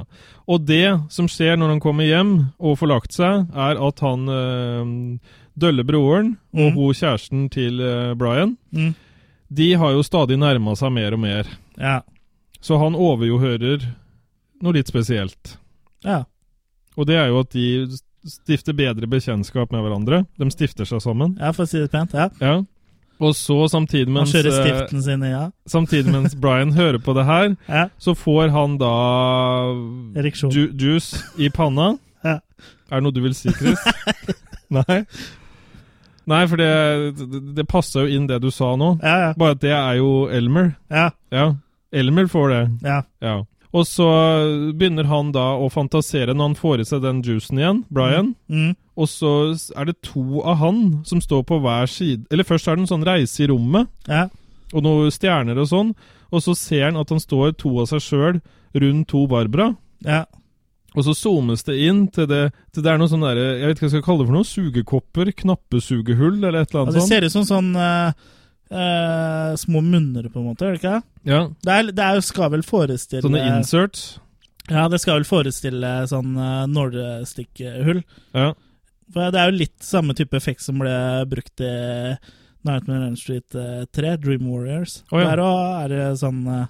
Og 0.46 0.61
det 0.68 0.85
som 1.11 1.26
skjer 1.26 1.57
når 1.59 1.72
han 1.72 1.81
kommer 1.83 2.07
hjem 2.07 2.35
og 2.62 2.76
får 2.78 2.87
lagt 2.92 3.16
seg, 3.16 3.48
er 3.50 3.81
at 3.83 3.98
han 4.05 4.28
dølle 5.59 5.83
broren 5.85 6.37
og 6.55 6.68
Mm. 6.70 6.76
hun 6.76 6.94
kjæresten 6.94 7.48
til 7.50 7.81
Brian, 8.16 8.57
Mm. 8.72 8.94
de 9.52 9.72
har 9.74 9.90
jo 9.96 10.02
stadig 10.07 10.38
nærma 10.38 10.76
seg 10.78 10.92
mer 10.94 11.12
og 11.12 11.18
mer. 11.18 11.50
Ja. 11.76 12.00
Så 12.62 12.78
han 12.78 12.94
overjohører 12.94 13.83
noe 14.62 14.72
litt 14.72 14.87
spesielt. 14.87 15.57
ja. 16.05 16.22
Og 16.96 17.07
det 17.07 17.16
er 17.16 17.26
jo 17.33 17.40
at 17.40 17.50
de 17.50 17.88
stifter 18.28 18.76
bedre 18.76 19.08
bekjentskap 19.11 19.72
med 19.74 19.82
hverandre. 19.85 20.22
De 20.38 20.50
stifter 20.52 20.88
seg 20.88 21.02
sammen. 21.04 21.37
Ja, 21.40 21.52
for 21.56 21.66
å 21.66 21.70
si 21.70 21.80
det 21.82 21.90
pent. 21.92 22.14
Ja. 22.16 22.28
Ja. 22.42 22.61
Og 23.22 23.37
så 23.38 23.56
samtidig 23.70 24.11
mens, 24.11 24.32
kjører 24.35 24.50
øh, 24.50 24.56
stiften 24.64 25.02
sin 25.04 25.22
ja. 25.22 25.44
samtidig 25.70 26.11
mens 26.11 26.35
Brian 26.42 26.72
hører 26.74 26.98
på 26.98 27.14
det 27.14 27.24
her, 27.28 27.52
ja. 27.68 27.85
så 27.98 28.16
får 28.18 28.50
han 28.50 28.78
da 28.80 28.94
Ereksjon. 30.18 30.50
ju 30.50 30.70
juice 30.74 31.20
i 31.38 31.50
panna. 31.54 31.92
Ja. 32.24 32.40
Er 32.90 32.98
det 32.98 33.04
noe 33.06 33.14
du 33.14 33.22
vil 33.22 33.37
si, 33.38 33.52
Chris? 33.54 33.78
Nei? 34.76 35.04
Nei, 36.26 36.42
for 36.46 36.58
det, 36.58 36.72
det, 37.56 37.66
passer 37.66 38.06
jo 38.06 38.16
inn 38.16 38.26
det 38.30 38.38
du 38.42 38.50
sa 38.54 38.72
nå. 38.78 38.96
Ja, 39.02 39.14
ja. 39.26 39.30
Bare 39.38 39.56
at 39.56 39.62
det 39.62 39.72
er 39.74 39.96
jo 39.98 40.28
Elmer. 40.30 40.74
Ja. 40.90 41.11
Ja. 41.35 41.48
Elmer 41.92 42.30
får 42.30 42.54
det. 42.54 42.62
ja. 43.22 43.38
Og 43.72 43.87
så 43.88 44.06
begynner 44.76 45.08
han 45.08 45.30
da 45.32 45.54
å 45.56 45.70
fantasere 45.72 46.35
når 46.35 46.50
han 46.50 46.56
får 46.58 46.82
i 46.82 46.88
seg 46.90 47.04
den 47.04 47.22
juicen 47.24 47.61
igjen, 47.61 47.85
Brian. 47.88 48.35
Mm. 48.52 48.74
Og 49.00 49.08
så 49.08 49.30
er 49.80 49.88
det 49.88 50.02
to 50.04 50.42
av 50.44 50.58
han 50.61 50.82
som 51.08 51.22
står 51.24 51.46
på 51.48 51.56
hver 51.64 51.88
side 51.88 52.26
Eller 52.28 52.44
først 52.44 52.68
er 52.68 52.76
det 52.76 52.85
en 52.85 52.90
sånn 52.90 53.06
reise 53.08 53.40
i 53.40 53.48
rommet, 53.48 53.88
ja. 54.04 54.26
og 54.74 54.85
noen 54.85 55.14
stjerner 55.14 55.56
og 55.62 55.70
sånn. 55.70 55.94
Og 56.32 56.44
så 56.44 56.56
ser 56.56 56.90
han 56.90 57.00
at 57.00 57.08
han 57.12 57.20
står 57.20 57.56
to 57.61 57.72
av 57.80 57.88
seg 57.88 58.04
sjøl 58.04 58.44
rundt 58.76 59.08
to 59.12 59.26
Barbara. 59.30 59.72
ja. 60.04 60.24
Og 60.92 61.06
så 61.06 61.14
zoomes 61.16 61.64
det 61.64 61.78
inn 61.87 62.02
til 62.12 62.26
det, 62.28 62.42
til 62.76 62.85
det 62.85 62.90
er 62.92 62.98
noe 63.00 63.08
sånn 63.08 63.24
derre 63.24 63.46
Jeg 63.46 63.64
vet 63.64 63.78
ikke 63.78 63.87
hva 63.87 63.88
jeg 63.88 63.94
skal 63.94 64.04
kalle 64.04 64.20
det 64.20 64.28
for 64.28 64.37
noe. 64.37 64.48
Sugekopper? 64.48 65.30
Knappesugehull? 65.38 66.35
Eller 66.42 66.58
et 66.61 66.68
eller 66.68 66.82
annet 66.82 66.98
sånt. 66.98 66.98
Ja, 66.98 67.00
det 67.00 67.08
ser 67.08 67.24
ut 67.24 67.32
som 67.32 67.46
sånn 67.48 67.70
eh, 67.80 68.26
eh, 68.72 69.52
små 69.61 69.82
munner, 69.85 70.28
på 70.32 70.40
en 70.40 70.48
måte. 70.50 70.66
Er 70.66 70.74
det 70.76 70.80
ikke? 70.82 71.02
Ja, 71.28 71.40
Det, 71.62 71.72
er, 71.78 71.92
det 71.92 72.04
er, 72.08 72.20
skal 72.24 72.50
vel 72.56 72.62
forestille 72.66 73.22
Sånne 73.22 73.44
inserts. 73.58 74.18
Ja, 74.70 74.88
det 74.88 75.00
skal 75.02 75.18
vel 75.20 75.26
forestille 75.26 75.90
sånn 76.11 76.37
uh, 76.38 76.66
nålestikkhull. 76.70 78.02
Ja. 78.35 78.52
For 79.12 79.32
det 79.35 79.40
er 79.42 79.50
jo 79.50 79.58
litt 79.58 79.82
samme 79.85 80.14
type 80.16 80.37
effekt 80.38 80.62
som 80.64 80.78
ble 80.80 80.92
brukt 81.28 81.61
i 81.61 81.72
Nightmare 82.64 83.08
on 83.11 83.16
Street 83.18 83.56
eh, 83.58 83.82
3, 83.92 84.16
Dream 84.22 84.46
Warriors. 84.48 85.00
Oh, 85.11 85.18
ja. 85.20 85.32
Der 85.32 85.42
òg 85.42 85.82
er 85.82 85.88
det 85.92 86.04
sånn 86.20 86.44
uh, 86.46 86.66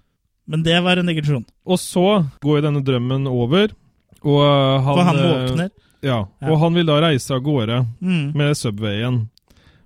Men 0.49 0.63
det 0.65 0.79
var 0.83 0.97
en 0.99 1.07
digresjon. 1.13 1.45
Og 1.69 1.79
så 1.79 2.07
går 2.43 2.59
jo 2.59 2.65
denne 2.65 2.83
drømmen 2.87 3.29
over, 3.31 3.75
og 4.25 4.41
han 4.87 4.97
For 4.97 5.05
han 5.11 5.21
våkner. 5.23 5.71
Ja, 6.03 6.17
Ja. 6.41 6.49
og 6.51 6.57
han 6.65 6.75
vil 6.75 6.89
da 6.89 6.97
reise 7.05 7.37
av 7.37 7.45
gårde 7.47 7.77
Mm. 8.01 8.33
med 8.35 8.57
Subwayen. 8.59 9.21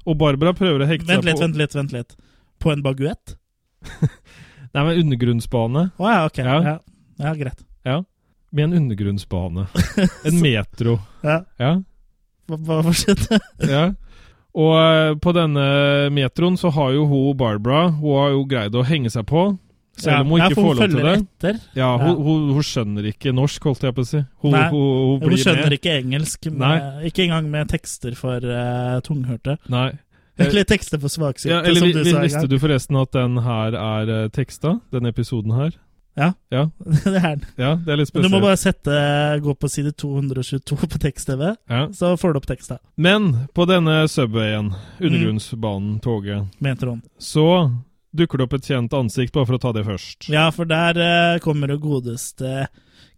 Og 0.06 0.16
Barbara 0.20 0.54
prøver 0.56 0.84
å 0.84 0.88
hekte 0.88 1.08
Vent 1.08 1.24
seg 1.24 1.28
litt, 1.30 1.38
på 1.38 1.44
vent 1.44 1.58
litt, 1.60 1.74
vent 1.76 1.94
litt. 1.94 2.16
På 2.62 2.72
en 2.72 2.82
baguett? 2.84 3.36
Nei, 4.76 4.82
men 4.82 5.00
undergrunnsbane. 5.02 5.88
Å 5.98 6.12
ja, 6.12 6.20
ok. 6.28 6.40
Ja. 6.44 6.56
Ja. 6.62 6.76
Ja. 7.22 7.34
greit. 7.38 7.62
Ja. 7.86 8.00
Med 8.54 8.68
en 8.68 8.80
undergrunnsbane. 8.82 9.66
En 10.28 10.40
metro. 10.42 10.98
Ja. 11.26 11.40
Ja. 11.60 11.72
Hva, 12.46 12.80
hva 12.86 12.94
ja. 13.74 13.86
Og 14.56 14.72
eh, 14.78 15.12
på 15.20 15.32
denne 15.36 15.64
metroen 16.14 16.56
så 16.56 16.70
har 16.72 16.94
jo 16.94 17.04
hun 17.10 17.36
Barbara 17.36 17.88
Hun 17.90 18.14
har 18.16 18.30
jo 18.32 18.44
greid 18.48 18.76
å 18.78 18.84
henge 18.86 19.10
seg 19.12 19.26
på. 19.28 19.50
Selv 19.96 20.26
om 20.26 20.32
hun 20.34 20.40
ja, 20.42 20.48
ikke 20.50 20.60
får 20.60 20.74
lov 20.74 20.90
til 20.90 20.96
det. 21.00 21.12
Etter. 21.22 21.60
Ja, 21.78 21.90
hun, 22.00 22.16
hun, 22.20 22.48
hun 22.56 22.66
skjønner 22.68 23.06
ikke 23.08 23.32
norsk, 23.32 23.68
holdt 23.70 23.86
jeg 23.86 23.96
på 23.96 24.04
å 24.04 24.08
si. 24.08 24.20
Hun, 24.44 24.52
Nei, 24.52 24.66
hun, 24.72 24.82
hun 24.82 25.22
Hun 25.22 25.30
blir 25.30 25.40
skjønner 25.40 25.70
med. 25.70 25.76
ikke 25.78 25.94
engelsk. 26.02 26.50
Nei. 26.52 26.74
Med, 26.74 27.06
ikke 27.10 27.24
engang 27.24 27.48
med 27.54 27.70
tekster 27.72 28.18
for 28.18 28.44
uh, 28.44 28.98
tunghørte. 29.06 29.56
Nei. 29.72 29.88
Eller 30.44 30.68
tekster 30.68 31.00
for 31.00 31.08
svaksynte, 31.08 31.54
Ja, 31.54 31.62
eller 31.64 31.80
som 31.80 31.92
du 31.94 32.02
vi, 32.02 32.10
sa 32.12 32.20
visste 32.20 32.48
du 32.50 32.58
forresten 32.60 32.98
at 33.00 33.08
den 33.16 33.38
her 33.40 33.72
er 33.80 34.10
uh, 34.12 34.28
teksta? 34.28 34.74
Denne 34.92 35.08
episoden 35.14 35.54
her? 35.56 35.72
Ja. 36.16 36.32
Ja, 36.52 36.66
det 37.04 37.16
er 37.16 37.34
den. 37.36 37.44
ja 37.60 37.70
det 37.84 37.92
er 37.92 37.98
litt 38.00 38.08
spesielt. 38.08 38.28
du 38.28 38.36
må 38.36 38.40
bare 38.44 38.56
sette, 38.60 38.92
gå 39.44 39.54
på 39.56 39.68
side 39.68 39.92
222 40.00 40.76
på 40.92 41.00
tekst-TV, 41.00 41.42
ja. 41.68 41.82
så 41.92 42.14
får 42.20 42.32
du 42.32 42.40
opp 42.40 42.48
teksta. 42.48 42.78
Men 42.96 43.48
på 43.56 43.66
denne 43.68 43.98
Subwayen, 44.08 44.72
undergrunnsbanen, 45.00 45.98
toget, 46.04 46.48
Metron. 46.64 47.02
så 47.20 47.46
dukker 48.18 48.40
det 48.40 48.48
opp 48.48 48.56
et 48.58 48.68
kjent 48.72 48.96
ansikt, 48.96 49.34
bare 49.36 49.48
for 49.48 49.58
å 49.58 49.62
ta 49.62 49.72
det 49.76 49.86
først. 49.86 50.28
Ja, 50.32 50.48
for 50.54 50.68
der 50.68 50.98
uh, 51.00 51.38
kommer 51.44 51.70
det 51.70 51.80
godeste 51.84 52.66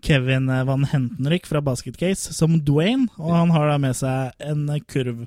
Kevin 0.03 0.49
eh, 0.49 0.65
Van 0.65 0.85
Hentenryck 0.85 1.47
fra 1.47 1.61
Basket 1.61 1.97
Case 1.97 2.35
som 2.35 2.65
Dwayne, 2.65 3.09
og 3.17 3.35
han 3.35 3.51
har 3.51 3.69
da 3.69 3.79
med 3.83 3.97
seg 3.99 4.35
en 4.39 4.69
eh, 4.71 4.83
kurv 4.87 5.27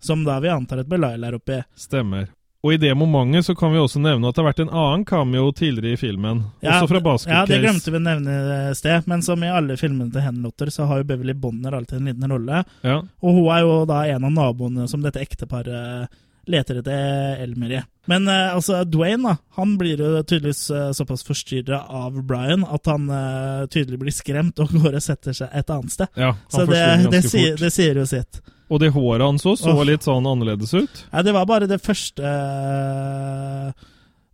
som 0.00 0.24
da 0.24 0.38
vi 0.40 0.50
antar 0.52 0.82
et 0.82 0.90
Belial 0.90 1.24
er 1.26 1.36
oppi. 1.36 1.60
Stemmer. 1.76 2.28
Og 2.62 2.74
i 2.74 2.78
det 2.80 2.90
momentet 2.98 3.46
så 3.46 3.54
kan 3.54 3.70
vi 3.70 3.78
også 3.78 4.00
nevne 4.02 4.28
at 4.28 4.34
det 4.34 4.42
har 4.42 4.48
vært 4.48 4.62
en 4.64 4.72
annen 4.72 5.04
cameo 5.06 5.52
tidligere 5.54 5.94
i 5.94 6.00
filmen. 6.00 6.40
også 6.58 6.88
fra 6.90 7.00
Basket 7.02 7.30
ja, 7.30 7.44
det 7.46 7.60
glemte 7.62 7.92
vi 7.92 8.00
å 8.00 8.02
nevne 8.02 8.38
i 8.70 8.72
sted, 8.78 9.06
men 9.10 9.22
som 9.22 9.44
i 9.46 9.50
alle 9.50 9.76
filmene 9.78 10.10
til 10.14 10.24
Henlotter, 10.24 10.72
så 10.74 10.88
har 10.90 11.02
jo 11.02 11.06
Beverly 11.06 11.36
Bonner 11.38 11.76
alltid 11.78 12.00
en 12.00 12.10
liten 12.10 12.34
rolle. 12.34 12.64
Ja. 12.82 12.96
Og 13.22 13.36
hun 13.36 13.52
er 13.54 13.62
jo 13.62 13.76
da 13.86 14.00
en 14.10 14.26
av 14.26 14.34
naboene 14.34 14.88
som 14.90 15.04
dette 15.06 15.22
ekteparet 15.22 16.10
leter 16.48 16.78
etter 16.80 17.42
Elmerie. 17.44 17.82
Men 18.08 18.24
eh, 18.32 18.54
altså, 18.56 18.80
Dwayne 18.88 19.22
da, 19.22 19.34
han 19.58 19.74
blir 19.80 20.00
jo 20.00 20.22
tydeligvis 20.24 20.62
eh, 20.72 20.90
såpass 20.96 21.22
forstyrra 21.28 21.82
av 21.92 22.16
Brian 22.24 22.64
at 22.64 22.88
han 22.88 23.04
eh, 23.12 23.66
tydelig 23.72 23.98
blir 24.00 24.14
skremt 24.16 24.58
og 24.64 24.72
går 24.80 24.96
og 24.96 25.04
setter 25.04 25.36
seg 25.36 25.52
et 25.52 25.70
annet 25.74 25.92
sted. 25.92 26.08
ja 26.16 26.32
han 26.32 26.48
Så 26.48 26.64
det, 26.64 26.70
forsvinner 26.72 27.04
det, 27.04 27.12
ganske 27.18 27.32
sier, 27.34 27.50
fort. 27.52 27.60
det 27.66 27.72
sier 27.76 28.00
jo 28.00 28.06
sitt. 28.08 28.40
Og 28.68 28.80
det 28.82 28.90
håret 28.92 29.24
hans 29.24 29.44
så, 29.44 29.54
så 29.56 29.72
Åh. 29.76 29.84
litt 29.88 30.04
sånn 30.04 30.26
annerledes 30.28 30.72
ut. 30.76 31.04
Nei, 31.12 31.22
det 31.24 31.32
var 31.36 31.46
bare 31.48 31.68
det 31.70 31.78
første 31.80 32.20
eh, 32.24 33.70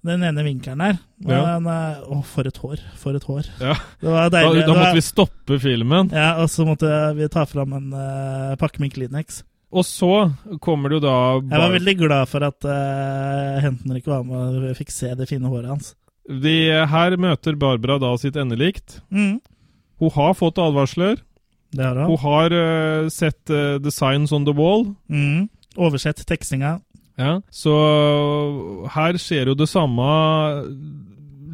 Den 0.04 0.24
ene 0.26 0.42
vinkelen 0.44 0.82
her. 0.84 0.98
Ja. 1.24 1.38
Men, 1.58 1.66
eh, 1.70 2.02
Å, 2.12 2.18
for 2.28 2.46
et 2.50 2.58
hår. 2.60 2.82
For 3.00 3.16
et 3.16 3.24
hår. 3.24 3.46
Ja. 3.62 3.74
Det 4.02 4.10
var 4.12 4.28
Da, 4.30 4.40
deilig. 4.42 4.60
da 4.60 4.66
Det 4.66 4.74
måtte 4.74 4.86
var- 4.90 4.94
vi 4.98 5.04
stoppe 5.06 5.58
filmen. 5.62 6.10
Ja, 6.12 6.42
og 6.42 6.50
så 6.52 6.66
måtte 6.68 6.90
vi 7.16 7.28
ta 7.32 7.46
fram 7.46 7.72
en 7.72 7.92
eh, 7.92 8.56
pakke 8.60 8.80
med 8.82 8.92
Kleenex. 8.92 9.42
Og 9.74 9.82
så 9.86 10.10
kommer 10.62 10.90
det 10.92 11.00
jo 11.00 11.04
da 11.08 11.16
Jeg 11.42 11.62
var 11.64 11.72
veldig 11.74 11.94
glad 11.98 12.30
for 12.30 12.46
at 12.46 12.66
uh, 12.68 13.60
Hentenrik 13.64 14.06
var 14.06 14.22
med 14.26 14.60
og 14.70 14.76
fikk 14.78 14.92
se 14.94 15.10
det 15.18 15.26
fine 15.30 15.50
håret 15.50 15.72
hans. 15.72 15.92
Vi, 16.24 16.70
her 16.70 17.16
møter 17.20 17.58
Barbara 17.60 17.98
da 18.00 18.14
sitt 18.20 18.38
endelikt. 18.40 19.00
Mm. 19.12 19.40
Hun 20.00 20.12
har 20.14 20.36
fått 20.38 20.60
advarsler. 20.62 21.18
Det 21.74 21.84
har 21.84 21.98
Hun 22.06 22.14
Hun 22.14 22.22
har 22.22 22.54
uh, 22.54 23.08
sett 23.10 23.50
uh, 23.50 23.78
the 23.82 23.90
signs 23.90 24.32
on 24.32 24.46
the 24.46 24.54
wall. 24.54 24.94
Mm. 25.10 25.48
Oversett 25.76 26.22
tekstinga. 26.26 26.78
Ja. 27.18 27.40
Så 27.50 27.74
her 28.94 29.18
skjer 29.18 29.50
jo 29.50 29.54
det 29.58 29.68
samme 29.70 30.06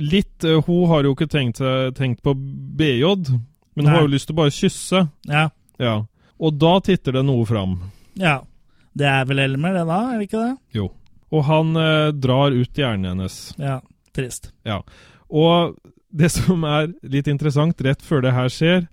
litt. 0.00 0.44
eh, 0.44 0.61
hun 0.64 0.87
har 0.88 1.04
jo 1.04 1.12
ikke 1.12 1.28
tenkt, 1.28 1.61
tenkt 1.96 2.22
på 2.24 2.33
BJ, 2.35 3.04
men 3.76 3.85
hun 3.85 3.92
har 3.92 4.06
jo 4.06 4.12
lyst 4.14 4.30
til 4.30 4.37
å 4.37 4.40
bare 4.40 4.54
kysse. 4.56 5.02
Ja. 5.28 5.50
Ja. 5.76 6.06
Og 6.40 6.56
da 6.56 6.78
titter 6.80 7.18
det 7.18 7.24
noe 7.28 7.44
fram. 7.44 7.76
Ja. 8.20 8.38
Det 9.00 9.06
er 9.06 9.26
vel 9.28 9.38
Elmer, 9.38 9.76
det 9.78 9.85
da? 9.87 9.98
Er 10.12 10.18
det 10.18 10.26
ikke 10.26 10.40
det? 10.42 10.54
Jo. 10.74 10.88
Og 11.30 11.44
han 11.46 11.76
eh, 11.78 12.09
drar 12.18 12.50
ut 12.56 12.78
hjernen 12.80 13.12
hennes. 13.12 13.37
Ja. 13.61 13.76
Trist. 14.16 14.50
Ja. 14.66 14.80
Og 15.30 15.76
det 16.11 16.33
som 16.35 16.64
er 16.66 16.88
litt 17.06 17.28
interessant, 17.30 17.78
rett 17.87 18.02
før 18.02 18.24
det 18.26 18.33
her 18.35 18.50
skjer, 18.50 18.88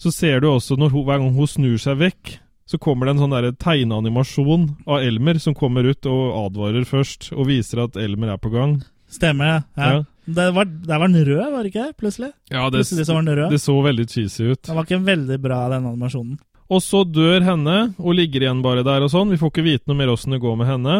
så 0.00 0.10
ser 0.10 0.40
du 0.40 0.48
også 0.48 0.78
når 0.80 0.94
hun, 0.94 1.04
hver 1.04 1.20
gang 1.20 1.34
hun 1.36 1.50
snur 1.50 1.76
seg 1.78 2.00
vekk, 2.00 2.38
så 2.64 2.78
kommer 2.80 3.06
det 3.06 3.12
en 3.16 3.20
sånn 3.26 3.34
der 3.36 3.50
tegneanimasjon 3.60 4.64
av 4.88 5.02
Elmer 5.04 5.36
som 5.42 5.54
kommer 5.58 5.84
ut 5.84 6.08
og 6.08 6.22
advarer 6.46 6.86
først, 6.88 7.28
og 7.36 7.50
viser 7.50 7.84
at 7.84 7.98
Elmer 8.00 8.32
er 8.32 8.40
på 8.40 8.50
gang. 8.54 8.78
Stemmer 9.12 9.50
det. 9.50 9.58
Ja. 9.76 9.90
Ja. 9.92 10.00
Det 10.32 10.44
var, 10.54 10.64
der 10.64 11.00
var 11.02 11.10
den 11.10 11.24
rød, 11.26 11.44
var 11.52 11.64
det 11.66 11.72
ikke? 11.74 11.88
Plutselig. 11.98 12.30
Ja, 12.48 12.64
det, 12.70 12.80
Plutselig 12.80 13.04
så 13.08 13.16
var 13.18 13.24
den 13.26 13.36
rød. 13.40 13.50
det 13.52 13.60
så 13.60 13.74
veldig 13.84 14.04
cheesy 14.08 14.44
ut. 14.54 14.62
Den 14.70 14.78
var 14.78 14.86
ikke 14.86 15.02
veldig 15.04 15.38
bra, 15.42 15.60
den 15.74 15.88
animasjonen. 15.90 16.38
Og 16.72 16.80
så 16.80 17.02
dør 17.04 17.42
henne, 17.44 17.76
og 18.00 18.14
ligger 18.16 18.46
igjen 18.46 18.62
bare 18.64 18.84
der 18.86 19.04
og 19.04 19.10
sånn. 19.12 19.28
Vi 19.34 19.36
får 19.40 19.50
ikke 19.52 19.64
vite 19.66 19.90
noe 19.90 19.98
mer 19.98 20.12
åssen 20.14 20.32
det 20.32 20.40
går 20.40 20.56
med 20.56 20.70
henne. 20.70 20.94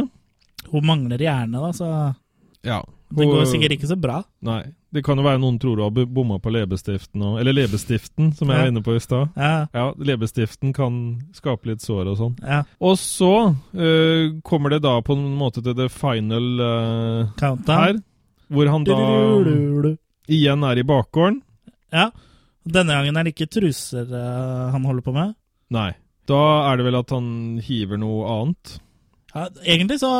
Hun 0.73 0.85
mangler 0.87 1.23
hjerne, 1.25 1.63
da, 1.63 1.71
så 1.73 1.89
Ja. 2.63 2.83
det 3.13 3.27
går 3.27 3.47
sikkert 3.49 3.73
ikke 3.79 3.89
så 3.89 3.97
bra. 4.01 4.23
Nei. 4.45 4.63
Det 4.93 5.01
kan 5.07 5.17
jo 5.17 5.25
være 5.25 5.41
noen 5.41 5.57
tror 5.59 5.79
hun 5.81 5.87
har 5.97 6.07
bomma 6.13 6.37
på 6.39 6.51
leppestiften 6.53 7.23
og 7.25 7.39
Eller 7.41 7.55
leppestiften, 7.57 8.35
som 8.37 8.49
jeg 8.49 8.57
Ja. 8.59 8.61
var 8.63 8.69
inne 8.69 8.83
på 8.85 8.95
i 8.95 9.01
stad. 9.01 9.31
Ja, 9.37 9.67
Ja, 9.73 9.93
leppestiften 9.97 10.75
kan 10.75 11.23
skape 11.33 11.65
litt 11.71 11.81
sår 11.81 12.11
og 12.13 12.19
sånn. 12.19 12.37
ja. 12.45 12.63
Og 12.79 12.99
så 12.99 13.57
uh, 13.75 14.41
kommer 14.45 14.69
det 14.71 14.83
da 14.83 15.01
på 15.01 15.17
en 15.17 15.39
måte 15.39 15.63
til 15.65 15.73
det 15.75 15.91
final 15.91 16.61
uh, 16.61 17.31
Countdown. 17.39 17.79
her, 17.79 17.95
hvor 18.51 18.69
han 18.69 18.85
da 18.85 19.97
igjen 20.29 20.63
er 20.65 20.79
i 20.79 20.83
bakgården. 20.85 21.41
Ja. 21.93 22.11
Denne 22.69 22.93
gangen 22.95 23.17
er 23.17 23.25
det 23.25 23.35
ikke 23.35 23.49
truser 23.51 24.07
uh, 24.13 24.71
han 24.71 24.85
holder 24.85 25.03
på 25.03 25.13
med. 25.17 25.35
Nei. 25.73 25.91
Da 26.31 26.39
er 26.71 26.79
det 26.79 26.85
vel 26.87 26.99
at 27.01 27.11
han 27.17 27.29
hiver 27.65 27.99
noe 28.01 28.25
annet. 28.31 28.79
Ja, 29.33 29.47
egentlig 29.65 29.97
så 30.03 30.11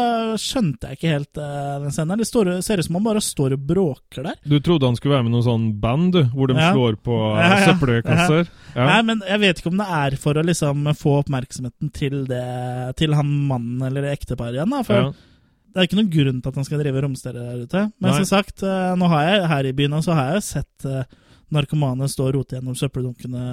skjønte 0.41 0.89
jeg 0.89 0.97
ikke 0.97 1.11
helt 1.13 1.37
uh, 1.37 1.83
den 1.83 1.93
scenen. 1.93 2.17
Det 2.23 2.25
står, 2.31 2.49
ser 2.65 2.81
ut 2.81 2.87
som 2.87 2.97
han 2.97 3.05
bare 3.05 3.21
står 3.21 3.53
og 3.59 3.67
bråker 3.69 4.25
der. 4.25 4.39
Du 4.49 4.55
trodde 4.65 4.89
han 4.89 4.97
skulle 4.97 5.19
være 5.19 5.27
med 5.27 5.35
noe 5.35 5.45
sånn 5.45 5.67
band, 5.83 6.15
du, 6.17 6.23
hvor 6.33 6.49
de 6.49 6.57
Ja. 6.57 6.71
slår 6.73 6.97
på 7.05 7.19
Ja, 7.37 7.51
ja. 7.51 7.67
søppelkasser? 7.69 8.49
Nei, 8.79 9.03
men 9.05 9.21
Jeg 9.29 9.43
vet 9.43 9.61
ikke 9.61 9.69
om 9.75 9.83
det 9.83 9.89
er 9.99 10.17
for 10.17 10.41
å 10.41 10.47
liksom 10.49 10.89
få 10.97 11.19
oppmerksomheten 11.21 11.93
til 11.93 12.23
det 12.31 12.97
Til 12.97 13.13
han 13.19 13.29
mannen 13.51 13.85
eller 13.91 14.09
ekteparet 14.15 14.57
igjen. 14.57 14.73
da, 14.73 14.81
For. 14.89 15.13
Det 15.13 15.77
er 15.83 15.87
ikke 15.91 16.01
noen 16.01 16.11
grunn 16.17 16.41
til 16.41 16.49
at 16.55 16.57
han 16.63 16.65
skal 16.71 16.81
drive 16.81 17.05
romstere 17.05 17.45
der 17.53 17.61
ute. 17.69 17.85
Men 18.01 18.11
Nei. 18.15 18.17
som 18.25 18.31
sagt, 18.33 18.65
eh, 18.65 18.95
nå 18.97 19.13
har 19.13 19.29
jeg 19.29 19.47
her 19.53 19.69
i 19.69 19.77
byen 19.77 20.01
så 20.05 20.17
har 20.17 20.33
jeg 20.39 20.43
sett 20.49 20.89
eh, 20.89 21.05
narkomane 21.53 22.09
stå 22.09 22.31
og 22.31 22.35
rote 22.41 22.57
gjennom 22.57 22.77
søppeldunkene 22.81 23.45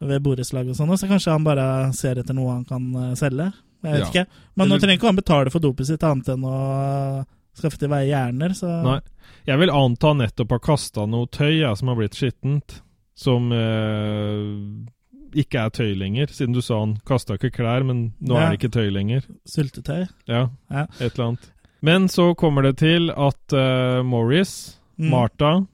ved 0.00 0.22
borettslag 0.24 0.68
og 0.68 0.76
sånn, 0.78 0.92
så 0.96 1.08
kanskje 1.10 1.32
han 1.34 1.44
bare 1.44 1.92
ser 1.96 2.18
etter 2.22 2.34
noe 2.34 2.52
han 2.54 2.64
kan 2.64 2.86
eh, 2.96 3.14
selge. 3.14 3.52
Jeg 3.82 3.92
vet 3.92 4.00
Ja. 4.00 4.06
ikke. 4.10 4.26
Men 4.56 4.68
nå 4.68 4.78
trenger 4.80 4.98
ikke 4.98 5.06
han 5.08 5.16
betale 5.16 5.50
for 5.52 5.60
dopet 5.60 5.86
sitt 5.86 6.02
annet 6.04 6.28
enn 6.28 6.44
å 6.44 7.24
skaffe 7.56 7.78
til 7.78 7.88
veie 7.88 8.06
hjerner, 8.08 8.54
så 8.56 8.68
Nei. 8.84 9.00
Jeg 9.46 9.58
vil 9.58 9.70
anta 9.70 10.08
han 10.12 10.18
nettopp 10.18 10.50
har 10.50 10.58
kasta 10.64 11.06
noe 11.08 11.26
tøy 11.26 11.60
ja, 11.60 11.74
som 11.74 11.88
har 11.88 11.96
blitt 11.96 12.14
skittent. 12.16 12.80
Som 13.20 13.50
eh, 13.52 15.40
ikke 15.40 15.60
er 15.66 15.70
tøy 15.70 15.94
lenger, 15.98 16.26
siden 16.32 16.54
du 16.56 16.60
sa 16.64 16.80
han 16.80 16.96
kasta 17.06 17.36
ikke 17.38 17.52
klær, 17.54 17.84
men 17.86 18.12
nå 18.20 18.34
Ja. 18.34 18.46
er 18.46 18.50
det 18.56 18.60
ikke 18.60 18.72
tøy 18.80 18.90
lenger. 18.92 19.22
syltetøy. 19.46 20.08
Ja, 20.26 20.48
Ja. 20.70 20.86
et 21.00 21.14
eller 21.18 21.26
annet. 21.28 21.50
Men 21.82 22.08
så 22.08 22.34
kommer 22.36 22.62
det 22.62 22.76
til 22.78 23.10
at 23.10 23.52
uh, 23.52 24.02
Morris, 24.02 24.76
Mm. 24.98 25.08
Martha 25.10 25.66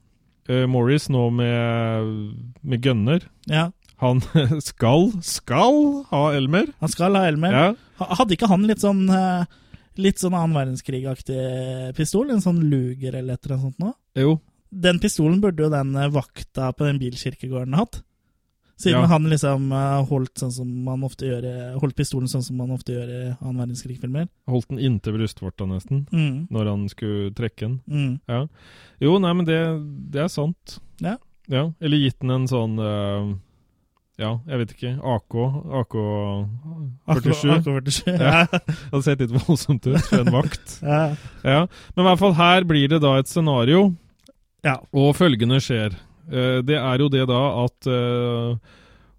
uh, 0.49 0.65
Morris 0.67 1.09
nå 1.09 1.29
med, 1.29 2.33
med 2.63 2.81
gunner. 2.81 3.19
Ja. 3.45 3.71
Han 4.03 4.21
skal, 4.61 5.07
skal 5.25 6.03
ha 6.11 6.23
Elmer. 6.37 6.67
Han 6.83 6.89
skal 6.93 7.15
ha 7.17 7.23
Elmer. 7.27 7.53
Ja. 7.57 7.69
Hadde 8.19 8.35
ikke 8.37 8.49
han 8.51 8.67
litt 8.69 8.83
sånn 8.83 9.07
eh, 9.09 9.45
Litt 9.97 10.19
sånn 10.21 10.35
annen 10.37 10.53
verdenskrig-aktig 10.53 11.95
pistol? 11.97 12.29
En 12.29 12.41
sånn 12.43 12.59
Luger 12.69 13.15
eller 13.17 13.33
et 13.33 13.45
eller 13.47 13.55
annet 13.55 13.63
sånt 13.65 13.79
noe? 13.81 13.95
Jo. 14.13 14.35
Den 14.69 14.99
pistolen 15.01 15.39
burde 15.41 15.63
jo 15.65 15.71
den 15.73 15.95
eh, 15.97 16.11
vakta 16.13 16.67
på 16.77 16.85
den 16.85 16.99
bilkirkegården 17.01 17.73
hatt. 17.79 18.03
Siden 18.77 19.01
Ja. 19.01 19.07
han 19.09 19.25
liksom 19.25 19.71
eh, 19.73 20.03
holdt, 20.05 20.35
sånn 20.37 20.51
som 20.53 20.69
man 20.85 21.01
ofte 21.07 21.25
gjør 21.25 21.47
holdt 21.81 21.95
pistolen 21.97 22.29
sånn 22.29 22.43
som 22.45 22.59
man 22.61 22.69
ofte 22.75 22.93
gjør 22.93 23.09
i 23.09 23.21
annen 23.39 23.57
verdenskrig-filmer. 23.63 24.27
Holdt 24.53 24.69
den 24.69 24.83
inntil 24.85 25.17
brystvorta 25.17 25.65
nesten, 25.65 26.05
Mm. 26.13 26.45
når 26.53 26.69
han 26.69 26.85
skulle 26.93 27.31
trekke 27.33 27.65
den. 27.65 27.79
Mm. 27.89 28.19
Ja. 28.29 28.43
Jo, 29.01 29.17
nei, 29.17 29.33
men 29.33 29.45
det, 29.49 29.57
det 30.13 30.21
er 30.27 30.29
sant. 30.29 30.77
Ja. 31.01 31.15
ja. 31.49 31.71
Eller 31.81 31.97
gitt 32.05 32.19
den 32.21 32.35
en 32.37 32.45
sånn 32.47 32.77
eh, 32.77 33.33
Ja, 34.17 34.31
jeg 34.49 34.61
vet 34.63 34.71
ikke. 34.73 34.91
AK. 34.97 35.35
AK-47. 35.81 37.51
AK-47. 37.61 38.15
Ja. 38.17 38.47
Det 38.91 39.01
ser 39.05 39.19
litt 39.21 39.35
voldsomt 39.35 39.85
ut 39.85 39.99
for 40.09 40.23
en 40.23 40.33
vakt. 40.33 40.79
ja. 40.91 41.03
Ja. 41.45 41.59
Men 41.93 42.01
i 42.03 42.07
hvert 42.09 42.23
fall 42.23 42.33
her 42.39 42.65
blir 42.65 42.89
det 42.89 43.03
da 43.05 43.13
et 43.19 43.29
scenario, 43.29 43.91
ja. 44.65 44.79
og 44.89 45.13
følgende 45.19 45.61
skjer. 45.61 45.93
Eh, 46.27 46.59
det 46.65 46.79
er 46.79 47.03
jo 47.03 47.11
det 47.13 47.27
da 47.29 47.41
at 47.63 47.87
eh, 47.91 48.57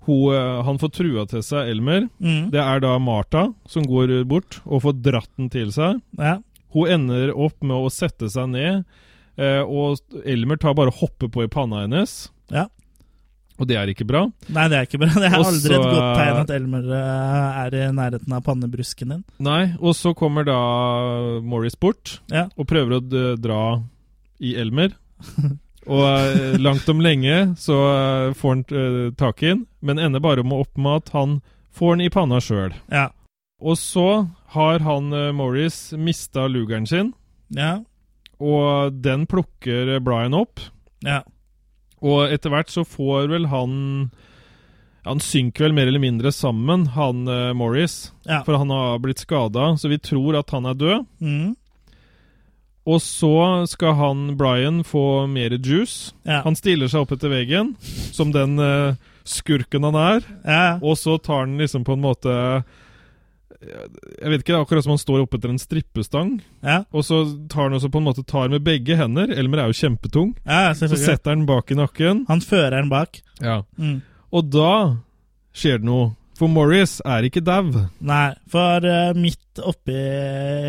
hun, 0.08 0.34
eh, 0.34 0.58
han 0.66 0.80
får 0.82 0.92
trua 0.98 1.24
til 1.30 1.44
seg 1.46 1.70
Elmer. 1.70 2.08
Mm. 2.18 2.50
Det 2.52 2.60
er 2.64 2.82
da 2.82 2.96
Martha 2.98 3.46
som 3.70 3.86
går 3.86 4.18
bort 4.28 4.58
og 4.66 4.82
får 4.88 4.98
dratt 5.04 5.30
den 5.38 5.52
til 5.54 5.72
seg. 5.74 6.02
ja. 6.18 6.40
Hun 6.76 6.84
ender 6.92 7.30
opp 7.32 7.62
med 7.64 7.72
å 7.80 7.88
sette 7.88 8.28
seg 8.28 8.50
ned, 8.52 8.82
og 9.40 10.18
Elmer 10.28 10.58
tar 10.60 10.74
bare 10.76 10.92
hopper 10.92 11.30
på 11.32 11.46
i 11.46 11.48
panna 11.48 11.86
hennes. 11.86 12.26
Ja. 12.52 12.66
Og 13.58 13.66
det 13.66 13.74
er 13.80 13.90
ikke 13.90 14.06
bra. 14.06 14.20
Nei, 14.54 14.64
det 14.70 14.76
er 14.78 14.86
ikke 14.86 15.00
bra. 15.02 15.08
Det 15.18 15.28
er 15.28 15.38
Også, 15.38 15.50
aldri 15.56 15.74
et 15.74 15.86
godt 15.90 16.18
tegn 16.18 16.36
at 16.44 16.50
Elmer 16.54 16.90
eh, 16.94 17.60
er 17.64 17.74
i 17.74 17.86
nærheten 17.96 18.34
av 18.36 18.44
pannebrusken 18.46 19.14
din. 19.14 19.24
Nei, 19.42 19.62
og 19.80 19.96
så 19.98 20.12
kommer 20.14 20.46
da 20.46 20.58
Morris 21.42 21.74
bort 21.78 22.20
Ja. 22.30 22.46
og 22.56 22.68
prøver 22.70 22.98
å 22.98 23.00
dra 23.40 23.62
i 24.38 24.52
Elmer. 24.62 24.94
og 25.90 26.04
eh, 26.06 26.54
langt 26.62 26.86
om 26.92 27.00
lenge 27.02 27.38
så 27.58 27.78
eh, 27.90 28.34
får 28.38 28.54
han 28.54 28.64
eh, 28.70 28.98
tak 29.18 29.42
i 29.42 29.50
den, 29.52 29.64
men 29.82 29.98
ender 29.98 30.22
bare 30.22 30.44
med 30.46 30.62
opp 30.62 30.78
med 30.78 31.02
at 31.02 31.12
han 31.16 31.38
får 31.74 31.96
den 31.96 32.06
i 32.06 32.10
panna 32.14 32.38
sjøl. 32.42 32.76
Ja. 32.94 33.08
Og 33.58 33.74
så 33.80 34.06
har 34.54 34.78
han 34.86 35.10
Morris 35.34 35.90
mista 35.98 36.46
lugeren 36.46 36.86
sin, 36.86 37.10
Ja. 37.50 37.80
og 38.38 38.94
den 39.02 39.26
plukker 39.26 39.96
Brian 40.00 40.34
opp. 40.38 40.62
Ja. 41.02 41.24
Og 42.04 42.32
etter 42.32 42.52
hvert 42.52 42.70
så 42.70 42.84
får 42.86 43.28
vel 43.32 43.48
han 43.50 44.10
Han 45.08 45.22
synker 45.24 45.66
vel 45.66 45.76
mer 45.76 45.88
eller 45.88 46.02
mindre 46.02 46.32
sammen, 46.34 46.88
han 46.92 47.24
uh, 47.30 47.54
Morris. 47.56 48.12
Ja. 48.28 48.42
For 48.44 48.58
han 48.60 48.70
har 48.70 48.98
blitt 49.00 49.22
skada, 49.22 49.70
så 49.78 49.88
vi 49.88 49.98
tror 49.98 50.36
at 50.36 50.50
han 50.52 50.68
er 50.68 50.76
død. 50.76 51.06
Mm. 51.24 51.54
Og 52.88 53.00
så 53.04 53.64
skal 53.68 53.94
han 53.96 54.36
Brian 54.36 54.82
få 54.84 55.26
mer 55.30 55.56
juice. 55.56 56.12
Ja. 56.28 56.42
Han 56.44 56.56
stiller 56.56 56.88
seg 56.88 57.04
opp 57.04 57.14
etter 57.16 57.32
veggen, 57.32 57.74
som 58.12 58.34
den 58.36 58.60
uh, 58.60 58.98
skurken 59.24 59.86
han 59.88 59.96
er. 59.96 60.28
ja. 60.44 60.76
Og 60.82 60.98
så 61.00 61.16
tar 61.16 61.46
han 61.46 61.56
liksom 61.60 61.84
på 61.88 61.96
en 61.96 62.04
måte 62.04 62.36
Jeg 63.58 64.30
vet 64.30 64.42
ikke, 64.42 64.52
det 64.52 64.56
er 64.56 64.62
akkurat 64.62 64.84
som 64.86 64.92
han 64.94 65.00
står 65.02 65.24
oppe 65.24 65.38
etter 65.38 65.50
en 65.50 65.58
strippestang. 65.58 66.36
Ja. 66.62 66.82
Og 66.94 67.02
så 67.06 67.24
tar 67.50 67.66
han 67.66 67.74
også 67.78 67.90
på 67.90 67.98
en 67.98 68.06
måte 68.06 68.22
tar 68.26 68.52
med 68.52 68.62
begge 68.66 68.94
hender. 68.98 69.32
Elmer 69.34 69.64
er 69.64 69.72
jo 69.72 69.78
kjempetung. 69.80 70.36
ja, 70.46 70.70
Så 70.78 70.90
setter 70.94 71.34
han 71.34 71.46
bak 71.48 71.72
i 71.74 71.78
nakken. 71.78 72.22
Han 72.30 72.44
fører 72.44 72.78
den 72.78 72.92
bak. 72.92 73.18
Ja. 73.42 73.64
Mm. 73.76 74.00
Og 74.30 74.50
da 74.54 74.72
skjer 75.56 75.82
det 75.82 75.88
noe. 75.90 76.12
For 76.38 76.46
Morris 76.46 77.00
er 77.02 77.26
ikke 77.26 77.42
dau. 77.42 77.72
Nei, 77.98 78.28
for 78.46 78.84
uh, 78.86 79.10
midt 79.18 79.58
oppi 79.58 79.96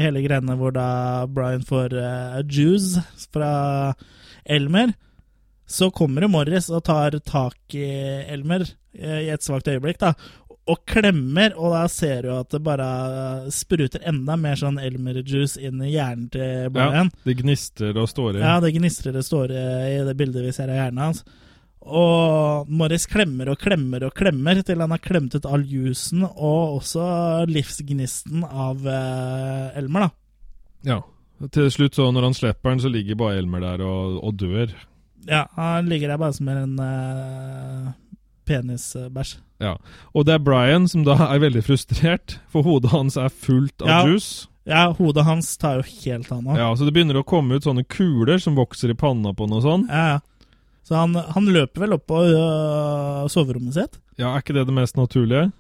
hele 0.02 0.24
greiene 0.26 0.56
hvor 0.58 0.74
da 0.74 1.28
Brian 1.30 1.62
får 1.68 1.94
uh, 1.94 2.40
juice 2.50 3.04
fra 3.30 3.52
Elmer, 4.50 4.96
så 5.70 5.92
kommer 5.94 6.26
jo 6.26 6.32
Morris 6.34 6.72
og 6.74 6.82
tar 6.88 7.20
tak 7.22 7.78
i 7.78 7.86
Elmer 8.34 8.64
eh, 8.66 9.28
i 9.28 9.30
et 9.30 9.46
svakt 9.46 9.70
øyeblikk, 9.70 10.00
da. 10.02 10.16
Og 10.70 10.84
klemmer, 10.86 11.56
og 11.58 11.74
da 11.74 11.84
ser 11.90 12.28
du 12.28 12.32
at 12.36 12.52
det 12.54 12.62
bare 12.62 13.50
spruter 13.54 14.04
enda 14.10 14.36
mer 14.38 14.60
sånn 14.60 14.78
Elmer-juice 14.82 15.58
inn 15.66 15.82
i 15.82 15.96
hjernen 15.96 16.28
til 16.34 16.70
Brian. 16.76 17.10
Det 17.26 17.40
gnistrer 17.40 17.98
og 17.98 18.10
står 18.12 18.38
i. 18.38 18.44
Ja, 18.44 18.60
det 18.62 18.76
gnistrer 18.76 19.18
og 19.18 19.26
står 19.26 19.54
i 19.56 20.00
det 20.06 20.18
bildet 20.20 20.46
vi 20.46 20.54
ser 20.54 20.70
av 20.70 20.78
hjernen 20.78 21.08
hans. 21.08 21.24
Og 21.80 22.70
Morris 22.70 23.08
klemmer 23.10 23.50
og 23.54 23.62
klemmer 23.64 24.04
og 24.06 24.14
klemmer 24.18 24.60
til 24.68 24.84
han 24.84 24.92
har 24.94 25.02
klemt 25.02 25.36
ut 25.38 25.48
all 25.48 25.64
jusen 25.66 26.26
og 26.28 26.80
også 26.82 27.06
livsgnisten 27.50 28.44
av 28.46 28.84
eh, 28.86 29.80
Elmer, 29.80 30.10
da. 30.10 30.12
Ja. 30.92 31.00
Til 31.56 31.70
slutt, 31.72 31.96
så 31.96 32.10
når 32.12 32.26
han 32.28 32.36
slipper 32.36 32.74
den, 32.74 32.82
så 32.84 32.92
ligger 32.92 33.16
bare 33.20 33.40
Elmer 33.40 33.64
der 33.64 33.84
og, 33.88 34.20
og 34.28 34.36
dør. 34.36 34.74
Ja, 35.30 35.46
han 35.56 35.88
ligger 35.88 36.12
der 36.12 36.20
bare 36.20 36.36
som 36.36 36.50
en 36.52 36.76
eh, 36.84 37.94
penisbæsj. 38.50 39.38
Ja. 39.60 39.78
Og 40.16 40.26
det 40.26 40.34
er 40.38 40.40
Brian 40.44 40.88
som 40.88 41.04
da 41.04 41.16
er 41.34 41.40
veldig 41.44 41.64
frustrert, 41.66 42.38
for 42.50 42.64
hodet 42.64 42.92
hans 42.92 43.18
er 43.18 43.30
fullt 43.30 43.82
av 43.82 43.88
Ja. 43.88 44.00
juice. 44.08 44.48
Ja, 44.70 44.92
hodet 44.94 45.26
hans 45.26 45.58
tar 45.58 45.80
jo 45.80 45.84
helt 46.04 46.32
av 46.32 46.44
nå. 46.44 46.56
Ja, 46.58 46.74
Så 46.76 46.86
det 46.86 46.94
begynner 46.94 47.18
å 47.20 47.26
komme 47.26 47.56
ut 47.58 47.64
sånne 47.64 47.84
kuler 47.90 48.38
som 48.40 48.56
vokser 48.56 48.92
i 48.92 48.94
panna 48.94 49.34
på 49.34 49.48
noe 49.50 49.62
sånt. 49.62 49.90
Ja. 49.90 50.20
Så 50.86 50.96
han, 50.96 51.14
han 51.16 51.46
løper 51.46 51.82
vel 51.82 51.94
opp 51.94 52.06
på 52.08 52.20
øh, 52.26 53.28
soverommet 53.30 53.74
sitt? 53.74 53.98
Ja, 54.18 54.36
Er 54.36 54.42
ikke 54.42 54.54
det 54.54 54.66
det 54.68 54.74
mest 54.74 54.96
naturlige? 54.98 55.52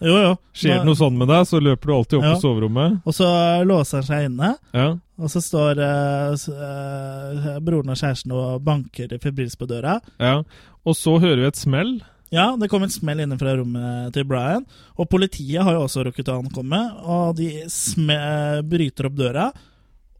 Jo, 0.00 0.12
jo. 0.20 0.32
Skjer 0.52 0.82
det 0.82 0.84
noe 0.84 0.94
sånn 0.98 1.16
med 1.16 1.28
deg, 1.28 1.46
så 1.48 1.56
løper 1.60 1.86
du 1.88 1.92
alltid 1.94 2.18
opp 2.18 2.24
Ja. 2.26 2.32
på 2.34 2.42
soverommet. 2.42 2.98
Og 3.06 3.14
så 3.16 3.28
låser 3.64 4.02
han 4.02 4.08
seg 4.08 4.26
inne. 4.28 4.50
Ja. 4.76 4.88
Og 5.18 5.30
så 5.32 5.40
står 5.40 5.80
øh, 5.80 6.36
eh, 6.52 7.58
broren 7.64 7.88
og 7.94 7.96
kjæresten 7.96 8.32
og 8.36 8.62
banker 8.64 9.16
febrilsk 9.22 9.58
på 9.62 9.68
døra. 9.70 10.00
ja. 10.20 10.42
Og 10.86 10.94
så 10.94 11.16
hører 11.18 11.40
vi 11.40 11.46
et 11.48 11.56
smell. 11.56 11.96
Ja, 12.34 12.56
det 12.58 12.68
kom 12.68 12.82
en 12.82 12.90
smell 12.90 13.22
inne 13.22 13.38
fra 13.38 13.54
rommet 13.58 14.10
til 14.16 14.26
Brian, 14.26 14.66
og 14.98 15.08
politiet 15.12 15.62
har 15.62 15.76
jo 15.76 15.84
også 15.86 16.06
rukket 16.08 16.30
å 16.32 16.40
ankomme, 16.40 16.80
og 17.06 17.36
de 17.38 17.50
sme 17.70 18.18
bryter 18.66 19.10
opp 19.10 19.18
døra. 19.18 19.46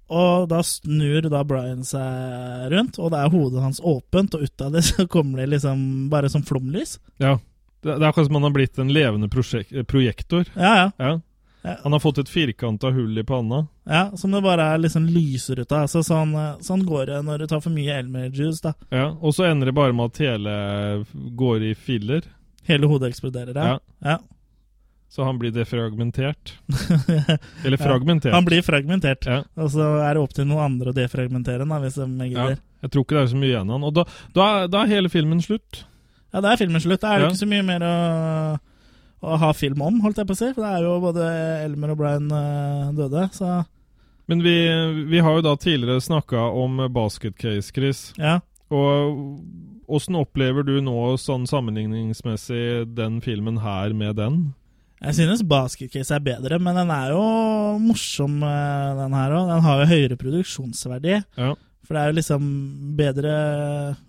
Og 0.07 0.47
da 0.47 0.61
snur 0.63 1.27
da 1.27 1.43
Brian 1.43 1.83
seg 1.87 2.71
rundt, 2.71 3.01
og 3.03 3.11
det 3.11 3.23
er 3.23 3.33
hodet 3.33 3.65
hans 3.65 3.83
åpent, 3.83 4.37
og 4.39 4.47
ut 4.47 4.63
av 4.63 4.77
det 4.77 4.85
så 4.91 5.09
kommer 5.11 5.43
det 5.43 5.57
liksom 5.57 5.81
bare 6.13 6.31
som 6.33 6.47
flomlys. 6.47 7.01
Ja. 7.23 7.37
Det, 7.83 7.93
er 7.93 8.09
akkurat 8.09 8.31
som 8.31 8.39
han 8.39 8.47
har 8.49 8.55
blitt 8.55 8.79
en 8.83 8.93
levende 8.95 9.29
prosjektor. 9.31 9.85
projektor. 9.87 10.47
Ja, 10.55 10.73
ja. 10.79 10.87
Ja. 10.99 11.11
Ja. 11.67 11.73
Han 11.83 11.97
har 11.97 12.01
fått 12.03 12.19
et 12.23 12.29
firkanta 12.31 12.93
hull 12.95 13.19
i 13.19 13.25
panna. 13.27 13.65
ja 13.91 14.05
som 14.17 14.31
det 14.31 14.43
bare 14.45 14.63
er 14.75 14.79
liksom 14.79 15.09
lyser 15.11 15.59
ut 15.61 15.73
av. 15.73 15.89
Altså, 15.89 16.05
sånn, 16.07 16.33
sånn 16.63 16.85
går 16.87 17.07
det 17.11 17.19
når 17.27 17.43
du 17.43 17.47
tar 17.51 17.61
for 17.65 17.75
mye 17.75 17.97
Elmer-juice, 17.99 18.63
da. 18.63 18.73
Ja, 18.95 19.09
Og 19.21 19.35
så 19.35 19.49
ender 19.51 19.67
det 19.73 19.75
bare 19.75 19.93
med 19.97 20.13
at 20.15 20.23
hele 20.23 20.55
går 21.43 21.67
i 21.73 21.75
filler. 21.75 22.23
Hele 22.71 22.87
hodet 22.91 23.11
eksploderer, 23.13 23.55
ja. 23.59 23.79
ja. 24.07 24.19
Så 25.09 25.25
han 25.25 25.39
blir 25.39 25.51
defragmentert. 25.55 26.55
Eller 27.65 27.77
fragmentert. 27.81 28.33
Han 28.35 28.45
blir 28.45 28.63
fragmentert. 28.63 29.27
Ja. 29.27 29.43
Og 29.57 29.71
så 29.75 29.87
er 30.03 30.15
det 30.15 30.23
opp 30.23 30.35
til 30.37 30.47
noen 30.51 30.65
andre 30.71 30.93
å 30.93 30.97
defragmentere 30.97 31.67
han, 31.67 31.83
hvis 31.83 31.99
de 31.99 32.31
Ja. 32.35 32.49
Jeg 32.83 32.91
tror 32.93 33.05
ikke 33.07 33.17
det 33.17 33.23
er 33.25 33.31
så 33.33 33.39
mye 33.41 33.51
igjen 33.55 33.71
av 33.71 33.79
han. 33.79 33.85
Og 33.89 33.95
da, 33.97 34.05
da, 34.37 34.47
da 34.71 34.83
er 34.85 34.91
hele 34.99 35.09
filmen 35.11 35.41
slutt. 35.43 35.85
Ja, 36.35 36.43
da 36.45 36.53
er 36.53 36.61
filmen 36.61 36.83
slutt. 36.83 37.01
Da 37.01 37.15
er 37.15 37.19
det 37.19 37.25
Ja. 37.27 37.31
ikke 37.33 37.43
så 37.45 37.49
mye 37.49 37.65
mer 37.65 37.81
å, 37.87 37.95
å 39.25 39.39
ha 39.41 39.53
film 39.57 39.81
om, 39.83 40.01
holdt 40.05 40.21
jeg 40.21 40.29
på 40.29 40.37
å 40.37 40.39
si. 40.39 40.51
For 40.57 40.65
det 40.65 40.73
er 40.75 40.85
jo 40.87 40.99
både 41.03 41.31
Elmer 41.65 41.95
og 41.95 42.01
Brian 42.03 42.29
eh, 42.33 42.93
døde, 42.97 43.29
så 43.37 43.63
Men 44.27 44.43
vi, 44.43 44.57
vi 45.07 45.23
har 45.23 45.39
jo 45.39 45.47
da 45.47 45.55
tidligere 45.57 46.03
snakka 46.03 46.49
om 46.51 46.83
basket 46.93 47.37
case, 47.39 47.73
Chris. 47.75 48.13
ja. 48.19 48.41
Og 48.67 49.45
åssen 49.87 50.17
opplever 50.19 50.65
du 50.67 50.81
nå 50.83 51.15
sånn 51.23 51.45
sammenligningsmessig 51.47 52.89
den 52.97 53.21
filmen 53.23 53.61
her 53.63 53.93
med 53.95 54.17
den? 54.19 54.41
Jeg 54.99 55.15
synes 55.19 55.45
Basket 55.47 55.93
Case 55.93 56.15
er 56.17 56.25
bedre, 56.25 56.59
men 56.59 56.75
den 56.75 56.91
er 56.91 57.13
jo 57.13 57.23
morsom, 57.79 58.41
eh, 58.43 58.95
den 58.99 59.15
her 59.15 59.35
òg. 59.37 59.51
Den 59.53 59.65
har 59.67 59.83
jo 59.83 59.91
høyere 59.93 60.19
produksjonsverdi. 60.19 61.19
Ja. 61.37 61.53
For 61.87 61.95
det 61.95 62.03
er 62.03 62.11
jo 62.11 62.17
liksom 62.19 62.47
bedre 62.99 63.35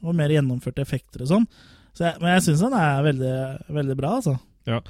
og 0.02 0.16
mer 0.18 0.32
gjennomførte 0.34 0.82
effekter 0.82 1.22
og 1.26 1.30
sånn. 1.30 1.48
Så 1.94 2.14
men 2.22 2.34
jeg 2.38 2.46
syns 2.48 2.64
den 2.66 2.78
er 2.80 3.04
veldig, 3.06 3.36
veldig 3.78 3.98
bra, 4.00 4.16
altså. 4.18 4.38
Ja. 4.68 4.82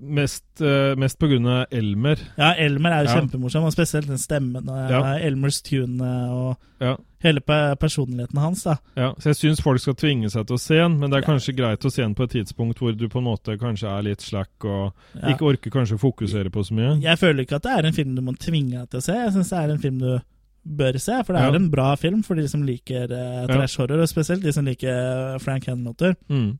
Mest, 0.00 0.44
uh, 0.60 0.94
mest 0.96 1.22
av 1.22 1.66
Elmer. 1.72 2.18
Ja, 2.38 2.54
Elmer 2.56 2.90
er 2.92 3.04
jo 3.04 3.10
Ja. 3.10 3.20
kjempemorsom, 3.20 3.64
og 3.64 3.72
spesielt 3.72 4.06
den 4.08 4.18
stemmen. 4.18 4.68
og 4.68 4.90
Ja. 4.90 5.18
Elmers 5.18 5.60
tune 5.62 6.00
og 6.02 6.56
Ja. 6.80 6.96
hele 7.22 7.40
pe 7.40 7.76
personligheten 7.76 8.38
hans, 8.38 8.62
da. 8.64 8.76
Ja, 8.96 9.12
så 9.18 9.24
jeg 9.30 9.36
syns 9.36 9.60
folk 9.62 9.80
skal 9.80 9.94
tvinge 9.94 10.30
seg 10.30 10.46
til 10.46 10.56
å 10.56 10.60
se 10.60 10.74
den, 10.74 10.98
men 10.98 11.10
det 11.10 11.18
er 11.22 11.26
kanskje 11.32 11.56
greit 11.56 11.80
å 11.84 11.90
se 11.92 12.02
den 12.02 12.14
på 12.14 12.24
et 12.24 12.30
tidspunkt 12.30 12.78
hvor 12.78 12.96
du 12.96 13.08
på 13.08 13.18
en 13.18 13.24
måte 13.24 13.58
kanskje 13.58 13.88
er 13.98 14.02
litt 14.02 14.20
slack 14.20 14.64
og 14.64 14.92
ikke 15.16 15.40
orker 15.44 15.70
kanskje 15.70 15.98
å 15.98 16.12
fokusere 16.12 16.50
på 16.50 16.64
så 16.64 16.72
mye. 16.72 17.00
Jeg 17.02 17.18
føler 17.18 17.44
ikke 17.44 17.56
at 17.56 17.62
det 17.62 17.72
er 17.78 17.86
en 17.86 17.92
film 17.92 18.14
du 18.14 18.22
må 18.22 18.36
tvinge 18.38 18.72
deg 18.80 18.90
til 18.90 18.98
å 19.00 19.02
se. 19.02 19.12
Jeg 19.12 19.32
syns 19.32 19.50
det 19.50 19.58
er 19.58 19.70
en 19.72 19.78
film 19.78 19.98
du 19.98 20.20
bør 20.68 20.98
se, 21.00 21.22
for 21.24 21.32
det 21.32 21.42
er 21.42 21.54
en 21.54 21.70
bra 21.70 21.94
film 21.96 22.22
for 22.22 22.34
de 22.34 22.46
som 22.48 22.62
liker 22.62 23.10
uh, 23.10 23.46
trash 23.46 23.76
horror, 23.78 24.00
og 24.02 24.08
spesielt 24.08 24.42
de 24.42 24.52
som 24.52 24.64
liker 24.64 25.38
Frank 25.40 25.64
Henlotter. 25.64 26.14
Mm. 26.28 26.58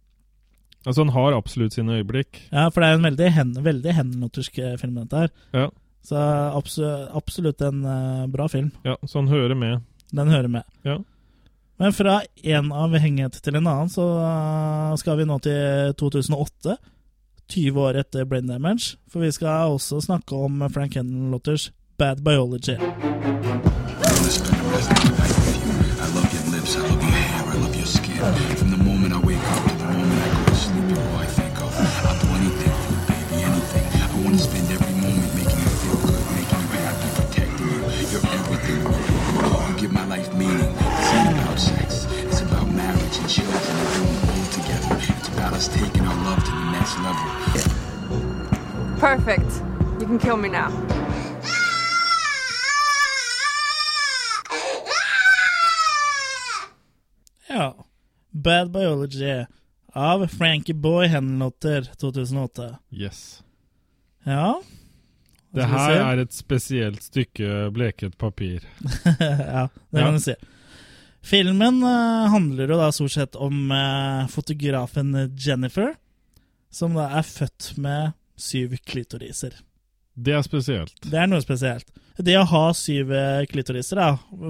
Altså, 0.86 1.02
han 1.02 1.08
har 1.12 1.32
absolutt 1.36 1.72
sine 1.74 1.92
øyeblikk. 1.98 2.38
Ja, 2.52 2.68
for 2.70 2.80
det 2.80 2.88
er 2.88 2.94
en 2.98 3.02
veldig, 3.08 3.30
hen, 3.34 3.50
veldig 3.64 3.92
henlottersk 3.96 4.58
eh, 4.62 4.76
film, 4.80 4.94
dette 5.02 5.16
her. 5.24 5.30
Ja, 5.52 5.68
Så 6.08 6.16
absolutt, 6.56 7.10
absolutt 7.18 7.60
en 7.66 7.82
uh, 7.84 8.26
bra 8.30 8.46
film. 8.48 8.70
ja 8.84 8.94
så 9.06 9.18
han 9.18 9.28
hører 9.28 9.54
med. 9.58 9.80
Den 10.14 10.28
hører 10.32 10.48
med. 10.48 10.62
Ja. 10.84 10.96
Men 11.78 11.92
fra 11.92 12.20
en 12.42 12.72
avhengighet 12.72 13.32
til 13.42 13.56
en 13.58 13.66
annen, 13.66 13.88
så 13.92 14.06
uh, 14.22 14.94
skal 14.96 15.16
vi 15.18 15.24
nå 15.28 15.38
til 15.44 15.92
2008. 15.98 16.76
20 17.48 17.80
år 17.80 17.96
etter 18.00 18.24
Brain 18.28 18.46
Damage. 18.46 18.96
For 19.08 19.20
vi 19.24 19.30
skal 19.32 19.68
også 19.74 20.00
snakke 20.04 20.36
om 20.36 20.62
Frank 20.70 20.94
Henlotters 20.94 21.70
Bad 21.98 22.16
Biology. 22.24 22.76
I 22.78 22.80
love 26.14 26.32
your 26.34 27.00
hair, 27.00 27.44
I 27.44 27.56
love 27.58 27.76
your 27.76 27.86
skin. 27.86 28.16
From 28.56 28.70
the 28.70 28.77
us 45.58 45.66
taking 45.66 46.02
our 46.06 46.14
love 46.24 46.44
to 46.44 46.50
the 46.52 46.70
next 46.70 46.96
level. 47.00 47.26
Perfect. 49.00 49.50
You 50.00 50.06
can 50.06 50.18
kill 50.20 50.36
me 50.36 50.48
now. 50.48 50.70
Ja. 57.48 57.84
Bad 58.30 58.70
Biology 58.70 59.46
av 59.92 60.26
Frankie 60.26 60.74
Boy 60.74 61.06
Henlotter 61.06 61.82
2008. 61.82 62.78
Yes. 62.90 63.42
Ja. 64.22 64.62
Det 65.50 65.64
her 65.64 65.90
er 66.04 66.20
et 66.20 66.32
spesielt 66.36 67.02
stykke 67.02 67.70
bleket 67.72 68.18
papir. 68.18 68.60
ja, 69.18 69.68
det 69.90 70.00
Ja. 70.00 70.04
kan 70.04 70.14
du 70.14 70.20
si. 70.20 70.34
Filmen 71.28 71.82
eh, 71.82 72.30
handler 72.30 72.68
jo 72.68 72.76
da 72.78 72.92
stort 72.92 73.12
sett 73.12 73.34
om 73.36 73.70
eh, 73.70 74.26
fotografen 74.32 75.36
Jennifer, 75.36 75.94
som 76.72 76.94
da 76.96 77.10
er 77.18 77.26
født 77.26 77.74
med 77.76 78.14
syv 78.40 78.78
klitoriser. 78.88 79.58
Det 80.16 80.32
er 80.32 80.46
spesielt. 80.46 80.94
Det 81.04 81.18
er 81.20 81.26
noe 81.28 81.44
spesielt. 81.44 81.90
Det 82.16 82.32
å 82.40 82.46
ha 82.48 82.62
syv 82.74 83.12
eh, 83.12 83.44
klitoriser 83.50 84.00
da, 84.00 84.06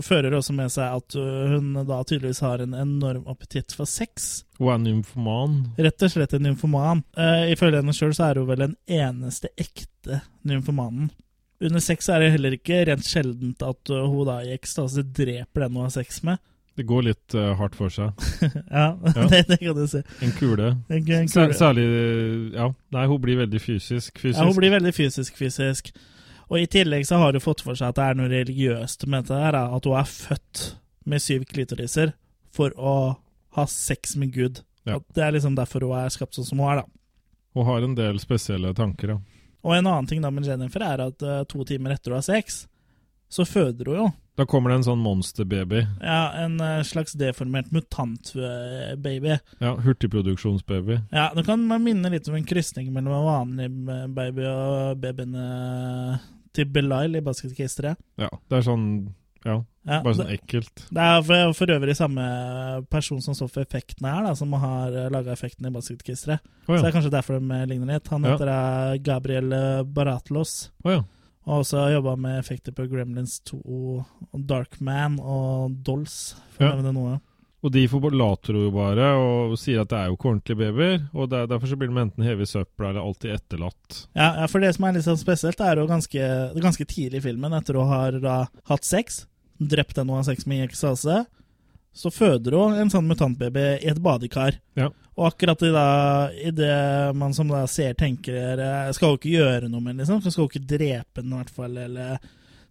fører 0.07 0.37
også 0.39 0.55
med 0.55 0.71
seg 0.71 1.01
at 1.01 1.17
hun 1.19 1.81
da 1.89 1.99
tydeligvis 2.07 2.45
har 2.47 2.63
en 2.63 2.77
enorm 2.79 3.27
appetitt 3.27 3.75
for 3.75 3.91
sex. 3.91 4.45
Og 4.63 4.71
er 4.77 4.79
nymfoman. 4.85 5.57
Rett 5.83 6.05
og 6.07 6.13
slett 6.15 6.37
en 6.39 6.47
nymfoman. 6.47 7.03
Uh, 7.19 7.51
ifølge 7.51 7.81
henne 7.83 7.97
sjøl 7.97 8.15
så 8.15 8.29
er 8.29 8.39
hun 8.39 8.47
vel 8.53 8.69
den 8.69 8.77
eneste 9.01 9.51
ekte 9.59 10.21
nymfomanen. 10.47 11.11
Under 11.59 11.83
sex 11.83 12.07
er 12.07 12.23
det 12.23 12.31
heller 12.37 12.55
ikke 12.55 12.85
rent 12.87 13.03
sjeldent 13.11 13.67
at 13.67 13.91
hun 13.91 14.23
da 14.31 14.39
i 14.47 14.55
ekstase 14.55 15.03
dreper 15.03 15.67
den 15.67 15.75
hun 15.75 15.89
har 15.89 15.97
sex 15.97 16.23
med. 16.23 16.39
Det 16.79 16.85
går 16.87 17.03
litt 17.09 17.35
uh, 17.35 17.57
hardt 17.59 17.75
for 17.75 17.91
seg. 17.91 18.13
ja, 18.71 18.93
Ja. 19.17 19.25
Det, 19.27 19.41
det 19.49 19.59
kan 19.59 19.75
du 19.75 19.83
si. 19.91 20.03
En 20.23 20.35
kule. 20.37 20.69
En, 20.87 21.01
en 21.03 21.31
kule. 21.33 21.57
Særlig 21.59 21.87
Ja, 22.55 22.69
nei, 22.95 23.07
hun 23.11 23.19
blir 23.25 23.41
veldig 23.41 23.61
fysisk. 23.63 24.21
fysisk. 24.21 24.39
Ja, 24.39 24.47
hun 24.47 24.55
blir 24.57 24.71
veldig 24.77 24.95
fysisk-fysisk. 24.95 25.91
Og 26.49 26.63
i 26.63 26.69
tillegg 26.71 27.05
så 27.09 27.19
har 27.21 27.35
hun 27.35 27.45
fått 27.45 27.65
for 27.67 27.77
seg 27.77 27.91
at 27.91 27.99
det 27.99 28.05
er 28.07 28.21
noe 28.21 28.31
religiøst 28.31 29.05
med 29.11 29.27
dette 29.27 29.41
her, 29.43 29.59
at 29.59 29.89
hun 29.91 29.99
er 29.99 30.07
født 30.09 30.63
med 31.09 31.25
syv 31.25 31.45
klitoriser 31.51 32.15
for 32.55 32.73
å 32.79 32.95
ha 33.59 33.67
sex 33.69 34.15
med 34.17 34.33
Gud. 34.33 34.63
Ja. 34.89 35.01
Det 35.15 35.25
er 35.25 35.35
liksom 35.37 35.59
derfor 35.59 35.85
hun 35.85 35.99
er 35.99 36.15
skapt 36.15 36.39
sånn 36.39 36.47
som 36.49 36.63
hun 36.63 36.71
er, 36.73 36.81
da. 36.85 36.89
Hun 37.59 37.67
har 37.69 37.85
en 37.85 37.99
del 37.99 38.23
spesielle 38.23 38.71
tanker, 38.77 39.17
ja. 39.17 39.19
Og 39.67 39.75
en 39.75 39.87
annen 39.91 40.07
ting 40.09 40.23
da 40.23 40.31
med 40.33 40.47
Jennifer 40.47 40.85
er 40.87 41.03
at 41.09 41.25
uh, 41.27 41.43
to 41.51 41.65
timer 41.67 41.97
etter 41.97 42.15
hun 42.15 42.21
har 42.21 42.27
sex, 42.27 42.63
så 43.29 43.45
føder 43.45 43.91
hun 43.91 44.01
jo. 44.01 44.09
Da 44.39 44.47
kommer 44.47 44.71
det 44.71 44.77
en 44.79 44.85
sånn 44.87 45.01
monsterbaby. 45.03 45.81
Ja, 45.99 46.21
en 46.45 46.61
eh, 46.63 46.81
slags 46.87 47.17
deformert 47.19 47.73
mutant-baby. 47.75 49.33
Ja, 49.59 49.73
Hurtigproduksjonsbaby. 49.83 51.01
Ja, 51.11 51.33
det 51.35 51.43
kan 51.49 51.65
minne 51.83 52.13
litt 52.13 52.29
om 52.31 52.37
en 52.39 52.47
krysning 52.47 52.93
mellom 52.95 53.17
en 53.17 53.27
vanlig 53.27 53.67
eh, 53.67 54.05
baby 54.15 54.47
og 54.47 55.01
babyen 55.03 55.35
eh, 55.43 56.29
til 56.55 56.71
Belial 56.71 57.19
i 57.19 57.25
Basket 57.27 57.57
Case 57.59 57.83
3. 57.83 57.97
Ja, 58.23 58.31
det 58.31 58.61
er 58.61 58.69
sånn 58.69 58.87
Ja, 59.43 59.59
Ja, 59.89 60.01
bare 60.05 60.15
sånn 60.21 60.31
ekkelt. 60.37 60.87
Det 60.87 61.03
er 61.03 61.21
for, 61.27 61.53
for 61.59 61.75
øvrig 61.75 61.99
samme 61.99 62.31
person 62.95 63.21
som 63.25 63.35
står 63.35 63.51
for 63.57 63.67
effektene 63.67 64.15
her, 64.15 64.25
da, 64.27 64.39
som 64.39 64.55
har 64.55 64.95
laga 65.15 65.35
effektene 65.35 65.73
i 65.73 65.75
Basket 65.75 66.07
Case 66.07 66.31
3. 66.31 66.39
Å, 66.39 66.47
ja. 66.47 66.73
Så 66.77 66.79
det 66.79 66.89
er 66.93 66.97
kanskje 67.01 67.15
derfor 67.19 67.43
de 67.43 67.63
ligner 67.75 67.97
litt. 67.97 68.15
Han 68.15 68.27
heter 68.31 68.55
ja. 68.55 68.99
Gabriel 69.03 69.51
eh, 69.51 69.87
Baratlos. 69.99 70.69
Oh, 70.87 70.95
ja. 70.95 71.03
Og 71.49 71.55
har 71.55 71.63
også 71.65 71.83
jobba 71.95 72.13
med 72.21 72.39
effekter 72.43 72.75
på 72.77 72.85
Gremlins 72.91 73.39
2, 73.49 73.57
og 73.65 74.43
Darkman 74.51 75.15
og 75.19 75.79
Dolls, 75.87 76.35
for 76.53 76.67
Ja. 76.67 76.73
å 76.75 76.77
nevne 76.83 76.93
noe. 76.93 77.21
Og 77.65 77.73
de 77.73 77.87
forlater 77.91 78.55
jo 78.55 78.69
bare 78.71 79.07
og 79.19 79.57
sier 79.59 79.81
at 79.81 79.89
det 79.91 79.97
er 79.99 80.07
jo 80.11 80.15
ikke 80.19 80.29
ordentlige 80.31 80.59
babyer. 80.61 81.09
Og 81.15 81.31
det 81.31 81.39
er, 81.41 81.47
derfor 81.51 81.67
så 81.67 81.77
blir 81.81 81.89
de 81.91 81.97
enten 82.05 82.23
hevet 82.23 82.47
i 82.47 82.53
søpla 82.53 82.91
eller 82.93 83.01
alltid 83.03 83.33
etterlatt. 83.35 83.97
Ja, 84.15 84.29
ja, 84.43 84.47
for 84.47 84.61
det 84.61 84.75
som 84.77 84.85
er 84.85 84.93
litt 84.93 85.05
sånn 85.09 85.19
spesielt, 85.19 85.59
er 85.65 85.81
jo 85.81 85.89
ganske, 85.89 86.29
ganske 86.61 86.87
tidlig 86.87 87.19
i 87.19 87.27
filmen, 87.33 87.57
etter 87.59 87.75
å 87.81 87.89
ha 87.89 88.11
da 88.13 88.37
hatt 88.71 88.85
sex, 88.85 89.25
drept 89.59 89.99
en 89.99 90.11
og 90.11 90.21
har 90.21 90.29
sex 90.29 90.47
med 90.47 90.61
i 90.61 90.67
ekstase, 90.69 91.27
så 91.99 92.13
føder 92.15 92.55
hun 92.55 92.79
en 92.79 92.91
sånn 92.91 93.09
mutantbaby 93.09 93.83
i 93.83 93.89
et 93.91 93.99
badekar. 94.05 94.61
Ja. 94.77 94.91
Og 95.19 95.27
akkurat 95.27 95.63
i, 95.67 95.71
da, 95.75 95.87
i 96.31 96.51
det 96.55 96.75
man 97.19 97.33
som 97.35 97.49
da 97.51 97.65
ser 97.67 97.97
tenker 97.99 98.61
Jeg 98.63 98.95
Skal 98.95 99.15
jo 99.15 99.19
ikke 99.19 99.33
gjøre 99.33 99.71
noe 99.71 99.83
med 99.83 99.99
liksom? 99.99 100.21
Skal 100.23 100.45
jo 100.45 100.51
ikke 100.51 100.69
drepe 100.77 101.25
den, 101.25 101.33
i 101.33 101.41
hvert 101.41 101.51
fall? 101.57 101.75
Eller, 101.89 102.21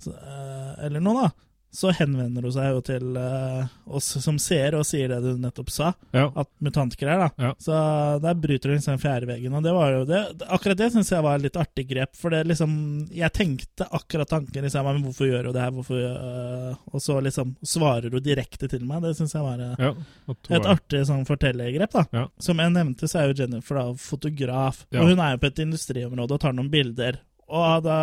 eh, 0.07 0.71
eller 0.87 1.03
noe, 1.03 1.27
da. 1.27 1.46
Så 1.77 1.91
henvender 1.93 2.41
hun 2.47 2.53
seg 2.55 2.71
jo 2.73 2.79
til 2.87 3.17
uh, 3.21 3.67
oss 3.93 4.07
som 4.23 4.39
ser, 4.41 4.73
og 4.73 4.85
sier 4.89 5.11
det 5.13 5.19
du 5.21 5.35
nettopp 5.43 5.69
sa, 5.69 5.91
Ja. 6.15 6.23
at 6.33 6.49
mutantgreier, 6.65 7.27
da. 7.27 7.29
Ja. 7.37 7.51
Så 7.61 7.75
der 8.23 8.33
bryter 8.41 8.71
hun 8.73 8.79
liksom 8.79 8.97
fjerde 9.03 9.29
veggen, 9.29 9.53
og 9.53 9.61
det 9.67 9.73
var 9.75 9.91
jo 9.93 9.99
det, 10.09 10.21
akkurat 10.49 10.79
det 10.81 10.87
syns 10.95 11.11
jeg 11.13 11.21
var 11.27 11.37
et 11.37 11.45
litt 11.45 11.59
artig 11.61 11.85
grep, 11.91 12.15
for 12.17 12.33
det 12.33 12.39
liksom 12.49 12.73
Jeg 13.13 13.29
tenkte 13.37 13.85
akkurat 13.93 14.29
tanken 14.31 14.65
liksom, 14.65 14.89
men 14.89 15.03
hvorfor 15.05 15.29
gjør 15.29 15.51
hun 15.51 15.53
det 15.59 15.61
her, 15.67 15.75
hvorfor 15.77 16.01
uh, 16.01 16.73
Og 16.95 17.03
så 17.05 17.19
liksom 17.21 17.53
svarer 17.61 18.09
hun 18.09 18.25
direkte 18.25 18.67
til 18.73 18.81
meg, 18.89 19.03
det 19.05 19.13
syns 19.19 19.37
jeg 19.37 19.45
var 19.45 19.61
uh, 19.61 19.75
Ja, 19.77 19.93
et 20.33 20.57
er- 20.57 20.71
artig 20.73 21.03
sånn 21.11 21.27
fortellergrep, 21.29 21.93
da. 21.93 22.05
Ja. 22.11 22.25
Som 22.41 22.57
jeg 22.63 22.73
nevnte, 22.73 23.05
så 23.11 23.21
er 23.21 23.29
jo 23.29 23.37
Jennifer 23.43 23.77
da 23.83 23.85
fotograf, 24.01 24.81
Ja. 24.89 25.03
og 25.05 25.13
hun 25.13 25.19
er 25.21 25.35
jo 25.37 25.43
på 25.45 25.51
et 25.53 25.63
industriområde 25.67 26.33
og 26.33 26.41
tar 26.41 26.57
noen 26.57 26.73
bilder. 26.73 27.21
Og 27.47 27.83
da, 27.85 27.97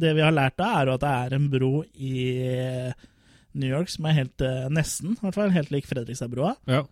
det 0.00 0.14
vi 0.16 0.22
har 0.24 0.34
lært 0.34 0.56
da, 0.60 0.70
er 0.80 0.90
jo 0.90 0.96
at 0.96 1.04
det 1.04 1.12
er 1.24 1.36
en 1.36 1.50
bro 1.52 1.72
i 1.94 2.14
New 3.54 3.70
York 3.70 3.90
som 3.92 4.08
er 4.08 4.18
helt 4.18 4.44
eh, 4.44 4.66
nesten, 4.72 5.14
i 5.14 5.22
hvert 5.22 5.36
fall, 5.36 5.52
helt 5.54 5.70
lik 5.74 5.86
Fredrikstadbroa. 5.88 6.56
Ja. 6.70 6.84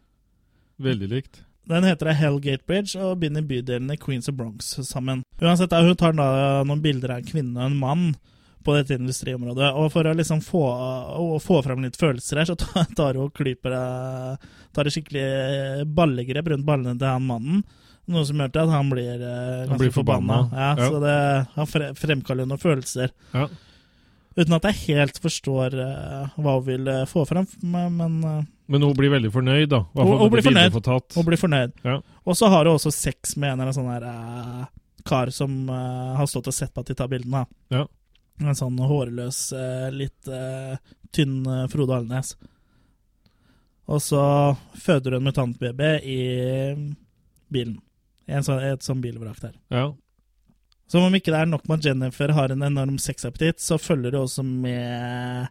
Veldig 0.82 1.08
likt. 1.10 1.42
Den 1.68 1.86
heter 1.86 2.10
Hellgate 2.18 2.66
Bridge 2.66 2.98
og 2.98 3.20
binder 3.22 3.44
bydelene 3.46 3.98
Queens 4.00 4.30
og 4.30 4.38
Bronx 4.38 4.72
sammen. 4.88 5.22
Uansett, 5.42 5.70
da, 5.70 5.82
Hun 5.84 5.98
tar 5.98 6.14
da 6.18 6.62
noen 6.66 6.82
bilder 6.82 7.14
av 7.14 7.22
en 7.22 7.28
kvinne 7.28 7.58
og 7.58 7.68
en 7.68 7.78
mann 7.78 8.06
på 8.62 8.74
dette 8.76 8.94
industriområdet. 8.98 9.72
Og 9.78 9.90
for 9.94 10.06
å 10.06 10.14
liksom 10.14 10.42
få, 10.42 10.62
å 11.18 11.38
få 11.42 11.60
fram 11.66 11.82
litt 11.84 11.98
følelser 11.98 12.42
her, 12.42 12.50
så 12.50 12.58
tar 12.58 12.90
tar 12.98 13.18
hun 13.18 13.28
og 13.28 13.36
klyper 13.38 13.78
eh, 13.78 14.50
Tar 14.72 14.88
et 14.88 14.94
skikkelig 14.94 15.84
ballegrep 15.92 16.46
rundt 16.48 16.64
ballene 16.64 16.96
til 16.96 17.10
han 17.10 17.26
mannen. 17.28 17.58
Noe 18.10 18.24
som 18.26 18.40
gjør 18.42 18.50
til 18.50 18.62
at 18.64 18.72
han 18.74 18.88
blir 18.90 19.12
eh, 19.14 19.26
Han 19.26 19.68
ganske 19.68 19.78
blir 19.84 19.92
forbanna. 19.94 20.38
forbanna, 20.48 20.72
Ja. 20.78 20.88
Så 20.90 21.02
det, 21.04 21.18
han 21.54 21.68
fre 21.70 21.92
fremkaller 21.94 22.48
noen 22.50 22.58
følelser. 22.62 23.12
Ja. 23.30 23.46
Uten 24.32 24.56
at 24.56 24.64
jeg 24.64 24.78
helt 24.96 25.18
forstår 25.20 25.74
uh, 25.76 26.32
hva 26.40 26.54
hun 26.56 26.64
vil 26.64 26.88
eh, 26.88 27.02
få 27.06 27.26
fram, 27.28 27.46
men, 27.60 27.98
men 27.98 28.14
eh, 28.24 28.44
Men 28.72 28.86
hun 28.86 28.94
blir 28.96 29.12
veldig 29.12 29.30
fornøyd, 29.34 29.68
da. 29.68 29.82
Hva 29.92 30.06
hun, 30.08 30.18
hun 30.22 30.32
blir 30.32 30.46
fornøyd. 30.46 30.78
hun 31.14 31.26
blir 31.28 31.40
fornøyd. 31.40 31.74
Ja. 31.84 31.98
Og 32.24 32.38
så 32.38 32.48
har 32.48 32.64
hun 32.64 32.78
også 32.78 32.90
sex 32.94 33.36
med 33.36 33.52
en 33.52 33.60
eller 33.60 33.70
annen 33.70 33.76
sånn 33.76 33.92
her 33.92 34.70
kar 35.04 35.32
som 35.34 35.66
har 35.68 36.26
stått 36.30 36.48
og 36.48 36.54
sett 36.54 36.72
på 36.72 36.80
at 36.80 36.88
de 36.88 36.96
tar 36.96 37.10
bildene. 37.10 37.44
Ja. 37.74 37.84
En 38.40 38.56
sånn 38.56 38.78
hårløs, 38.78 39.40
litt 39.92 40.30
tynn 41.12 41.42
Frode 41.68 41.98
Alnes. 41.98 42.32
Og 43.90 44.00
så 44.00 44.22
føder 44.78 45.18
hun 45.18 45.26
mutantbaby 45.26 45.92
i 46.08 46.20
bilen. 47.52 47.76
Sånn, 48.40 48.62
et 48.64 48.86
sånn 48.86 49.02
bilvrak 49.04 49.40
der. 49.42 49.54
Ja. 49.74 49.90
Som 50.88 51.04
om 51.06 51.14
ikke 51.16 51.32
det 51.32 51.40
er 51.40 51.48
nok 51.48 51.68
med 51.68 51.80
at 51.80 51.86
Jennifer 51.90 52.32
har 52.36 52.52
en 52.52 52.64
enorm 52.66 52.98
sexappetitt, 53.00 53.60
så 53.60 53.78
følger 53.80 54.12
det 54.12 54.20
også 54.20 54.42
med 54.44 55.48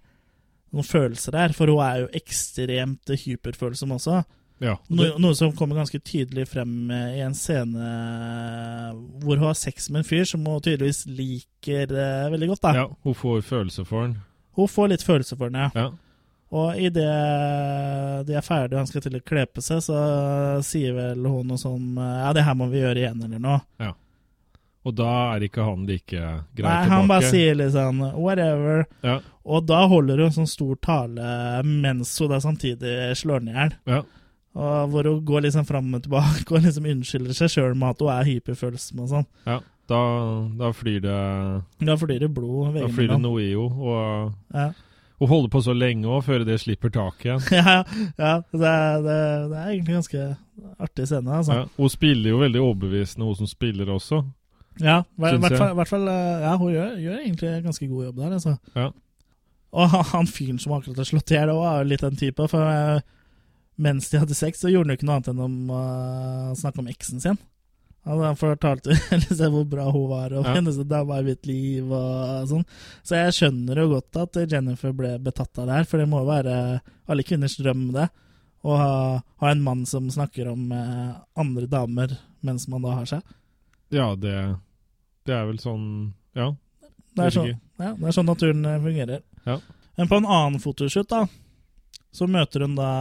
noen 0.71 0.87
følelser 0.87 1.35
der, 1.35 1.53
for 1.57 1.71
hun 1.71 1.81
er 1.83 2.03
jo 2.03 2.11
ekstremt 2.21 3.11
hyperfølsom 3.23 3.91
også. 3.97 4.21
Ja, 4.61 4.75
No, 4.93 5.07
noe 5.17 5.33
som 5.33 5.55
kommer 5.57 5.79
ganske 5.79 5.97
tydelig 6.05 6.43
frem 6.51 6.91
i 6.93 7.23
en 7.25 7.33
scene 7.33 7.81
hvor 9.23 9.39
hun 9.39 9.47
har 9.47 9.57
sex 9.57 9.89
med 9.89 10.03
en 10.03 10.07
fyr 10.11 10.27
som 10.29 10.45
hun 10.45 10.61
tydeligvis 10.61 11.07
liker 11.09 11.89
eh, 11.89 12.27
veldig 12.29 12.51
godt. 12.51 12.61
da. 12.67 12.73
ja. 12.83 12.85
Hun 13.01 13.17
får 13.17 13.41
følelser 13.47 13.87
for 13.89 14.05
den. 14.05 14.19
Hun 14.59 14.69
får 14.69 14.91
litt 14.93 15.05
følelser 15.07 15.39
for 15.39 15.49
den, 15.49 15.61
ja. 15.65 15.71
Ja. 15.73 15.89
Og 16.51 16.75
idet 16.83 17.07
de 18.27 18.35
er 18.35 18.43
ferdige 18.43 18.75
og 18.75 18.81
han 18.81 18.89
skal 18.89 19.03
til 19.05 19.15
å 19.15 19.23
kle 19.23 19.45
på 19.47 19.63
seg, 19.63 19.79
så 19.85 19.97
sier 20.67 20.93
vel 20.97 21.23
hun 21.23 21.47
noe 21.47 21.59
sånn 21.61 21.93
Ja, 21.95 22.33
det 22.35 22.43
her 22.43 22.57
må 22.59 22.67
vi 22.71 22.81
gjøre 22.83 22.99
igjen, 23.05 23.21
eller 23.27 23.39
noe. 23.39 23.61
ja. 23.79 23.93
Og 24.81 24.95
da 24.97 25.35
er 25.35 25.43
ikke 25.45 25.61
han 25.61 25.83
like 25.85 26.09
grei 26.17 26.31
Nei, 26.65 26.77
tilbake. 26.81 26.89
han 26.89 27.07
bare 27.11 27.27
sier 27.29 27.59
sånn 27.69 27.99
whatever. 28.17 28.87
Ja. 29.05 29.19
Og 29.45 29.67
da 29.69 29.83
holder 29.85 30.23
hun 30.23 30.31
sånn 30.33 30.49
stor 30.49 30.73
tale 30.81 31.61
mens 31.63 32.15
hun 32.17 32.31
da 32.31 32.39
samtidig 32.41 32.95
slår 33.19 33.43
ned 33.45 33.53
i 33.53 33.59
hjel. 33.59 33.75
Ja. 33.91 33.99
Og 34.57 34.89
hvor 34.89 35.05
hun 35.11 35.19
går 35.29 35.45
liksom 35.45 35.67
fram 35.69 35.93
og 35.93 36.01
tilbake 36.07 36.49
og 36.57 36.65
liksom 36.65 36.89
unnskylder 36.95 37.37
seg 37.37 37.53
sjøl 37.53 37.75
med 37.77 37.93
at 37.93 38.01
hun 38.01 38.09
er 38.15 38.25
hyperfølsom 38.31 39.03
og 39.05 39.11
sånn. 39.13 39.27
ja. 39.45 39.59
Da, 39.91 39.99
da 40.55 40.69
flyr 40.71 41.01
det 41.03 41.15
Da 41.83 41.95
flyr 41.99 42.19
det 42.21 42.29
blod 42.31 42.77
Da 42.77 42.85
flyr 42.87 43.09
det 43.11 43.17
noe 43.19 43.41
i 43.43 43.49
henne. 43.51 43.89
Og 43.91 44.55
Ja. 44.55 44.67
Hun 45.21 45.29
holder 45.29 45.51
på 45.53 45.59
så 45.61 45.73
lenge 45.77 46.09
òg, 46.09 46.23
før 46.25 46.41
det 46.47 46.55
slipper 46.63 46.89
taket 46.89 47.27
igjen. 47.27 47.43
ja, 47.59 47.75
ja 48.17 48.31
det, 48.41 48.65
er, 48.65 49.03
det, 49.05 49.17
det 49.51 49.59
er 49.59 49.67
egentlig 49.67 49.97
ganske 49.99 50.23
artig 50.81 51.05
scene. 51.11 51.35
Altså. 51.37 51.59
Ja. 51.59 51.67
Hun 51.77 51.91
spiller 51.93 52.33
jo 52.33 52.39
veldig 52.41 52.63
overbevisende, 52.63 53.27
hun 53.29 53.37
som 53.37 53.49
spiller 53.49 53.91
også. 53.93 54.23
Ja, 54.81 55.03
i 55.19 55.37
hvert 55.37 55.89
fall, 55.89 56.07
eh, 56.09 56.41
Ja, 56.41 56.55
hun 56.57 56.73
gjør, 56.73 56.97
gjør 56.97 57.19
egentlig 57.19 57.49
en 57.51 57.63
ganske 57.69 57.87
god 57.87 58.05
jobb 58.07 58.21
der, 58.23 58.33
altså. 58.39 58.55
Ja. 58.73 58.89
Og 59.71 59.93
han, 60.11 60.27
fyren 60.27 60.59
som 60.59 60.73
akkurat 60.75 60.97
har 61.03 61.07
slått 61.07 61.31
i 61.31 61.37
hjel, 61.37 61.53
var 61.55 61.83
jo 61.83 61.89
litt 61.91 62.03
den 62.03 62.17
type. 62.19 62.47
For 62.51 62.71
eh, 62.73 63.05
mens 63.81 64.09
de 64.09 64.23
hadde 64.23 64.37
sex, 64.37 64.63
så 64.63 64.71
gjorde 64.73 64.89
han 64.89 64.95
jo 64.95 64.99
ikke 64.99 65.09
noe 65.11 65.19
annet 65.19 65.31
enn 65.35 65.45
å 65.45 65.81
eh, 65.83 66.55
snakke 66.59 66.81
om 66.81 66.89
eksen 66.91 67.23
sin. 67.23 67.37
Altså, 68.01 68.21
han 68.25 68.37
fortalte 68.39 68.95
liksom 69.21 69.53
hvor 69.53 69.65
bra 69.69 69.83
hun 69.93 70.07
var, 70.09 70.33
og 70.33 70.47
Ja. 70.47 70.55
hennes 70.55 70.79
dama 70.89 71.19
i 71.21 71.25
mitt 71.27 71.45
liv 71.45 71.91
og 71.93 72.47
sånn. 72.49 72.63
Så 73.05 73.19
jeg 73.19 73.35
skjønner 73.37 73.77
jo 73.83 73.91
godt 73.91 74.17
at 74.23 74.39
Jennifer 74.51 74.91
ble 74.97 75.11
betatt 75.21 75.59
av 75.61 75.67
det 75.69 75.75
her, 75.77 75.85
for 75.89 76.01
det 76.01 76.07
må 76.09 76.23
jo 76.23 76.31
være 76.31 76.55
alle 77.07 77.25
kvinners 77.27 77.57
drøm, 77.61 77.91
det. 77.93 78.07
Å 78.65 78.77
ha, 78.77 78.89
ha 79.41 79.51
en 79.53 79.61
mann 79.65 79.85
som 79.89 80.09
snakker 80.13 80.49
om 80.51 80.71
eh, 80.73 81.13
andre 81.41 81.65
damer 81.69 82.17
mens 82.45 82.67
man 82.69 82.81
da 82.85 82.95
har 82.97 83.05
seg. 83.09 83.21
Ja, 83.93 84.11
det, 84.15 84.33
det 85.29 85.33
er 85.37 85.45
vel 85.49 85.57
sånn 85.61 85.85
Ja. 86.37 86.51
Det 87.11 87.25
er, 87.25 87.33
sånn, 87.35 87.47
ja, 87.81 87.89
det 87.97 88.07
er 88.07 88.13
sånn 88.15 88.29
naturen 88.29 88.65
eh, 88.65 88.77
fungerer. 88.81 89.23
Ja. 89.45 89.57
Men 89.97 90.07
på 90.09 90.17
en 90.21 90.25
annen 90.29 90.61
fotoshoot, 90.63 91.09
da, 91.11 91.25
så 92.15 92.25
møter 92.29 92.63
hun 92.65 92.77
da 92.77 92.91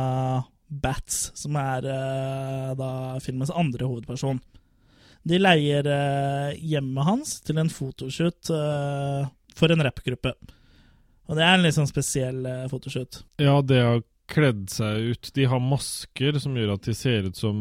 Bats, 0.71 1.31
som 1.39 1.57
er 1.61 1.87
eh, 1.89 2.73
da 2.79 2.91
filmens 3.23 3.51
andre 3.55 3.87
hovedperson. 3.89 4.41
De 5.29 5.41
leier 5.41 5.87
eh, 5.91 6.55
hjemmet 6.73 7.07
hans 7.07 7.35
til 7.45 7.61
en 7.61 7.71
fotoshoot 7.73 8.53
eh, 8.57 9.27
for 9.57 9.73
en 9.73 9.85
rappgruppe. 9.85 10.33
Og 11.29 11.37
det 11.39 11.45
er 11.45 11.55
en 11.55 11.65
litt 11.67 11.77
sånn 11.77 11.91
spesiell 11.91 12.41
eh, 12.49 12.65
fotoshoot. 12.71 13.23
Ja, 13.43 13.59
det 13.63 13.83
har 13.85 14.01
kledd 14.31 14.63
seg 14.73 15.11
ut. 15.13 15.31
De 15.37 15.45
har 15.51 15.61
masker 15.63 16.39
som 16.43 16.55
gjør 16.57 16.73
at 16.77 16.87
de 16.87 16.95
ser 16.97 17.27
ut 17.29 17.37
som 17.39 17.57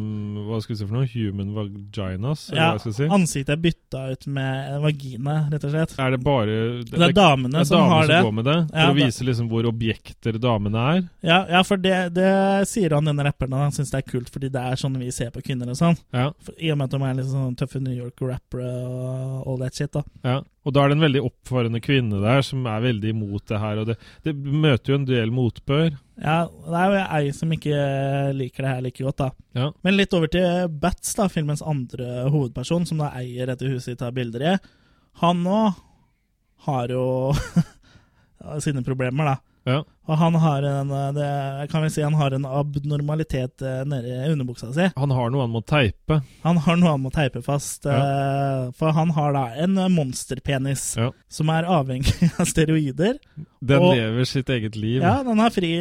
Hva 0.48 0.60
skal 0.64 0.76
vi 0.76 0.78
si 0.80 0.88
for 0.88 0.98
noe? 1.00 1.10
Human 1.14 1.54
vaginas? 1.56 2.46
Eller 2.54 2.78
Ja, 2.78 2.94
si? 2.94 3.08
Ansiktet 3.10 3.54
er 3.56 3.62
bytta 3.64 4.04
ut 4.14 4.28
med 4.28 4.78
vagina, 4.84 5.36
rett 5.52 5.66
og 5.68 5.74
slett. 5.74 5.96
Er 6.00 6.14
det 6.16 6.22
bare 6.26 6.58
Det 6.86 7.02
er 7.10 7.16
damene 7.18 7.58
det 7.58 7.64
er 7.66 7.70
som 7.72 7.80
damene 7.82 7.96
har 7.96 8.08
det. 8.14 8.22
går 8.28 8.36
med 8.40 8.46
det? 8.50 8.58
For 8.70 8.80
Ja, 8.84 8.92
å 8.92 8.98
vise 9.00 9.28
liksom 9.28 9.50
hvor 9.52 9.70
objekter 9.70 10.40
damene 10.40 10.86
er? 10.96 11.02
Ja, 11.26 11.40
ja 11.50 11.64
for 11.68 11.78
det, 11.82 11.98
det 12.14 12.30
sier 12.70 12.96
han 12.98 13.10
denne 13.10 13.26
rapperen 13.26 13.58
han 13.58 13.76
syns 13.76 13.92
det 13.92 14.04
er 14.04 14.10
kult, 14.12 14.30
fordi 14.30 14.52
det 14.54 14.62
er 14.62 14.80
sånn 14.80 14.98
vi 15.02 15.12
ser 15.16 15.34
på 15.36 15.42
kvinner 15.46 15.70
og 15.74 15.80
sånn. 15.80 15.98
Ja. 16.14 16.30
For, 16.46 16.54
I 16.60 16.72
og 16.74 16.80
med 16.80 16.90
at 16.90 16.96
de 17.00 17.04
er 17.10 17.20
litt 17.20 17.32
sånn 17.34 17.58
tøffe 17.60 17.82
New 17.84 17.96
York-rappere 17.98 18.70
og 18.86 19.48
all 19.48 19.60
that 19.64 19.76
shit, 19.76 19.92
da. 19.96 20.04
Ja, 20.24 20.40
og 20.68 20.74
da 20.76 20.84
er 20.84 20.92
det 20.92 20.98
en 21.00 21.06
veldig 21.08 21.22
oppfarende 21.26 21.80
kvinne 21.82 22.20
der 22.22 22.44
som 22.46 22.66
er 22.70 22.84
veldig 22.84 23.14
imot 23.16 23.46
det 23.50 23.60
her, 23.62 23.80
og 23.82 23.88
det, 23.90 23.96
det 24.28 24.36
møter 24.36 24.94
jo 24.94 25.00
en 25.00 25.08
del 25.10 25.32
motbør. 25.34 25.96
Ja, 26.20 26.40
det 26.50 26.80
er 26.80 26.90
jo 26.92 27.04
ei 27.20 27.34
som 27.36 27.52
ikke 27.56 27.76
liker 28.36 28.66
det 28.66 28.72
her 28.74 28.82
like 28.84 29.04
godt, 29.06 29.22
da. 29.22 29.30
Ja. 29.56 29.70
Men 29.86 29.96
litt 29.96 30.14
over 30.18 30.32
til 30.32 30.68
Bats, 30.82 31.14
da, 31.16 31.30
filmens 31.32 31.64
andre 31.64 32.26
hovedperson, 32.28 32.88
som 32.90 33.00
da 33.04 33.14
eier 33.20 33.48
dette 33.48 33.70
huset 33.70 33.94
de 33.94 34.00
tar 34.02 34.16
bilder 34.16 34.44
i. 34.44 34.56
Han 35.24 35.46
òg 35.48 35.80
har 36.68 36.92
jo 36.92 37.06
sine 38.66 38.84
problemer, 38.84 39.32
da. 39.32 39.38
Ja. 39.70 39.80
Og 40.10 40.18
han 40.18 40.34
har 40.42 40.66
en 40.66 40.90
det, 41.14 41.26
kan 41.70 41.84
vel 41.86 41.92
si 41.94 42.02
han 42.02 42.16
har 42.18 42.34
en 42.34 42.48
abnormalitet 42.50 43.62
nedi 43.86 44.10
i 44.10 44.32
underbuksa 44.32 44.72
si. 44.74 44.88
Han 44.98 45.12
har 45.14 45.30
noe 45.30 45.44
han 45.46 45.54
må 45.54 45.62
teipe. 45.70 46.18
Han 46.42 46.58
har 46.66 46.80
noe 46.82 46.96
han 46.96 47.04
må 47.04 47.12
teipe 47.14 47.44
fast, 47.46 47.86
eh, 47.86 48.72
for 48.80 48.96
han 48.98 49.14
har 49.14 49.36
da 49.38 49.44
en 49.62 49.78
monsterpenis 49.94 50.96
Ja. 50.98 51.12
som 51.30 51.50
er 51.54 51.70
avhengig 51.70 52.16
av 52.42 52.50
steroider. 52.50 53.20
Den 53.62 53.86
Og- 53.86 53.94
lever 53.96 54.26
sitt 54.26 54.50
eget 54.50 54.76
liv. 54.76 55.02
Ja, 55.06 55.20
den 55.24 55.38
har 55.38 55.54
fri, 55.54 55.72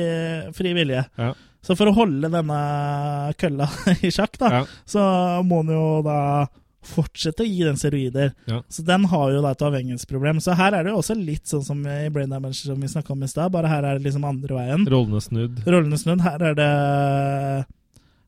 fri 0.53 0.75
vilje. 0.77 1.07
Ja. 1.17 1.33
Så 1.65 1.75
for 1.75 1.89
å 1.91 1.95
holde 1.97 2.29
denne 2.31 2.59
kølla 3.41 3.67
i 4.07 4.13
sjakk, 4.15 4.37
da, 4.39 4.51
Ja. 4.61 4.65
så 4.87 5.01
må 5.43 5.63
han 5.65 5.73
jo 5.75 6.03
da 6.07 6.21
fortsette 6.89 7.45
å 7.45 7.49
gi 7.49 7.63
den 7.67 7.77
steroider. 7.81 8.33
Ja. 8.51 8.63
Så 8.73 8.83
den 8.89 9.05
har 9.13 9.31
jo 9.35 9.43
da 9.45 9.53
et 9.55 9.65
avhengighetsproblem. 9.69 10.41
Så 10.45 10.57
her 10.59 10.75
er 10.79 10.85
det 10.87 10.93
jo 10.95 11.01
også 11.03 11.17
litt 11.19 11.47
sånn 11.51 11.65
som 11.67 11.81
i 11.87 12.09
Brain 12.15 12.31
Damage 12.33 12.63
som 12.65 12.81
vi 12.81 12.89
snakka 12.91 13.13
om 13.15 13.23
i 13.23 13.31
stad, 13.31 13.53
bare 13.55 13.71
her 13.71 13.85
er 13.85 13.99
det 13.99 14.09
liksom 14.09 14.25
andre 14.29 14.57
veien. 14.59 14.87
Rollene 14.89 15.21
snudd. 15.25 15.63
Rollene 15.69 16.01
snudd. 16.01 16.25
Her 16.25 16.49
er 16.51 16.59
det 16.59 16.71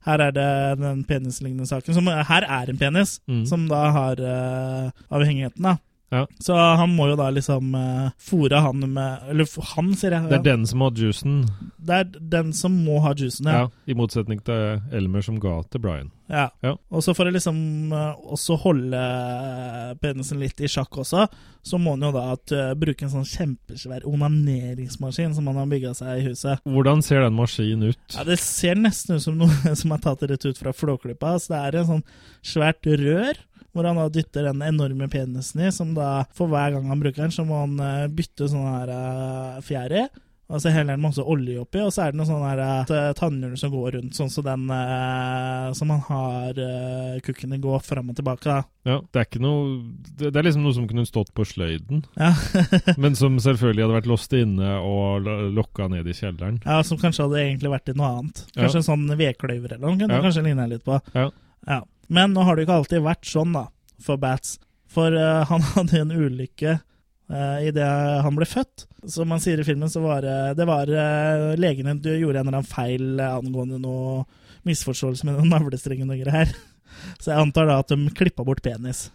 her 0.08 0.22
er 0.24 0.32
det 0.32 0.48
den 0.80 1.02
penislignende 1.04 1.66
saken. 1.68 1.92
Som 1.98 2.06
her 2.08 2.46
er 2.48 2.70
en 2.72 2.78
penis, 2.80 3.18
Mm. 3.28 3.42
som 3.46 3.66
da 3.68 3.82
har 3.92 4.16
uh, 4.20 4.90
avhengigheten. 5.12 5.60
da. 5.62 5.76
Ja. 6.10 6.24
Så 6.42 6.54
han 6.58 6.90
må 6.96 7.06
jo 7.06 7.16
da 7.18 7.28
liksom 7.30 7.74
uh, 7.78 8.08
fòre 8.18 8.58
han 8.64 8.82
med 8.82 9.28
Eller 9.30 9.46
han, 9.76 9.92
sier 9.94 10.16
jeg. 10.16 10.26
Det 10.26 10.40
er 10.40 10.46
den 10.48 10.64
som 10.66 10.82
har 10.82 10.96
juicen. 10.98 11.36
det 11.78 11.98
er 12.00 12.08
den 12.32 12.50
som 12.56 12.74
må 12.84 12.98
ha 13.04 13.12
juicen, 13.14 13.46
Ja, 13.46 13.60
ja. 13.64 13.68
I 13.86 13.94
motsetning 13.94 14.40
til 14.46 14.80
Elmer 14.90 15.22
som 15.22 15.38
ga 15.42 15.60
til 15.70 15.82
Brian. 15.84 16.10
ja. 16.26 16.48
Ja. 16.66 16.74
Og 16.90 17.04
så 17.06 17.14
for 17.14 17.30
å 17.30 17.34
liksom 17.34 17.92
uh, 17.94 18.18
også 18.34 18.56
holde 18.64 18.98
eh, 18.98 19.92
penisen 20.02 20.40
litt 20.42 20.60
i 20.60 20.68
sjakk 20.70 20.98
også, 21.02 21.26
så 21.62 21.78
må 21.78 21.94
han 21.94 22.04
jo 22.08 22.10
da 22.14 22.24
at, 22.34 22.54
uh, 22.54 22.72
bruke 22.78 23.06
en 23.06 23.12
sånn 23.12 23.26
kjempesvær 23.26 24.06
onaneringsmaskin 24.08 25.34
som 25.36 25.46
han 25.50 25.60
har 25.62 25.70
bygga 25.70 25.94
seg 25.98 26.20
i 26.20 26.26
huset. 26.28 26.62
Hvordan 26.66 27.02
ser 27.06 27.24
den 27.24 27.38
maskinen 27.38 27.90
ut? 27.92 28.02
Ja, 28.16 28.24
Det 28.26 28.38
ser 28.42 28.78
nesten 28.78 29.18
ut 29.18 29.24
som 29.26 29.38
noe 29.38 29.74
som 29.80 29.94
er 29.94 30.02
tatt 30.02 30.26
rett 30.26 30.46
ut 30.46 30.58
fra 30.58 30.74
Flåklypa. 30.74 31.36
Så 31.38 31.54
det 31.54 31.62
er 31.62 31.80
en 31.80 31.90
sånn 31.94 32.04
svært 32.42 32.86
rør 32.86 33.38
hvor 33.72 33.86
han 33.86 33.96
da 34.00 34.08
dytter 34.08 34.48
den 34.50 34.62
enorme 34.66 35.08
penisen 35.12 35.60
i, 35.66 35.70
som 35.74 35.94
da 35.94 36.24
for 36.34 36.50
hver 36.50 36.72
gang 36.76 36.88
han 36.90 37.00
bruker 37.02 37.22
den, 37.26 37.30
så 37.34 37.44
må 37.46 37.60
han 37.66 37.78
eh, 37.80 38.08
bytte 38.10 38.48
sånn 38.50 38.66
her 38.66 38.90
uh, 38.90 39.60
fjær 39.62 39.92
i. 40.04 40.08
Og 40.50 40.58
så 40.58 40.72
heller 40.74 40.96
han 40.96 41.02
masse 41.04 41.22
olje 41.22 41.60
oppi, 41.62 41.78
og 41.78 41.92
så 41.94 42.08
er 42.08 42.10
det 42.10 42.18
noe 42.18 42.26
sånn 42.26 42.42
her 42.42 42.58
uh, 42.58 43.12
tannhjul 43.14 43.52
som 43.60 43.70
går 43.70 43.92
rundt, 43.94 44.16
sånn 44.18 44.32
som 44.34 44.42
den 44.42 44.64
uh, 44.74 45.68
som 45.78 45.92
han 45.94 46.00
har 46.08 46.58
uh, 46.58 47.20
kukkene 47.22 47.60
gå 47.62 47.76
fram 47.86 48.10
og 48.10 48.16
tilbake. 48.18 48.48
da. 48.50 48.64
Ja, 48.90 48.96
Det 49.12 49.20
er 49.20 49.28
ikke 49.28 49.42
noe 49.44 49.76
Det, 50.18 50.32
det 50.32 50.40
er 50.40 50.46
liksom 50.48 50.64
noe 50.66 50.74
som 50.74 50.88
kunne 50.90 51.06
stått 51.06 51.30
på 51.38 51.46
sløyden, 51.46 52.02
Ja. 52.18 52.32
men 53.02 53.14
som 53.14 53.38
selvfølgelig 53.38 53.84
hadde 53.86 53.98
vært 54.00 54.10
låst 54.10 54.34
inne 54.40 54.72
og 54.82 55.30
lokka 55.54 55.86
ned 55.92 56.10
i 56.10 56.16
kjelleren. 56.18 56.58
ja, 56.66 56.80
Som 56.82 56.98
kanskje 56.98 57.28
hadde 57.28 57.44
egentlig 57.44 57.70
vært 57.76 57.94
i 57.94 57.96
noe 58.02 58.10
annet. 58.18 58.42
Kanskje 58.58 58.82
en 58.82 58.88
sånn 58.90 59.06
vedkløyver 59.22 59.76
eller 59.76 59.86
noe. 59.86 60.00
Kunne 60.02 60.18
Ja. 60.18 60.24
kanskje 60.26 60.46
ligna 60.50 60.66
litt 60.66 60.82
på. 60.82 60.98
Ja. 61.14 61.28
Ja. 61.70 61.80
Men 62.10 62.34
nå 62.34 62.42
har 62.46 62.56
det 62.58 62.66
ikke 62.66 62.78
alltid 62.80 63.04
vært 63.06 63.28
sånn, 63.30 63.54
da, 63.54 63.68
for 64.02 64.18
Bats. 64.20 64.56
For 64.90 65.14
uh, 65.14 65.44
han 65.46 65.62
hadde 65.76 66.00
en 66.02 66.10
ulykke 66.14 66.76
uh, 67.30 67.58
idet 67.62 67.90
han 68.26 68.36
ble 68.38 68.48
født. 68.50 68.88
Som 69.08 69.30
man 69.32 69.40
sier 69.40 69.62
i 69.62 69.66
filmen, 69.66 69.88
så 69.92 70.02
var 70.04 70.24
det, 70.26 70.38
det 70.58 70.66
var 70.68 70.90
uh, 70.90 71.52
Legene 71.60 71.94
du 72.02 72.10
gjorde 72.12 72.42
en 72.42 72.48
eller 72.50 72.60
annen 72.60 72.68
feil 72.68 73.14
uh, 73.22 73.36
angående 73.38 73.78
noe 73.80 74.24
misforståelse 74.68 75.28
med 75.28 75.38
navlestrengen 75.54 76.10
og 76.12 76.20
greier. 76.26 76.50
Så 77.22 77.30
jeg 77.32 77.38
antar 77.46 77.70
da 77.70 77.78
at 77.80 77.94
de 77.94 78.10
klippa 78.18 78.44
bort 78.44 78.60
penis. 78.66 79.06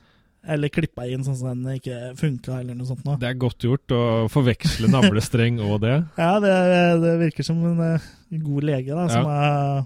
Eller 0.45 0.69
klippa 0.69 1.07
inn 1.09 1.23
sånn 1.25 1.35
at 1.41 1.57
den 1.57 1.77
ikke 1.79 1.99
funka, 2.19 2.59
eller 2.61 2.77
noe 2.77 2.85
sånt 2.87 3.03
noe. 3.05 3.17
Det 3.21 3.27
er 3.31 3.37
godt 3.41 3.65
gjort 3.65 3.93
å 3.97 4.01
forveksle 4.31 4.89
navlestreng 4.93 5.57
og 5.65 5.79
det. 5.83 5.95
Ja, 6.21 6.35
det, 6.41 6.53
det 7.01 7.13
virker 7.23 7.47
som 7.47 7.63
en 7.65 7.81
eh, 7.81 8.05
god 8.45 8.67
lege 8.69 8.93
da, 8.93 9.07
som 9.09 9.25
Ja. 9.25 9.37
har 9.41 9.85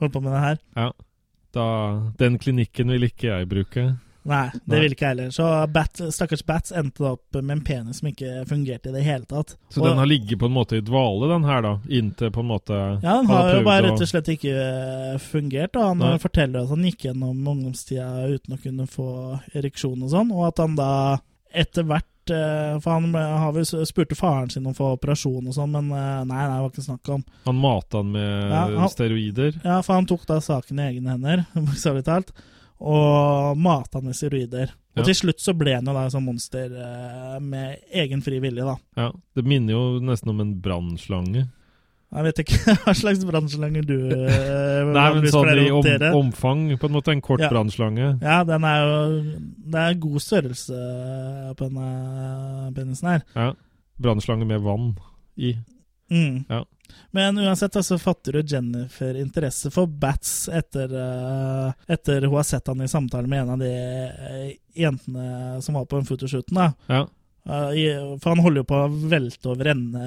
holdt 0.00 0.14
på 0.16 0.22
med 0.24 0.32
det 0.32 0.40
her. 0.46 0.60
Ja. 0.80 0.86
Da, 1.52 1.66
den 2.18 2.38
klinikken 2.40 2.88
vil 2.94 3.08
ikke 3.10 3.28
jeg 3.28 3.48
bruke. 3.50 3.84
Nei, 4.24 4.44
det 4.70 4.78
vil 4.78 4.92
ikke 4.94 5.02
jeg 5.02 5.16
heller. 5.16 5.30
Så 5.34 5.46
Bat, 5.74 5.98
stakkars 6.14 6.44
Bats 6.46 6.70
endte 6.78 7.02
opp 7.08 7.34
med 7.40 7.56
en 7.56 7.62
penis 7.66 7.98
som 7.98 8.06
ikke 8.12 8.44
fungerte 8.46 8.92
i 8.92 8.94
det 8.94 9.02
hele 9.02 9.26
tatt. 9.26 9.56
Så 9.68 9.80
Og- 9.82 9.88
den 9.88 9.98
har 9.98 10.06
ligget 10.06 10.38
på 10.38 10.46
en 10.46 10.54
måte 10.54 10.76
i 10.78 10.80
dvale, 10.80 11.26
den 11.32 11.42
her, 11.48 11.60
da? 11.66 11.72
Inntil 11.90 12.30
på 12.30 12.40
en 12.44 12.46
måte 12.52 12.78
Ja, 13.02 13.16
den 13.18 13.26
har 13.26 13.50
jo 13.56 13.64
bare 13.66 13.82
rett 13.88 14.00
og 14.00 14.08
slett 14.08 14.30
ikke 14.30 14.54
eh, 14.54 15.18
fungert. 15.18 15.74
Og 15.74 15.88
han 15.88 15.98
Nei. 15.98 16.18
forteller 16.22 16.62
at 16.62 16.68
han 16.68 16.84
gikk 16.86 17.08
gjennom 17.08 17.42
ungdomstida 17.42 18.30
uten 18.30 18.54
å 18.54 18.62
kunne 18.62 18.86
få 18.86 19.08
ereksjon 19.56 20.02
og 20.06 20.10
sånn, 20.14 20.30
og 20.32 20.46
at 20.52 20.58
han 20.58 20.76
da 20.76 21.18
etter 21.52 21.82
hvert 21.82 22.06
eh, 22.30 22.78
For 22.80 22.90
han 22.92 23.14
har 23.14 23.52
vel 23.52 23.64
spurte 23.64 24.14
faren 24.14 24.50
sin 24.50 24.66
om 24.66 24.72
å 24.72 24.76
få 24.76 24.92
operasjon 24.96 25.46
og 25.48 25.54
sånn, 25.56 25.70
men 25.72 25.90
eh, 25.90 26.24
nei, 26.24 26.38
nei, 26.46 26.54
det 26.56 26.62
var 26.62 26.70
ikke 26.70 26.86
snakk 26.86 27.08
om. 27.16 27.24
Han 27.46 27.56
mata 27.56 27.96
han 27.98 28.12
med 28.12 28.50
Ja, 28.50 28.62
han- 28.78 28.88
steroider. 28.92 29.60
Ja, 29.64 29.80
for 29.82 29.94
han 29.94 30.06
tok 30.06 30.26
da 30.26 30.38
saken 30.40 30.78
i 30.78 30.88
egne 30.92 31.10
hender, 31.16 31.44
bokstavelig 31.54 32.04
talt, 32.04 32.32
og 32.80 33.56
mata 33.58 33.98
han 33.98 34.04
med 34.10 34.14
steroider. 34.18 34.70
Og 34.92 34.98
Ja. 35.00 35.04
til 35.08 35.14
slutt 35.14 35.40
så 35.40 35.54
ble 35.56 35.72
han 35.74 35.86
jo 35.88 35.92
da 35.94 36.06
sånn 36.12 36.24
monster 36.26 36.68
eh, 36.76 37.38
med 37.40 37.78
egen 37.92 38.20
fri 38.22 38.38
vilje, 38.40 38.64
da. 38.64 38.76
Ja, 38.96 39.10
Det 39.34 39.44
minner 39.44 39.72
jo 39.72 40.00
nesten 40.04 40.28
om 40.30 40.40
en 40.40 40.60
brannslange. 40.60 41.48
Jeg 42.12 42.26
vet 42.26 42.40
ikke 42.42 42.74
hva 42.84 42.92
slags 42.96 43.22
brannslange 43.24 43.82
du 43.88 43.96
eh, 44.12 44.90
Nei, 44.96 45.06
men 45.16 45.28
sånn 45.32 45.48
i 45.56 45.70
om, 45.72 45.86
omfang, 46.18 46.66
på 46.76 46.90
en 46.90 46.96
måte. 46.98 47.14
En 47.14 47.24
kort 47.24 47.40
Ja. 47.40 47.48
brannslange. 47.52 48.18
Ja, 48.20 48.42
den 48.44 48.66
er 48.68 48.82
jo 48.82 49.22
Det 49.72 49.84
er 49.86 50.00
god 50.02 50.20
størrelse 50.20 50.82
på 51.56 51.68
denne 51.70 52.72
penisen 52.76 53.08
her. 53.14 53.24
Ja. 53.34 53.48
Brannslange 54.02 54.44
med 54.48 54.60
vann 54.64 54.92
i. 55.36 55.54
Mm. 56.12 56.44
Ja. 56.48 56.64
Men 57.10 57.38
uansett 57.38 57.78
så 57.84 57.96
fatter 57.98 58.32
du 58.36 58.42
Jennifer 58.54 59.16
interesse 59.16 59.70
for 59.72 59.86
Bats 59.86 60.48
etter, 60.52 60.92
uh, 60.92 61.72
etter 61.88 62.26
hun 62.26 62.36
har 62.36 62.44
sett 62.44 62.68
han 62.68 62.82
i 62.84 62.88
samtale 62.88 63.28
med 63.28 63.42
en 63.46 63.50
av 63.54 63.62
de 63.62 63.70
eh, 63.72 64.52
jentene 64.76 65.56
som 65.64 65.74
var 65.78 65.86
på 65.88 65.96
den 65.96 66.08
fotoshooten. 66.08 66.56
da. 66.58 66.72
Ja. 66.92 67.06
Eh, 67.42 68.18
for 68.22 68.32
han 68.32 68.42
holder 68.44 68.62
jo 68.62 68.68
på 68.70 68.82
å 68.84 68.90
velte 69.10 69.50
over 69.50 69.72
ende 69.72 70.02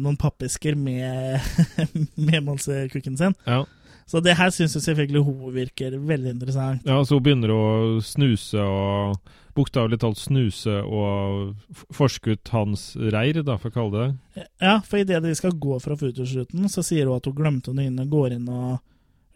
noen 0.00 0.16
pappesker 0.20 0.78
med, 0.78 1.42
med 2.28 2.46
monsterkukken 2.46 3.18
sin. 3.20 3.36
Ja. 3.48 3.64
Så 4.08 4.22
det 4.24 4.38
her 4.38 4.48
syns 4.54 4.72
jo 4.72 4.80
selvfølgelig 4.80 5.24
hun 5.26 5.50
virker 5.52 5.98
veldig 6.00 6.30
interessant. 6.32 6.86
ja, 6.88 6.96
så 7.04 7.18
hun 7.18 7.26
begynner 7.26 7.52
å 7.52 7.64
snuse 8.04 8.62
og 8.64 9.18
Bokstavelig 9.58 9.96
talt 9.98 10.20
snuse 10.20 10.76
og 10.86 11.56
forske 11.90 12.36
ut 12.36 12.50
hans 12.54 12.92
reir, 13.10 13.40
da, 13.42 13.56
for 13.58 13.72
å 13.72 13.74
kalle 13.74 13.90
det 13.90 14.04
det. 14.04 14.44
Ja, 14.62 14.76
for 14.86 15.00
idet 15.00 15.18
de 15.24 15.32
skal 15.34 15.56
gå 15.58 15.80
fra 15.82 15.96
futursluten, 15.98 16.68
så 16.70 16.84
sier 16.86 17.08
hun 17.08 17.18
at 17.18 17.26
hun 17.26 17.34
glemte 17.34 17.72
å 17.74 18.04
gå 18.12 18.20
inn 18.36 18.46
og 18.46 18.78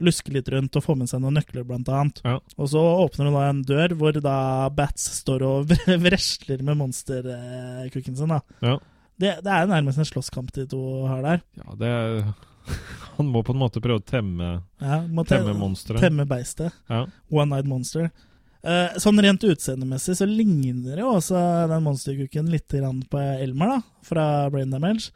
lusker 0.04 0.34
litt 0.36 0.48
rundt 0.52 0.76
og 0.78 0.84
får 0.84 0.98
med 1.00 1.10
seg 1.10 1.22
noen 1.22 1.38
nøkler, 1.38 1.64
blant 1.68 1.90
annet. 1.92 2.22
Ja. 2.26 2.38
Og 2.58 2.70
så 2.72 2.82
åpner 3.02 3.28
hun 3.30 3.36
da 3.38 3.44
en 3.48 3.62
dør 3.66 3.96
hvor 3.98 4.18
da 4.24 4.36
Bats 4.74 5.08
står 5.20 5.44
og 5.46 5.74
vresler 6.06 6.62
med 6.66 6.80
monsterkukken 6.80 8.18
sin. 8.18 8.34
da. 8.34 8.40
Ja. 8.64 8.78
Det, 9.22 9.36
det 9.44 9.52
er 9.54 9.68
nærmest 9.70 10.00
en 10.00 10.08
slåsskamp 10.08 10.50
de 10.56 10.66
to 10.70 10.82
har 11.06 11.22
der. 11.24 11.44
Ja, 11.60 11.76
det 11.78 11.92
er 11.92 12.32
Han 13.16 13.28
må 13.30 13.42
på 13.42 13.54
en 13.54 13.60
måte 13.60 13.80
prøve 13.82 14.00
å 14.00 14.06
temme, 14.06 14.52
Ja, 14.80 15.00
temme 15.26 15.54
monsteret. 15.58 16.02
Temme 16.02 16.26
beistet. 16.30 16.74
Ja. 16.90 17.04
One-eyed 17.34 17.66
monster. 17.68 18.10
Eh, 18.62 18.94
sånn 19.02 19.18
rent 19.18 19.42
utseendemessig 19.42 20.14
så 20.20 20.26
ligner 20.28 21.00
jo 21.02 21.16
også 21.16 21.40
den 21.70 21.82
monsterkukken 21.82 22.50
litt 22.52 22.70
grann 22.70 23.00
på 23.10 23.18
Elmer, 23.18 23.74
da, 23.74 23.78
fra 24.06 24.26
Brain 24.54 24.70
Damage. 24.70 25.10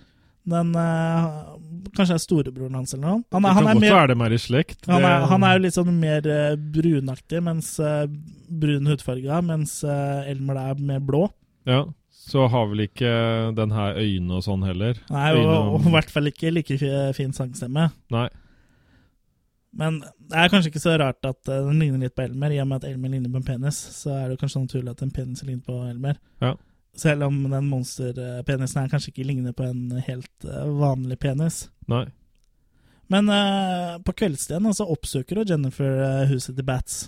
Den 0.47 0.73
uh, 0.79 1.57
Kanskje 1.97 2.17
er 2.17 2.23
storebroren 2.23 2.77
hans 2.77 2.95
eller 2.95 3.07
noe. 3.07 3.21
Han 3.35 3.47
er, 3.47 3.55
han 3.57 3.69
er, 3.71 3.79
mer, 3.81 4.11
er 4.13 4.19
mer 4.19 4.35
i 4.35 4.39
slekt. 4.41 4.85
han 4.91 5.05
er, 5.07 5.27
han 5.31 5.45
er 5.47 5.57
jo 5.57 5.63
litt 5.65 5.77
sånn 5.77 5.93
mer 5.99 6.27
uh, 6.29 6.55
brunaktig, 6.57 7.41
mens 7.47 7.71
uh, 7.83 8.05
brun 8.47 8.91
hudfarga, 8.91 9.41
mens 9.45 9.79
Elmer 9.87 10.61
er 10.63 10.83
mer 10.83 11.01
blå. 11.03 11.25
Ja, 11.67 11.85
så 12.27 12.47
har 12.51 12.69
vel 12.71 12.85
ikke 12.87 13.11
den 13.57 13.73
her 13.75 13.99
øyne 14.03 14.39
og 14.39 14.45
sånn 14.47 14.67
heller. 14.67 14.99
Nei, 15.11 15.31
og, 15.39 15.47
og, 15.47 15.79
og 15.79 15.89
i 15.89 15.95
hvert 15.95 16.13
fall 16.13 16.31
ikke 16.31 16.53
like 16.55 16.79
fin 17.17 17.35
sangstemme. 17.35 17.89
Nei. 18.15 18.29
Men 19.77 19.99
det 20.01 20.39
er 20.41 20.53
kanskje 20.53 20.71
ikke 20.73 20.85
så 20.85 20.95
rart 21.01 21.27
at 21.29 21.43
den 21.49 21.81
ligner 21.83 22.07
litt 22.07 22.17
på 22.17 22.25
Elmer, 22.25 22.55
i 22.55 22.61
og 22.63 22.71
med 22.71 22.81
at 22.81 22.89
Elmer 22.89 23.13
ligner 23.13 23.33
på 23.33 23.43
en 23.43 23.51
penis. 23.51 23.79
Så 23.99 24.15
er 24.15 24.31
det 24.31 24.39
kanskje 24.41 24.63
naturlig 24.63 24.95
at 24.95 25.03
en 25.05 25.13
penis 25.15 25.43
ligner 25.45 25.65
på 25.67 25.81
Elmer. 25.91 26.19
Ja. 26.45 26.55
Selv 26.97 27.27
om 27.29 27.43
den 27.51 27.67
monsterpenisen 27.69 28.81
her 28.81 28.93
kanskje 28.93 29.13
ikke 29.13 29.27
ligner 29.29 29.53
på 29.57 29.67
en 29.69 29.91
helt 30.07 30.47
eh, 30.49 30.71
vanlig 30.81 31.19
penis. 31.21 31.67
Nei. 31.91 32.07
Men 33.13 33.29
uh, 33.31 33.99
på 34.03 34.15
kveldstiden 34.19 34.65
nå 34.67 34.73
så 34.75 34.87
oppsøker 34.91 35.39
jo 35.39 35.45
Jennifer 35.47 36.01
eh, 36.03 36.25
huset 36.33 36.57
til 36.57 36.67
Bats. 36.67 37.05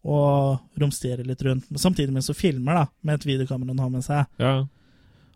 Og 0.00 0.60
romsterer 0.80 1.26
litt 1.28 1.42
rundt. 1.44 1.66
Samtidig 1.76 2.14
med 2.14 2.24
så 2.24 2.36
filmer 2.36 2.78
da, 2.78 2.84
med 3.04 3.18
et 3.18 3.26
videokamera 3.28 3.74
hun 3.74 3.82
har 3.82 3.90
med 3.92 4.04
seg. 4.06 4.28
Ja. 4.40 4.54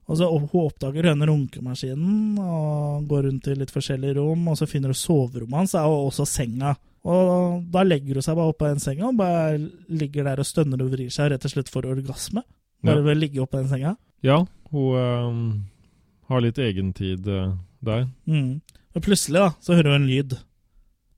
Og 0.05 0.19
så 0.21 0.29
Hun 0.29 0.49
oppdager 0.67 1.09
denne 1.09 1.27
runkemaskinen 1.29 2.39
og 2.41 3.07
går 3.09 3.27
rundt 3.29 3.49
i 3.49 3.57
litt 3.57 3.73
forskjellige 3.73 4.19
rom. 4.19 4.49
Og 4.53 4.59
så 4.61 4.69
finner 4.69 4.93
hun 4.93 5.01
soverommet 5.01 5.63
hans 5.63 5.77
og 5.81 6.11
også 6.11 6.27
senga. 6.29 6.75
Og 7.05 7.65
Da 7.73 7.85
legger 7.85 8.21
hun 8.21 8.25
seg 8.25 8.37
bare 8.37 8.53
oppå 8.53 8.69
den 8.69 8.81
senga 8.85 9.11
og 9.11 9.21
bare 9.21 9.59
ligger 9.93 10.29
der 10.29 10.41
og 10.41 10.49
stønner 10.49 10.81
og 10.85 10.93
vrir 10.93 11.13
seg 11.13 11.33
rett 11.33 11.45
og 11.45 11.53
slett 11.53 11.73
for 11.73 11.89
orgasme. 11.89 12.45
Bare 12.85 13.01
Ja. 13.01 13.03
ved 13.07 13.17
å 13.17 13.21
ligge 13.21 13.43
oppå 13.45 13.59
den 13.63 13.69
senga. 13.71 13.97
Ja, 14.25 14.39
hun 14.71 14.97
øhm, 15.01 15.45
har 16.29 16.41
litt 16.45 16.59
egentid 16.59 17.27
uh, 17.29 17.55
der. 17.85 18.07
Mm. 18.29 18.61
Og 18.95 19.03
plutselig 19.03 19.41
da, 19.41 19.51
så 19.61 19.75
hører 19.75 19.95
hun 19.95 20.03
en 20.03 20.09
lyd. 20.11 20.37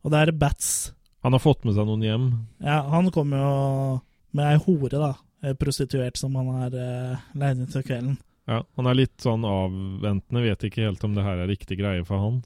Og 0.06 0.12
det 0.14 0.20
er 0.22 0.32
Bats. 0.32 0.92
Han 1.26 1.34
har 1.34 1.42
fått 1.42 1.64
med 1.66 1.74
seg 1.74 1.86
noen 1.88 2.02
hjem. 2.06 2.26
Ja, 2.62 2.82
Han 2.90 3.10
kommer 3.10 3.42
jo 3.42 4.00
med 4.36 4.46
ei 4.52 4.58
hore, 4.62 4.90
da. 5.02 5.12
Prostituert 5.58 6.16
som 6.18 6.34
han 6.38 6.46
har 6.54 6.74
uh, 6.74 7.18
leid 7.38 7.58
inn 7.60 7.70
til 7.70 7.82
kvelden. 7.86 8.16
Ja, 8.46 8.60
Han 8.78 8.86
er 8.86 8.94
litt 8.94 9.16
sånn 9.22 9.42
avventende, 9.46 10.42
vet 10.46 10.62
ikke 10.68 10.86
helt 10.86 11.02
om 11.04 11.14
det 11.16 11.24
her 11.26 11.42
er 11.42 11.50
riktig 11.50 11.78
greie 11.80 12.04
for 12.06 12.22
han. 12.22 12.36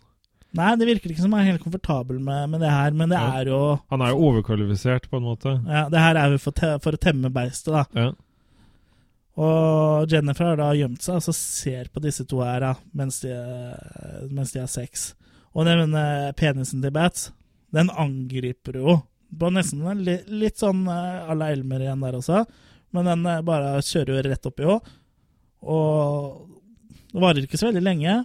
Nei, 0.56 0.72
det 0.80 0.88
virker 0.88 1.12
ikke 1.12 1.22
som 1.22 1.34
han 1.36 1.44
er 1.44 1.52
helt 1.52 1.62
komfortabel 1.62 2.18
med, 2.18 2.48
med 2.50 2.60
det 2.64 2.70
her, 2.72 2.90
men 2.96 3.12
det 3.12 3.18
Ja. 3.20 3.28
er 3.38 3.44
jo 3.52 3.60
Han 3.92 4.00
er 4.02 4.10
jo 4.10 4.24
overkvalifisert, 4.30 5.08
på 5.10 5.20
en 5.20 5.28
måte. 5.28 5.52
Ja, 5.68 5.88
det 5.92 6.00
her 6.00 6.16
er 6.16 6.32
jo 6.32 6.38
for, 6.42 6.50
te 6.56 6.72
for 6.82 6.96
å 6.96 6.98
temme 6.98 7.30
beistet, 7.30 7.70
da. 7.72 7.84
Ja. 7.94 8.08
Og 9.38 10.10
Jennifer 10.10 10.50
har 10.50 10.58
da 10.58 10.70
gjemt 10.74 11.04
seg 11.04 11.20
og 11.20 11.22
så 11.28 11.34
ser 11.36 11.90
på 11.92 12.02
disse 12.02 12.26
to 12.28 12.40
her 12.42 12.60
da, 12.64 12.72
mens 12.96 13.20
de, 13.22 13.30
mens 14.30 14.52
de 14.52 14.62
har 14.62 14.70
sex. 14.70 15.12
Og 15.54 15.68
den 15.68 15.94
penisen 16.38 16.82
til 16.82 16.92
Bats, 16.94 17.30
den 17.74 17.90
angriper 17.94 18.80
jo 18.80 18.98
på 19.38 19.50
nesten 19.54 19.84
en 19.86 20.02
litt 20.02 20.58
sånn 20.58 20.86
eh, 20.90 21.30
à 21.30 21.36
la 21.38 21.50
Elmer 21.54 21.84
igjen 21.84 22.02
der 22.02 22.18
også, 22.18 22.42
men 22.96 23.06
den 23.06 23.26
eh, 23.30 23.42
bare 23.46 23.76
kjører 23.86 24.16
jo 24.16 24.24
rett 24.26 24.48
oppi 24.50 24.66
òg. 24.66 24.90
Og 25.70 26.48
det 27.12 27.22
varer 27.22 27.46
ikke 27.46 27.60
så 27.60 27.70
veldig 27.70 27.84
lenge, 27.84 28.20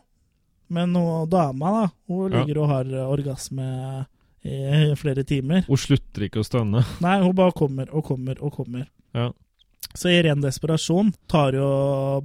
Men 0.68 0.96
hun 0.98 1.30
dama, 1.30 1.72
da, 1.76 1.90
hun 2.10 2.32
ligger 2.34 2.58
og 2.64 2.70
har 2.72 2.88
orgasme 3.06 3.66
i 4.42 4.96
flere 4.98 5.22
timer. 5.22 5.62
Hun 5.68 5.78
slutter 5.78 6.26
ikke 6.26 6.42
å 6.42 6.46
stønne. 6.48 6.82
Nei, 7.06 7.20
hun 7.22 7.36
bare 7.38 7.54
kommer 7.54 7.92
og 7.94 8.02
kommer 8.08 8.42
og 8.42 8.56
kommer. 8.58 8.88
Ja. 9.14 9.28
Så 9.94 10.10
i 10.12 10.18
ren 10.26 10.42
desperasjon 10.44 11.14
tar 11.32 11.56
jo 11.56 11.68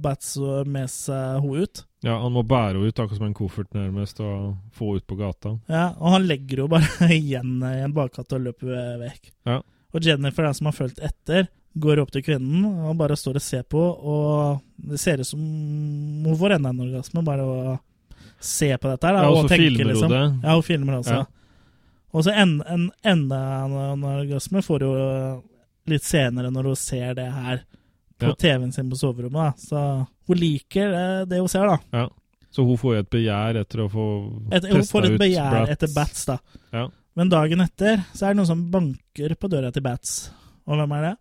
Bats 0.01 0.33
med 0.67 0.89
seg 0.91 1.43
henne 1.43 1.63
ut. 1.67 1.83
ja, 2.03 2.17
han 2.19 2.33
må 2.33 2.41
bære 2.43 2.75
henne 2.79 2.89
ut, 2.89 2.99
akkurat 2.99 3.19
som 3.19 3.27
en 3.29 3.33
koffert 3.37 3.73
nærmest, 3.77 4.19
og 4.19 4.57
få 4.75 4.89
henne 4.95 5.03
ut 5.03 5.07
på 5.07 5.15
gata. 5.19 5.53
Ja, 5.71 5.85
og 5.99 6.15
han 6.17 6.27
legger 6.27 6.63
henne 6.65 6.73
bare 6.73 7.11
igjen 7.19 7.59
i 7.63 7.77
en 7.85 7.93
bakgate 7.95 8.35
og 8.39 8.47
løper 8.49 8.97
vekk. 9.05 9.31
Ja. 9.47 9.61
Og 9.91 10.03
Jennifer, 10.07 10.47
den 10.47 10.57
som 10.57 10.67
har 10.71 10.75
fulgt 10.75 10.99
etter, 11.03 11.47
går 11.79 12.01
opp 12.03 12.09
til 12.11 12.23
kvinnen 12.25 12.65
og 12.83 12.97
bare 12.99 13.15
står 13.15 13.37
og 13.39 13.43
ser 13.45 13.63
på, 13.63 13.79
og 13.79 14.59
det 14.91 14.99
ser 14.99 15.21
ut 15.23 15.27
som 15.29 15.39
hun 15.39 16.35
får 16.39 16.57
enda 16.57 16.73
en 16.73 16.81
orgasme, 16.83 17.23
bare 17.23 17.45
å 17.47 17.77
se 18.41 18.71
på 18.75 18.89
dette 18.91 19.07
her. 19.07 19.15
Da, 19.15 19.21
Ja, 19.23 19.29
og 19.31 19.45
så 19.45 19.53
tenker, 19.53 19.63
filmer 19.69 19.83
hun 19.85 19.93
liksom. 19.93 20.11
det. 20.11 20.23
Ja, 20.43 20.55
hun 20.57 20.65
filmer 20.67 20.91
det 20.97 20.99
også. 21.05 21.19
Ja. 21.21 21.25
Og 22.11 22.25
så 22.27 22.33
en, 22.35 22.57
en, 22.67 22.89
enda 23.07 23.37
en 23.93 24.03
orgasme 24.03 24.59
får 24.65 24.83
hun 24.83 25.41
litt 25.87 26.03
senere 26.03 26.51
når 26.53 26.63
hun 26.71 26.75
ser 26.75 27.13
det 27.17 27.27
her 27.33 27.63
på 28.21 28.27
Ja. 28.29 28.35
TV-en 28.37 28.71
sin 28.71 28.89
på 28.89 28.97
soverommet. 28.99 29.33
Da. 29.33 29.51
Så 29.57 30.07
hun 30.27 30.37
liker 30.37 30.91
det, 30.91 31.29
det 31.29 31.39
hun 31.39 31.49
ser, 31.49 31.65
da. 31.65 31.77
Ja. 31.91 32.09
Så 32.51 32.65
hun 32.67 32.77
får 32.77 32.93
jo 32.95 32.99
et 32.99 33.09
begjær 33.09 33.55
etter 33.61 33.79
å 33.85 33.89
få 33.89 34.05
Et, 34.51 34.65
hun 34.69 34.83
får 34.83 35.05
et 35.07 35.19
begjær 35.19 35.51
bats. 35.55 35.71
etter 35.71 35.93
Bats, 35.95 36.25
da. 36.25 36.37
Ja. 36.75 36.89
Men 37.15 37.29
dagen 37.29 37.61
etter 37.63 38.03
så 38.13 38.25
er 38.27 38.33
det 38.33 38.37
noen 38.41 38.47
som 38.51 38.71
banker 38.71 39.35
på 39.39 39.49
døra 39.49 39.71
til 39.73 39.81
Bats. 39.83 40.29
Og 40.67 40.77
hvem 40.77 40.91
er 40.99 41.01
det? 41.09 41.13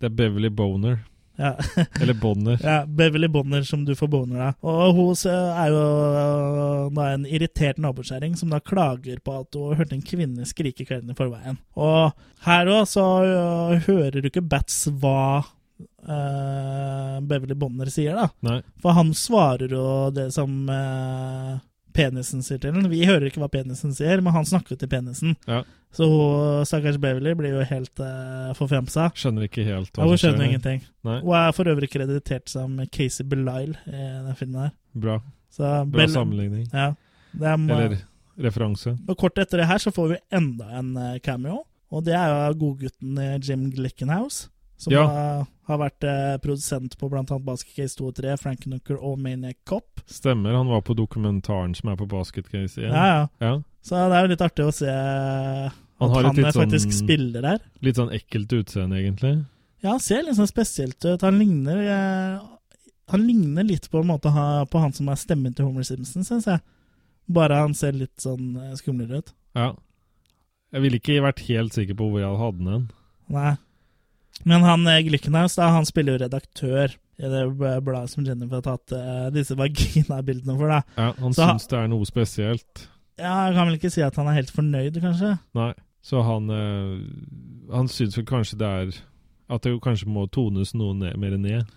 Det 0.00 0.06
er 0.10 0.14
Beverly 0.16 0.48
Boner. 0.48 0.98
Ja. 1.38 1.52
Eller 2.02 2.14
Bonner. 2.18 2.58
ja, 2.62 2.86
Beverly 2.86 3.28
Bonner, 3.28 3.62
som 3.62 3.84
du 3.86 3.94
får 3.94 4.10
boner 4.10 4.40
av. 4.48 4.56
Og 4.66 4.96
hun 4.96 5.12
er 5.30 5.68
jo 5.70 5.82
øh, 5.82 6.88
da 6.96 7.10
en 7.14 7.26
irritert 7.26 7.78
nabokjerring 7.78 8.34
som 8.38 8.50
da 8.50 8.58
klager 8.58 9.20
på 9.22 9.36
at 9.44 9.58
hun 9.58 9.78
hørte 9.78 9.94
en 9.94 10.02
kvinne 10.02 10.46
skrike 10.48 10.86
kvelden 10.88 11.14
i 11.14 11.18
forveien. 11.18 11.60
Og 11.78 12.10
her 12.46 12.72
òg 12.74 12.90
så 12.90 13.06
øh, 13.22 13.86
hører 13.86 14.18
du 14.18 14.30
ikke 14.30 14.42
Bats 14.42 14.88
hva 14.98 15.44
uh, 16.08 17.20
Beverly 17.22 17.54
Bonner 17.54 17.90
sier, 17.92 18.18
da. 18.18 18.28
Nei. 18.48 18.60
For 18.82 18.98
han 18.98 19.14
svarer 19.14 19.70
jo 19.70 19.86
det 20.14 20.30
som 20.34 20.64
øh, 20.72 21.54
penisen 21.98 22.44
sier 22.46 22.60
til 22.62 22.76
den. 22.76 22.86
Vi 22.92 23.02
hører 23.08 23.26
ikke 23.28 23.42
hva 23.42 23.50
penisen 23.52 23.92
sier, 23.96 24.22
men 24.22 24.34
han 24.36 24.46
snakker 24.48 24.78
til 24.78 24.90
penisen. 24.90 25.34
Ja. 25.50 25.64
Så 25.94 26.06
stakkars 26.68 26.98
Beverly 27.00 27.32
blir 27.38 27.54
jo 27.56 27.64
helt 27.64 28.02
uh, 28.02 28.52
forfjamsa. 28.58 29.08
Skjønner 29.18 29.48
ikke 29.48 29.64
helt 29.66 29.96
Ja, 29.96 30.04
hun 30.06 30.20
skjønner 30.20 30.46
ingenting. 30.46 30.82
Nei. 31.08 31.18
Hun 31.24 31.34
er 31.40 31.54
for 31.56 31.70
øvrig 31.72 31.88
kreditert 31.92 32.52
som 32.52 32.76
Casey 32.92 33.24
Belisle 33.28 33.76
i 33.88 34.02
den 34.28 34.36
filmen 34.38 34.66
her. 34.68 34.74
Bra. 34.92 35.18
Så 35.54 35.72
Bra 35.88 36.06
sammenligning. 36.12 36.68
Ja. 36.72 36.92
Er, 37.38 37.56
Eller 37.56 37.96
referanse. 38.40 38.94
og 39.08 39.18
kort 39.20 39.38
etter 39.40 39.60
det 39.62 39.66
her 39.68 39.80
så 39.82 39.92
får 39.94 40.12
vi 40.14 40.20
enda 40.34 40.68
en 40.78 40.94
eh, 40.96 41.18
cameo, 41.24 41.62
og 41.92 42.04
det 42.06 42.14
er 42.16 42.30
jo 42.30 42.54
godgutten 42.62 43.18
eh, 43.20 43.36
Jim 43.42 43.68
Glickenhaus. 43.74 44.46
Som 44.78 44.92
Ja. 44.94 45.02
har, 45.10 45.46
har 45.66 45.78
vært 45.80 46.04
eh, 46.06 46.36
produsent 46.38 46.92
på 47.00 47.08
bl.a. 47.10 47.24
Basket 47.42 47.74
Case 47.74 47.98
2 47.98 48.06
og 48.12 48.14
3, 48.20 48.36
Frank 48.38 48.60
Knucker 48.62 49.00
og 49.02 49.18
Maniac 49.18 49.56
Cop. 49.66 50.00
Stemmer, 50.06 50.54
han 50.54 50.68
var 50.70 50.84
på 50.86 50.94
dokumentaren 50.94 51.74
som 51.74 51.90
er 51.90 51.96
på 51.98 52.06
Basket 52.08 52.46
Case 52.52 52.78
1. 52.80 52.92
Ja, 52.92 53.06
ja. 53.10 53.24
ja. 53.42 53.52
Så 53.82 53.98
det 53.98 54.16
er 54.20 54.26
jo 54.26 54.30
litt 54.34 54.44
artig 54.46 54.66
å 54.68 54.74
se 54.74 54.86
at 54.92 55.72
Han 55.98 56.10
han, 56.12 56.14
har 56.14 56.28
litt 56.36 56.46
er 56.46 56.54
faktisk 56.60 56.92
sånn- 56.92 57.00
spiller 57.02 57.42
der. 57.42 57.58
Litt 57.82 57.98
sånn 57.98 58.12
ekkelt 58.14 58.52
utseende, 58.54 59.00
egentlig. 59.02 59.34
Ja, 59.82 59.90
han 59.96 60.00
ser 60.02 60.22
litt 60.26 60.38
sånn 60.38 60.50
spesielt 60.50 61.04
ut. 61.04 61.22
Han 61.26 61.38
ligner 61.42 61.82
eh, 61.82 62.38
Han 63.10 63.22
ligner 63.26 63.64
litt 63.64 63.90
på 63.90 64.00
en 64.02 64.10
måte 64.10 64.30
på 64.70 64.80
han 64.82 64.92
som 64.92 65.08
er 65.08 65.16
stemmen 65.16 65.54
til 65.56 65.64
Homer 65.66 65.82
Simpson, 65.86 66.22
syns 66.26 66.46
jeg. 66.46 66.60
Bare 67.28 67.56
han 67.62 67.74
ser 67.74 67.92
litt 67.98 68.14
sånn 68.20 68.54
eh, 68.62 68.74
skumlere 68.78 69.22
ut. 69.22 69.32
Ja. 69.56 69.72
Jeg 70.72 70.82
ville 70.84 70.98
ikke 71.00 71.22
vært 71.24 71.40
helt 71.48 71.72
sikker 71.74 71.96
på 71.96 72.10
hvor 72.12 72.20
jeg 72.20 72.38
hadde 72.42 72.64
den. 72.66 72.90
Nei. 73.32 73.56
Men 74.44 74.62
han 74.66 74.86
eh, 74.86 75.02
Glickenhaus, 75.06 75.56
da, 75.58 75.70
han 75.74 75.86
spiller 75.88 76.14
jo 76.14 76.22
redaktør 76.24 76.94
i 77.18 77.30
det 77.32 77.42
bladet 77.82 78.12
som 78.12 78.26
Jennifer 78.26 78.60
har 78.60 78.66
tatt 78.66 78.94
uh, 78.94 79.26
disse 79.34 79.56
vaginabildene 79.58 80.54
for, 80.54 80.70
da. 80.70 80.82
Ja, 80.94 81.08
han 81.18 81.34
Så 81.34 81.48
syns 81.48 81.66
det 81.70 81.78
er 81.80 81.90
noe 81.90 82.06
spesielt. 82.06 82.84
Ja, 83.18 83.48
Jeg 83.48 83.56
kan 83.56 83.66
vel 83.66 83.78
ikke 83.80 83.90
si 83.90 84.04
at 84.06 84.18
han 84.20 84.30
er 84.30 84.36
helt 84.38 84.52
fornøyd, 84.54 85.00
kanskje? 85.02 85.32
Nei. 85.58 85.72
Så 86.06 86.22
han 86.22 86.46
uh, 86.46 87.00
Han 87.74 87.88
syns 87.90 88.14
vel 88.16 88.24
kanskje 88.28 88.56
det 88.60 88.68
er 88.70 88.92
At 89.50 89.64
det 89.66 89.72
kanskje 89.82 90.06
må 90.14 90.28
tones 90.30 90.70
noe 90.78 90.94
ned, 90.94 91.16
mer 91.18 91.34
ned. 91.36 91.72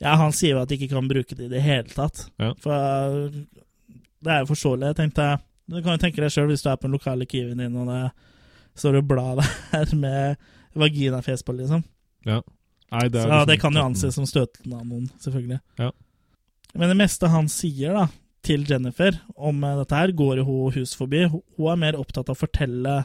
Ja, 0.00 0.14
han 0.16 0.32
sier 0.36 0.56
jo 0.56 0.62
at 0.62 0.70
de 0.70 0.78
ikke 0.78 0.94
kan 0.94 1.08
bruke 1.08 1.36
det 1.36 1.50
i 1.50 1.52
det 1.52 1.60
hele 1.64 1.92
tatt. 1.92 2.26
Ja. 2.40 2.54
For 2.64 3.28
det 4.24 4.32
er 4.32 4.42
jo 4.42 4.50
forståelig. 4.50 4.90
Jeg 4.90 4.98
tenkte 5.02 5.28
Du 5.68 5.78
kan 5.82 5.96
jo 5.96 6.02
tenke 6.02 6.24
deg 6.24 6.32
sjøl 6.32 6.48
hvis 6.52 6.64
du 6.64 6.70
er 6.72 6.80
på 6.80 6.88
den 6.88 6.96
lokale 6.96 7.28
Kiwien 7.28 7.60
din, 7.60 7.76
og 7.76 7.92
det 7.92 8.80
står 8.80 9.00
et 9.00 9.08
blad 9.08 9.44
der 9.72 9.94
med 9.98 10.40
vaginafjes 10.76 11.44
på, 11.44 11.56
liksom. 11.60 11.84
Ja. 12.26 12.42
Nei, 12.92 13.08
det 13.10 13.22
Så 13.22 13.28
liksom 13.28 13.48
det 13.50 13.56
kan 13.62 13.74
jo 13.78 13.82
anses 13.86 14.14
som 14.14 14.26
støtende 14.28 14.78
av 14.78 14.86
noen, 14.86 15.08
selvfølgelig. 15.22 15.60
Ja. 15.80 15.90
Men 16.76 16.92
det 16.92 16.96
meste 17.00 17.30
han 17.32 17.48
sier 17.50 17.94
da, 17.96 18.06
til 18.46 18.62
Jennifer 18.68 19.16
om 19.34 19.62
eh, 19.64 19.76
dette 19.80 19.98
her, 19.98 20.12
går 20.14 20.40
jo 20.42 20.44
hun 20.46 20.74
hus 20.76 20.94
forbi. 20.98 21.24
Hun 21.30 21.70
er 21.72 21.80
mer 21.80 21.98
opptatt 21.98 22.28
av 22.30 22.36
å 22.36 22.42
fortelle 22.44 22.96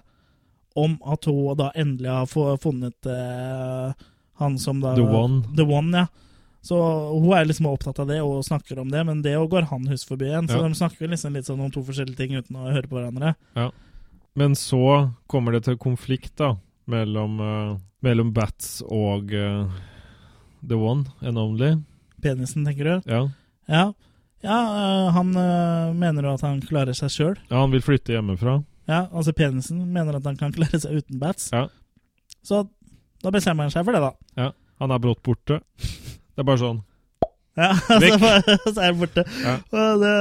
om 0.78 0.98
at 1.12 1.26
hun 1.28 1.58
da 1.60 1.72
endelig 1.76 2.12
har 2.14 2.58
funnet 2.62 3.10
eh, 3.10 3.94
han 4.42 4.60
som 4.62 4.82
da 4.84 4.94
The 4.98 5.06
One. 5.08 5.42
The 5.58 5.66
One, 5.68 6.04
ja. 6.06 6.08
Så 6.62 6.78
hun 7.18 7.32
er 7.34 7.48
liksom 7.50 7.66
opptatt 7.72 8.00
av 8.04 8.08
det 8.12 8.20
og 8.22 8.44
snakker 8.46 8.80
om 8.84 8.92
det, 8.94 9.02
men 9.08 9.24
det 9.26 9.34
går 9.50 9.66
han 9.72 9.88
hus 9.90 10.06
forbi 10.06 10.28
igjen. 10.30 10.48
Så 10.48 10.60
Ja. 10.62 10.68
de 10.68 10.78
snakker 10.78 11.10
liksom 11.10 11.34
litt 11.34 11.46
sånn 11.50 11.60
om 11.60 11.72
to 11.74 11.82
forskjellige 11.82 12.18
ting 12.18 12.36
uten 12.38 12.56
å 12.56 12.70
høre 12.70 12.88
på 12.88 13.00
hverandre. 13.00 13.34
Ja. 13.58 13.72
Men 14.38 14.54
så 14.54 15.12
kommer 15.28 15.52
det 15.58 15.64
til 15.66 15.76
konflikt 15.82 16.36
da 16.38 16.54
mellom, 16.90 17.40
uh, 17.40 17.78
mellom 18.02 18.32
Bats 18.34 18.82
og 18.88 19.32
uh, 19.34 19.66
The 20.68 20.78
One 20.78 21.06
and 21.22 21.38
Only. 21.38 21.76
Penisen, 22.22 22.66
tenker 22.66 22.84
du? 22.86 23.10
Ja. 23.12 23.22
Ja. 23.68 23.86
Ja, 24.42 24.58
øh, 24.58 25.08
han 25.14 25.28
mener 26.00 26.26
jo 26.26 26.32
at 26.34 26.42
han 26.42 26.62
klarer 26.66 26.96
seg 26.98 27.12
sjøl. 27.14 27.36
ja, 27.50 27.60
han 27.62 27.70
vil 27.74 27.82
flytte 27.86 28.16
hjemmefra. 28.16 28.56
Ja, 28.90 29.04
altså 29.14 29.34
penisen 29.38 29.84
mener 29.94 30.16
at 30.18 30.26
han 30.26 30.38
kan 30.40 30.52
klare 30.56 30.80
seg 30.82 30.98
uten 30.98 31.20
bats. 31.22 31.52
Ja. 31.54 31.68
Så 32.42 32.64
da 33.22 33.30
bestemmer 33.34 33.68
han 33.68 33.74
seg 33.74 33.86
for 33.86 33.94
det, 33.94 34.02
da. 34.02 34.10
Ja. 34.42 34.48
Han 34.82 34.92
er 34.96 35.02
brått 35.04 35.22
borte. 35.22 35.60
Det 35.78 36.42
er 36.42 36.48
bare 36.48 36.58
sånn. 36.58 36.80
Ja, 37.60 37.70
Vekk. 38.02 38.18
så, 38.66 38.74
er 38.82 38.88
han 38.88 38.98
borte. 39.04 39.26
Ja. 39.46 39.56
Det, 40.02 40.14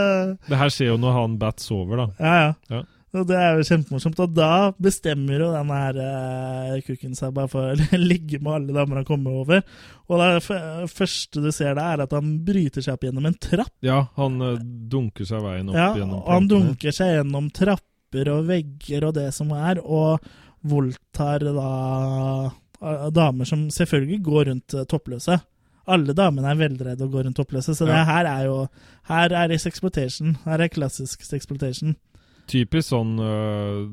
Det 0.51 0.59
her 0.61 0.73
skjer 0.77 0.93
jo 0.93 0.99
når 1.01 1.17
han 1.17 1.39
Bats 1.41 1.65
sover, 1.71 2.05
da. 2.05 2.07
ja, 2.21 2.35
ja. 2.45 2.53
Ja. 2.77 2.83
Og 3.11 3.25
det 3.27 3.37
er 3.37 3.57
jo 3.59 3.65
kjempemorsomt. 3.67 4.21
Og 4.23 4.35
da 4.37 4.51
bestemmer 4.79 5.43
jo 5.43 5.49
den 5.51 5.73
her 5.75 5.97
uh, 5.99 6.77
kukken 6.87 7.17
seg 7.19 7.33
bare 7.35 7.51
for 7.51 7.73
å 7.75 7.99
ligge 8.13 8.39
med 8.39 8.53
alle 8.55 8.77
damer 8.77 9.01
han 9.01 9.09
kommer 9.09 9.41
over. 9.43 9.65
Og 10.11 10.23
det 10.23 10.91
første 10.95 11.43
du 11.43 11.51
ser 11.55 11.75
da, 11.79 11.89
er 11.95 12.05
at 12.07 12.15
han 12.15 12.37
bryter 12.47 12.85
seg 12.87 12.95
opp 12.95 13.09
gjennom 13.09 13.27
en 13.27 13.39
trapp. 13.43 13.73
Ja, 13.87 14.05
han 14.19 14.39
uh, 14.43 14.55
dunker 14.61 15.27
seg 15.27 15.43
veien 15.43 15.73
opp 15.73 15.79
Ja, 15.81 15.89
gjennom 15.99 16.21
trappene. 16.21 16.37
han 16.37 16.51
dunker 16.55 16.97
seg 17.01 17.17
gjennom 17.17 17.51
trapper 17.57 18.31
og 18.37 18.47
vegger 18.51 19.09
og 19.11 19.19
det 19.19 19.29
som 19.35 19.51
er, 19.55 19.83
og 19.83 20.23
voldtar 20.67 21.45
da 21.47 21.71
eh, 22.83 23.07
damer 23.15 23.49
som 23.49 23.69
selvfølgelig 23.73 24.19
går 24.27 24.45
rundt 24.51 24.75
eh, 24.77 24.87
toppløse. 24.91 25.39
Alle 25.91 26.15
damene 26.15 26.51
er 26.53 26.59
veldreide 26.61 27.07
og 27.07 27.15
går 27.15 27.27
rundt 27.27 27.39
toppløse, 27.39 27.75
så 27.75 27.87
det 27.89 27.97
her 28.07 28.29
er 28.29 28.45
jo 28.47 28.57
Her 29.09 29.33
er 29.35 29.55
sexploitation. 29.59 30.37
Her 30.45 30.61
er 30.61 30.69
klassisk 30.71 31.25
sexploitation. 31.25 31.97
Typisk 32.51 32.91
sånn 32.91 33.15
øh, 33.23 33.85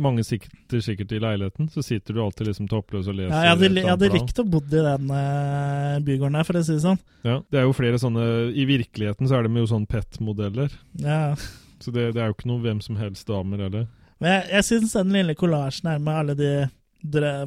Mange 0.00 0.24
sitter 0.24 0.82
sikkert 0.84 1.12
i 1.12 1.20
leiligheten, 1.20 1.68
så 1.72 1.82
sitter 1.84 2.16
du 2.16 2.22
alltid 2.24 2.48
liksom 2.48 2.68
toppløs 2.70 3.08
og 3.10 3.18
leser 3.18 3.34
Ja, 3.34 3.40
jeg 3.48 3.56
hadde, 3.56 3.70
jeg 3.80 3.90
hadde 3.90 4.12
likt 4.14 4.42
å 4.42 4.46
bo 4.48 4.60
i 4.62 4.70
den 4.72 5.14
eh, 5.18 5.96
bygården 6.06 6.38
der, 6.38 6.46
for 6.46 6.60
å 6.60 6.62
si 6.64 6.76
det 6.76 6.84
sånn. 6.84 7.00
Ja, 7.26 7.40
det 7.50 7.60
er 7.60 7.66
jo 7.66 7.74
flere 7.76 7.98
sånne 8.00 8.26
I 8.54 8.68
virkeligheten 8.70 9.28
så 9.28 9.38
er 9.38 9.48
det 9.48 9.64
jo 9.64 9.70
sånn 9.70 9.88
PET-modeller. 9.90 10.76
Ja. 11.02 11.34
Så 11.82 11.92
det, 11.92 12.12
det 12.14 12.22
er 12.22 12.30
jo 12.30 12.36
ikke 12.38 12.52
noe 12.52 12.62
hvem 12.64 12.80
som 12.84 13.00
helst 13.00 13.28
damer 13.28 13.66
heller. 13.66 13.88
Men 14.20 14.36
jeg, 14.36 14.46
jeg 14.54 14.68
syns 14.68 14.94
den 14.98 15.16
lille 15.16 15.34
kollasjen 15.38 15.90
her 15.90 16.00
med 16.04 16.22
alle 16.22 16.36
de 16.38 16.52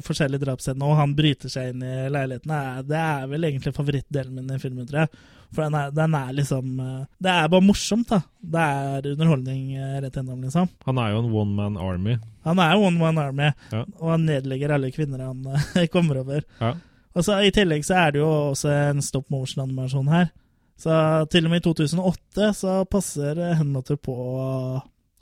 forskjellige 0.04 0.42
drapsscener, 0.44 0.84
og 0.86 0.96
han 0.98 1.14
bryter 1.16 1.48
seg 1.52 1.70
inn 1.72 1.82
i 1.86 1.94
leiligheten, 2.10 2.52
det 2.88 2.98
er 2.98 3.26
vel 3.30 3.44
egentlig 3.48 3.74
favorittdelen 3.76 4.34
min 4.34 4.50
i 4.54 4.58
filmen, 4.62 4.86
tror 4.86 5.04
jeg. 5.04 5.08
For 5.54 5.62
den 5.68 5.74
er, 5.78 5.90
den 5.94 6.14
er 6.18 6.32
liksom 6.34 6.80
eh, 6.82 7.02
Det 7.22 7.30
er 7.30 7.48
bare 7.52 7.62
morsomt, 7.62 8.08
da. 8.10 8.18
Det 8.42 8.62
er 8.64 9.06
underholdning 9.12 9.60
eh, 9.78 10.00
rett 10.02 10.16
gjennom, 10.18 10.40
liksom. 10.42 10.66
Han 10.88 10.98
er 10.98 11.12
jo 11.12 11.20
en 11.22 11.28
one 11.30 11.54
man 11.54 11.76
army. 11.78 12.16
Han 12.42 12.58
er 12.58 12.74
one 12.80 12.98
man 12.98 13.18
army, 13.22 13.52
Ja. 13.70 13.84
og 14.00 14.10
han 14.16 14.24
nedlegger 14.26 14.74
alle 14.74 14.90
kvinner 14.90 15.22
han 15.28 15.44
eh, 15.46 15.86
kommer 15.94 16.18
over. 16.24 16.42
Ja. 16.58 16.72
Og 17.14 17.22
så 17.22 17.36
I 17.46 17.52
tillegg 17.54 17.84
så 17.86 17.94
er 18.00 18.16
det 18.16 18.18
jo 18.24 18.30
også 18.50 18.72
en 18.90 19.02
stop 19.06 19.30
motion-animasjon 19.30 20.10
her. 20.10 20.32
Så 20.76 20.90
til 21.30 21.46
og 21.46 21.52
med 21.52 21.62
i 21.62 21.64
2008 21.68 22.48
så 22.58 22.72
passer 22.90 23.38
Henlotter 23.54 23.94
på 24.02 24.10
å 24.10 24.48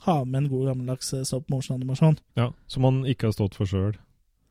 ha 0.07 0.15
med 0.25 0.39
en 0.41 0.47
god 0.49 0.71
gammeldags 0.71 1.13
stop 1.29 1.45
motion-animasjon. 1.53 2.17
Ja, 2.35 2.49
Som 2.65 2.83
han 2.89 3.03
ikke 3.05 3.29
har 3.29 3.35
stått 3.37 3.53
for 3.59 3.69
sjøl. 3.69 3.93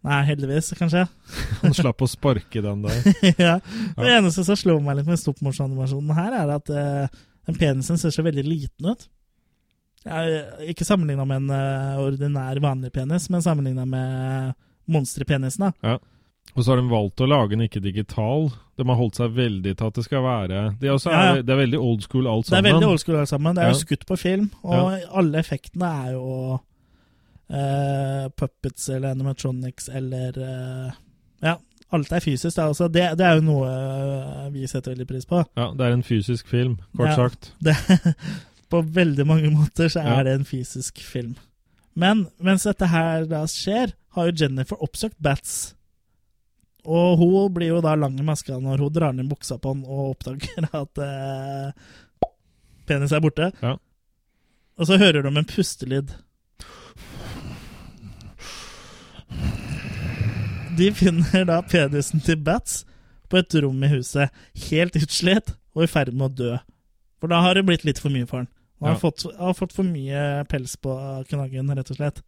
Nei, 0.03 0.20
heldigvis, 0.26 0.72
kanskje. 0.78 1.05
Han 1.62 1.74
slapp 1.78 2.03
å 2.03 2.09
sparke 2.11 2.62
den 2.64 2.82
der. 2.82 3.03
ja. 3.46 3.57
Det 3.96 4.14
eneste 4.16 4.42
som 4.46 4.59
slår 4.59 4.80
meg 4.82 4.98
litt 4.98 5.11
med 5.11 5.20
stop 5.20 5.38
motion-animasjonen 5.46 6.16
her, 6.18 6.38
er 6.42 6.55
at 6.57 6.72
uh, 6.74 7.20
Den 7.46 7.59
penisen 7.59 7.98
ser 8.00 8.14
så 8.14 8.24
veldig 8.26 8.42
liten 8.46 8.90
ut. 8.94 9.07
Ja, 10.03 10.24
ikke 10.66 10.86
sammenligna 10.86 11.24
med 11.28 11.44
en 11.44 11.53
uh, 11.55 12.00
ordinær, 12.03 12.59
vanlig 12.62 12.90
penis, 12.94 13.28
men 13.30 13.44
sammenligna 13.44 13.86
med 13.86 14.57
monsterpenisen. 14.90 15.68
da. 15.68 15.92
Ja. 15.94 15.98
Og 16.57 16.64
så 16.64 16.72
har 16.72 16.80
de 16.82 16.90
valgt 16.90 17.22
å 17.22 17.28
lage 17.30 17.55
den 17.55 17.62
ikke 17.64 17.80
digital. 17.80 18.48
De 18.76 18.84
har 18.88 18.98
holdt 18.98 19.20
seg 19.20 19.36
veldig 19.36 19.76
til 19.78 19.86
at 19.88 19.96
det 19.96 20.03
skal 20.05 20.24
være 20.24 20.59
Det, 20.80 20.88
er 20.90 20.96
Ja, 21.07 21.22
ja. 21.22 21.36
det 21.38 21.55
er 21.55 21.61
veldig 21.62 21.78
old 21.78 22.03
school 22.03 22.26
alt 22.28 22.50
Det 22.50 22.59
er 22.59 22.66
veldig 22.66 22.88
old 22.88 23.00
school 23.00 23.20
alt 23.20 23.30
sammen. 23.30 23.55
Det 23.55 23.62
er 23.62 23.70
Ja. 23.70 23.76
jo 23.76 23.84
skutt 23.86 24.05
på 24.09 24.18
film, 24.18 24.50
og 24.64 24.98
alle 25.14 25.38
effektene 25.38 25.92
er 26.03 26.12
jo 26.18 26.59
eh, 27.53 28.28
puppets 28.38 28.88
eller 28.88 29.12
animatronics 29.12 29.88
eller 29.92 30.38
uh, 30.40 30.92
Ja, 31.44 31.57
alt 31.92 32.12
er 32.16 32.24
fysisk. 32.24 32.57
Da. 32.57 32.70
Altså, 32.72 32.88
det, 32.88 33.05
det 33.20 33.26
er 33.28 33.36
jo 33.38 33.44
noe 33.50 33.68
eh, 33.68 34.48
vi 34.55 34.66
setter 34.70 34.94
veldig 34.94 35.07
pris 35.11 35.28
på. 35.28 35.42
Ja, 35.59 35.68
det 35.76 35.84
er 35.86 35.96
en 35.98 36.07
fysisk 36.07 36.48
film, 36.48 36.78
kort 36.96 37.12
Ja, 37.12 37.16
sagt. 37.20 37.53
Det, 37.66 37.76
på 38.72 38.80
veldig 38.96 39.26
mange 39.28 39.50
måter 39.53 39.90
så 39.92 40.00
er 40.00 40.14
Ja. 40.14 40.22
det 40.30 40.32
en 40.38 40.48
fysisk 40.48 41.03
film. 41.05 41.34
Men 41.92 42.26
mens 42.40 42.64
dette 42.64 42.88
her 42.88 43.26
da 43.28 43.42
skjer, 43.50 43.92
har 44.16 44.30
jo 44.30 44.36
Jennifer 44.40 44.80
oppsøkt 44.80 45.18
Bats. 45.20 45.74
Og 46.88 47.18
hun 47.20 47.53
blir 47.55 47.68
jo 47.74 47.82
da 47.84 47.92
lang 47.94 48.16
i 48.18 48.24
maska 48.26 48.57
når 48.59 48.80
hun 48.82 48.92
drar 48.96 49.12
ned 49.14 49.28
buksa 49.30 49.59
på 49.61 49.74
han 49.74 49.84
og 49.84 50.14
oppdager 50.16 50.64
at 50.80 51.03
eh, 51.05 52.30
penis 52.88 53.12
er 53.12 53.20
borte. 53.22 53.50
Ja. 53.61 53.76
Og 54.80 54.88
så 54.88 54.96
hører 54.98 55.22
de 55.22 55.30
en 55.36 55.46
pustelyd. 55.53 56.16
De 60.77 60.89
finner 60.97 61.45
da 61.49 61.61
penisen 61.68 62.23
til 62.25 62.39
Bats 62.41 62.83
på 63.33 63.41
et 63.41 63.55
rom 63.64 63.83
i 63.85 63.91
huset, 63.93 64.33
helt 64.68 64.97
utslitt 64.99 65.55
og 65.77 65.85
i 65.85 65.91
ferd 65.91 66.12
med 66.16 66.31
å 66.31 66.37
dø. 66.37 66.53
For 67.20 67.31
da 67.33 67.41
har 67.45 67.55
det 67.57 67.64
blitt 67.68 67.85
litt 67.87 68.01
for 68.03 68.12
mye 68.12 68.27
for 68.29 68.43
han. 68.43 68.49
Han 68.83 68.89
har, 68.91 68.97
Ja. 68.97 69.01
fått, 69.01 69.25
har 69.39 69.55
fått 69.55 69.73
for 69.73 69.85
mye 69.87 70.45
pels 70.51 70.75
på 70.77 70.93
knaggen, 71.29 71.70
rett 71.77 71.91
og 71.93 71.97
slett. 71.97 72.23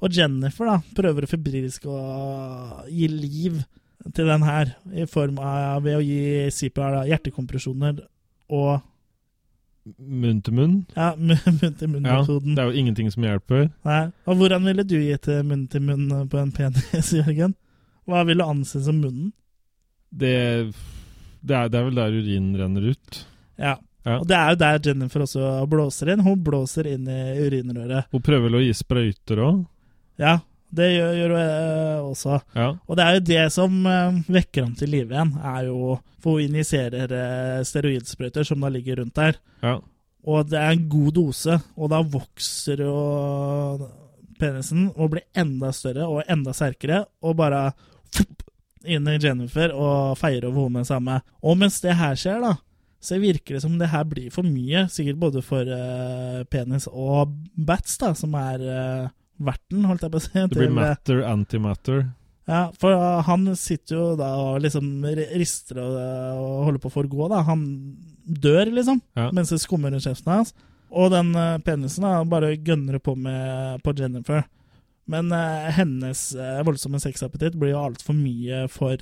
Og 0.00 0.12
Jennifer 0.12 0.66
da 0.68 0.76
prøver 0.94 1.24
å 1.24 1.30
febrilsk 1.32 1.86
å 1.88 2.86
gi 2.88 3.08
liv 3.08 3.64
til 4.14 4.26
den 4.28 4.42
her, 4.46 4.76
i 4.94 5.06
form 5.10 5.38
av 5.42 5.82
ved 5.82 5.96
å 5.98 6.04
gi 6.04 6.50
CPR, 6.52 7.00
da, 7.00 7.04
hjertekompresjoner 7.08 8.04
og 8.50 8.82
Munn 9.98 10.40
til 10.42 10.56
munn. 10.58 10.72
ja, 10.96 11.12
munn-til-munn-metoden. 11.18 12.56
det 12.56 12.62
er 12.64 12.70
jo 12.72 12.80
ingenting 12.80 13.10
som 13.14 13.22
hjelper. 13.26 13.68
Nei. 13.86 14.00
Og 14.26 14.40
hvordan 14.40 14.66
ville 14.66 14.82
du 14.82 14.96
gitt 14.98 15.28
munn 15.46 15.66
til 15.70 15.84
munn 15.86 16.08
på 16.32 16.40
en 16.42 16.50
penis, 16.56 17.12
Jørgen? 17.20 17.54
Hva 18.06 18.24
vil 18.26 18.42
du 18.42 18.44
anse 18.46 18.82
som 18.82 18.98
munnen? 19.02 19.30
Det, 20.10 20.34
det, 21.42 21.54
er, 21.54 21.68
det 21.70 21.78
er 21.80 21.86
vel 21.88 21.98
der 21.98 22.14
urinen 22.18 22.56
renner 22.58 22.90
ut. 22.94 23.22
Ja. 23.58 23.76
Ja. 24.06 24.20
Og 24.20 24.26
det 24.30 24.36
er 24.38 24.52
jo 24.52 24.58
der 24.60 24.76
Jennifer 24.86 25.24
også 25.24 25.46
blåser 25.66 26.12
inn. 26.12 26.20
Hun 26.22 26.42
blåser 26.46 26.86
inn 26.92 27.08
i 27.10 27.20
urinrøret. 27.42 28.06
Hun 28.14 28.22
prøver 28.22 28.44
vel 28.46 28.58
å 28.60 28.60
gi 28.62 28.74
sprøyter 28.78 29.40
òg. 29.42 29.64
Ja, 30.22 30.36
det 30.76 30.88
gjør, 30.92 31.12
gjør 31.20 31.34
hun 31.34 31.42
eh, 31.42 32.06
også. 32.06 32.38
Ja. 32.56 32.68
Og 32.86 32.98
det 32.98 33.04
er 33.04 33.16
jo 33.16 33.24
det 33.30 33.42
som 33.54 33.76
eh, 33.90 34.22
vekker 34.38 34.66
ham 34.66 34.74
til 34.78 34.92
live 34.92 35.14
igjen, 35.16 35.34
er 35.40 35.68
jo 35.70 35.98
For 36.22 36.38
hun 36.38 36.48
injiserer 36.48 37.12
eh, 37.12 37.60
steroidsprøyter 37.66 38.46
som 38.46 38.64
da 38.64 38.72
ligger 38.72 39.00
rundt 39.02 39.16
der. 39.18 39.38
Ja. 39.62 39.78
Og 40.26 40.48
det 40.50 40.58
er 40.58 40.74
en 40.74 40.88
god 40.90 41.12
dose, 41.14 41.60
og 41.78 41.92
da 41.92 42.00
vokser 42.02 42.82
jo 42.82 42.94
penisen 44.40 44.88
og 44.96 45.12
blir 45.12 45.22
enda 45.38 45.70
større 45.72 46.08
og 46.10 46.26
enda 46.28 46.52
sterkere, 46.56 47.04
og 47.22 47.38
bare 47.38 47.68
inn 48.86 49.06
i 49.10 49.18
Jennifer 49.22 49.72
og 49.74 50.16
feier 50.18 50.46
over 50.48 50.66
henne 50.66 50.80
med 50.80 50.88
samme. 50.88 51.20
Og 51.46 51.58
mens 51.60 51.78
det 51.84 51.94
her 51.98 52.18
skjer, 52.18 52.42
da, 52.42 52.56
så 53.02 53.20
virker 53.22 53.56
det 53.56 53.62
som 53.62 53.76
det 53.78 53.90
her 53.92 54.06
blir 54.08 54.32
for 54.34 54.46
mye, 54.46 54.86
sikkert 54.92 55.20
både 55.22 55.42
for 55.46 55.68
uh, 55.68 56.42
penis 56.50 56.88
og 56.90 57.34
bats, 57.54 57.98
da, 58.02 58.12
som 58.18 58.34
er 58.38 58.66
uh, 58.66 59.14
verten, 59.38 59.84
holdt 59.84 60.02
jeg 60.02 60.10
på 60.12 60.20
å 60.20 60.24
si. 60.24 60.32
Det 60.34 60.48
blir 60.50 60.68
til, 60.68 60.78
eh, 60.78 60.80
matter, 60.80 61.22
antimatter. 61.24 62.04
ja, 62.48 62.70
for 62.78 62.92
uh, 62.94 63.22
han 63.26 63.48
sitter 63.56 63.96
jo 63.96 64.16
da 64.16 64.30
og 64.38 64.60
liksom 64.62 65.02
rister 65.36 65.80
og, 65.82 65.96
uh, 65.96 66.40
og 66.40 66.64
holder 66.68 66.78
på 66.84 66.90
å 66.92 66.96
forgå, 67.02 67.28
da. 67.30 67.42
Han 67.42 67.96
dør, 68.26 68.70
liksom, 68.72 69.00
Ja. 69.16 69.30
mens 69.32 69.50
det 69.50 69.60
skummer 69.60 69.90
rundt 69.90 70.04
kjeften 70.06 70.32
hans. 70.32 70.54
Og 70.90 71.10
den 71.10 71.34
uh, 71.34 71.58
penisen 71.58 72.02
da, 72.06 72.22
bare 72.24 72.56
gønner 72.56 72.98
på 73.02 73.16
med 73.18 73.82
på 73.82 73.92
Jennifer. 73.98 74.44
Men 75.08 75.30
uh, 75.32 75.70
hennes 75.70 76.34
uh, 76.34 76.62
voldsomme 76.66 76.98
sexappetitt 77.02 77.54
blir 77.58 77.74
jo 77.74 77.82
altfor 77.82 78.14
mye 78.14 78.68
for, 78.68 78.96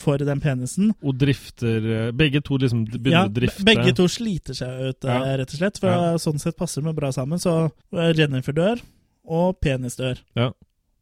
for 0.00 0.16
den 0.18 0.40
penisen. 0.40 0.94
Og 1.04 1.18
drifter 1.20 1.84
eh, 2.06 2.10
Begge 2.16 2.40
to 2.42 2.56
liksom 2.58 2.86
begynner 2.86 3.10
Ja, 3.18 3.24
å 3.28 3.34
drifte. 3.36 3.64
begge 3.68 3.92
to 3.94 4.06
sliter 4.08 4.54
seg 4.56 4.80
ut, 4.88 5.04
Ja. 5.04 5.18
rett 5.36 5.52
og 5.52 5.58
slett. 5.60 5.78
For 5.78 5.90
Ja. 5.90 6.14
sånn 6.18 6.40
sett 6.40 6.56
passer 6.56 6.82
de 6.82 6.92
bra 6.96 7.10
sammen. 7.12 7.38
Så 7.38 7.70
Jennifer 8.16 8.52
dør, 8.56 8.80
og 9.24 9.58
penis 9.60 9.96
dør. 9.98 10.20
Ja. 10.38 10.50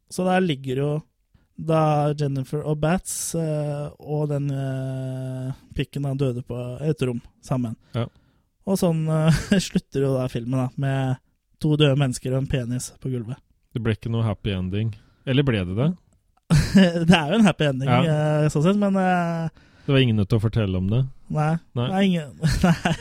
Så 0.09 0.25
der 0.27 0.41
ligger 0.41 0.81
jo 0.83 0.89
da 1.59 2.13
Jennifer 2.15 2.61
og 2.63 2.77
Bats 2.79 3.35
eh, 3.35 3.87
og 3.99 4.29
den 4.31 4.47
eh, 4.53 5.49
pikken 5.75 6.05
han 6.07 6.17
døde 6.19 6.41
på 6.47 6.55
et 6.85 7.01
rom 7.03 7.19
sammen. 7.43 7.75
Ja. 7.95 8.05
Og 8.69 8.79
sånn 8.79 9.03
eh, 9.11 9.41
slutter 9.67 10.05
jo 10.07 10.13
da 10.15 10.27
filmen, 10.31 10.59
da, 10.61 10.69
med 10.79 11.19
to 11.59 11.73
døde 11.75 11.97
mennesker 11.99 12.31
og 12.35 12.43
en 12.45 12.51
penis 12.51 12.91
på 13.03 13.11
gulvet. 13.11 13.39
Det 13.75 13.81
ble 13.83 13.97
ikke 13.97 14.11
noe 14.13 14.23
happy 14.25 14.53
ending. 14.55 14.93
Eller 15.29 15.43
ble 15.45 15.65
det 15.67 15.75
det? 15.77 15.89
det 17.09 17.13
er 17.17 17.33
jo 17.33 17.41
en 17.41 17.45
happy 17.45 17.67
ending, 17.69 17.89
Ja. 17.91 17.99
eh, 18.45 18.47
sånn 18.53 18.63
sett, 18.65 18.79
men 18.79 18.95
eh, 18.97 19.49
Det 19.89 19.93
var 19.95 20.03
ingen 20.05 20.19
til 20.21 20.37
å 20.37 20.41
fortelle 20.43 20.77
om 20.77 20.85
det. 20.85 20.99
nei. 21.33 21.53
Nei. 21.73 21.85
Er 21.89 22.03
ingen, 22.05 22.33
nei. 22.61 22.91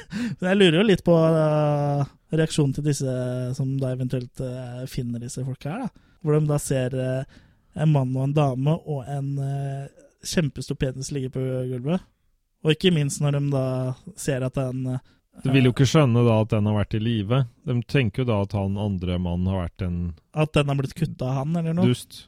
Jeg 0.41 0.57
lurer 0.57 0.76
jo 0.78 0.84
litt 0.89 1.03
på 1.05 1.12
uh, 1.12 2.01
reaksjonen 2.32 2.70
til 2.78 2.86
disse 2.86 3.16
som 3.59 3.74
da 3.76 3.91
eventuelt 3.93 4.41
uh, 4.41 4.86
finner 4.89 5.20
disse 5.20 5.45
folka 5.45 5.74
her, 5.74 5.82
da. 5.84 6.07
Hvor 6.24 6.39
de 6.39 6.49
da 6.49 6.57
ser 6.64 6.97
uh, 6.97 7.36
en 7.76 7.93
mann 7.93 8.16
og 8.16 8.22
en 8.24 8.32
dame 8.39 8.78
og 8.89 9.05
en 9.05 9.28
uh, 9.36 10.07
kjempestor 10.24 10.80
penis 10.80 11.12
ligge 11.12 11.28
på 11.34 11.45
gulvet. 11.74 12.09
Og 12.64 12.72
ikke 12.72 12.95
minst 12.97 13.20
når 13.20 13.36
de 13.36 13.45
da 13.53 13.66
ser 14.16 14.49
at 14.49 14.57
den 14.57 14.97
Du 15.45 15.53
vil 15.53 15.68
jo 15.68 15.74
ikke 15.76 15.91
skjønne 15.93 16.24
da 16.24 16.41
at 16.41 16.57
den 16.57 16.72
har 16.72 16.80
vært 16.80 16.97
i 16.97 17.03
live. 17.05 17.43
De 17.68 17.76
tenker 17.84 18.24
jo 18.24 18.30
da 18.32 18.41
at 18.49 18.57
han 18.57 18.80
andre 18.80 19.20
mannen 19.20 19.53
har 19.53 19.66
vært 19.66 19.84
en 19.91 20.01
At 20.32 20.57
den 20.57 20.72
har 20.72 20.80
blitt 20.80 20.97
kutta 20.97 21.34
av 21.34 21.43
han, 21.43 21.61
eller 21.61 21.76
noe. 21.76 21.93
dust. 21.93 22.24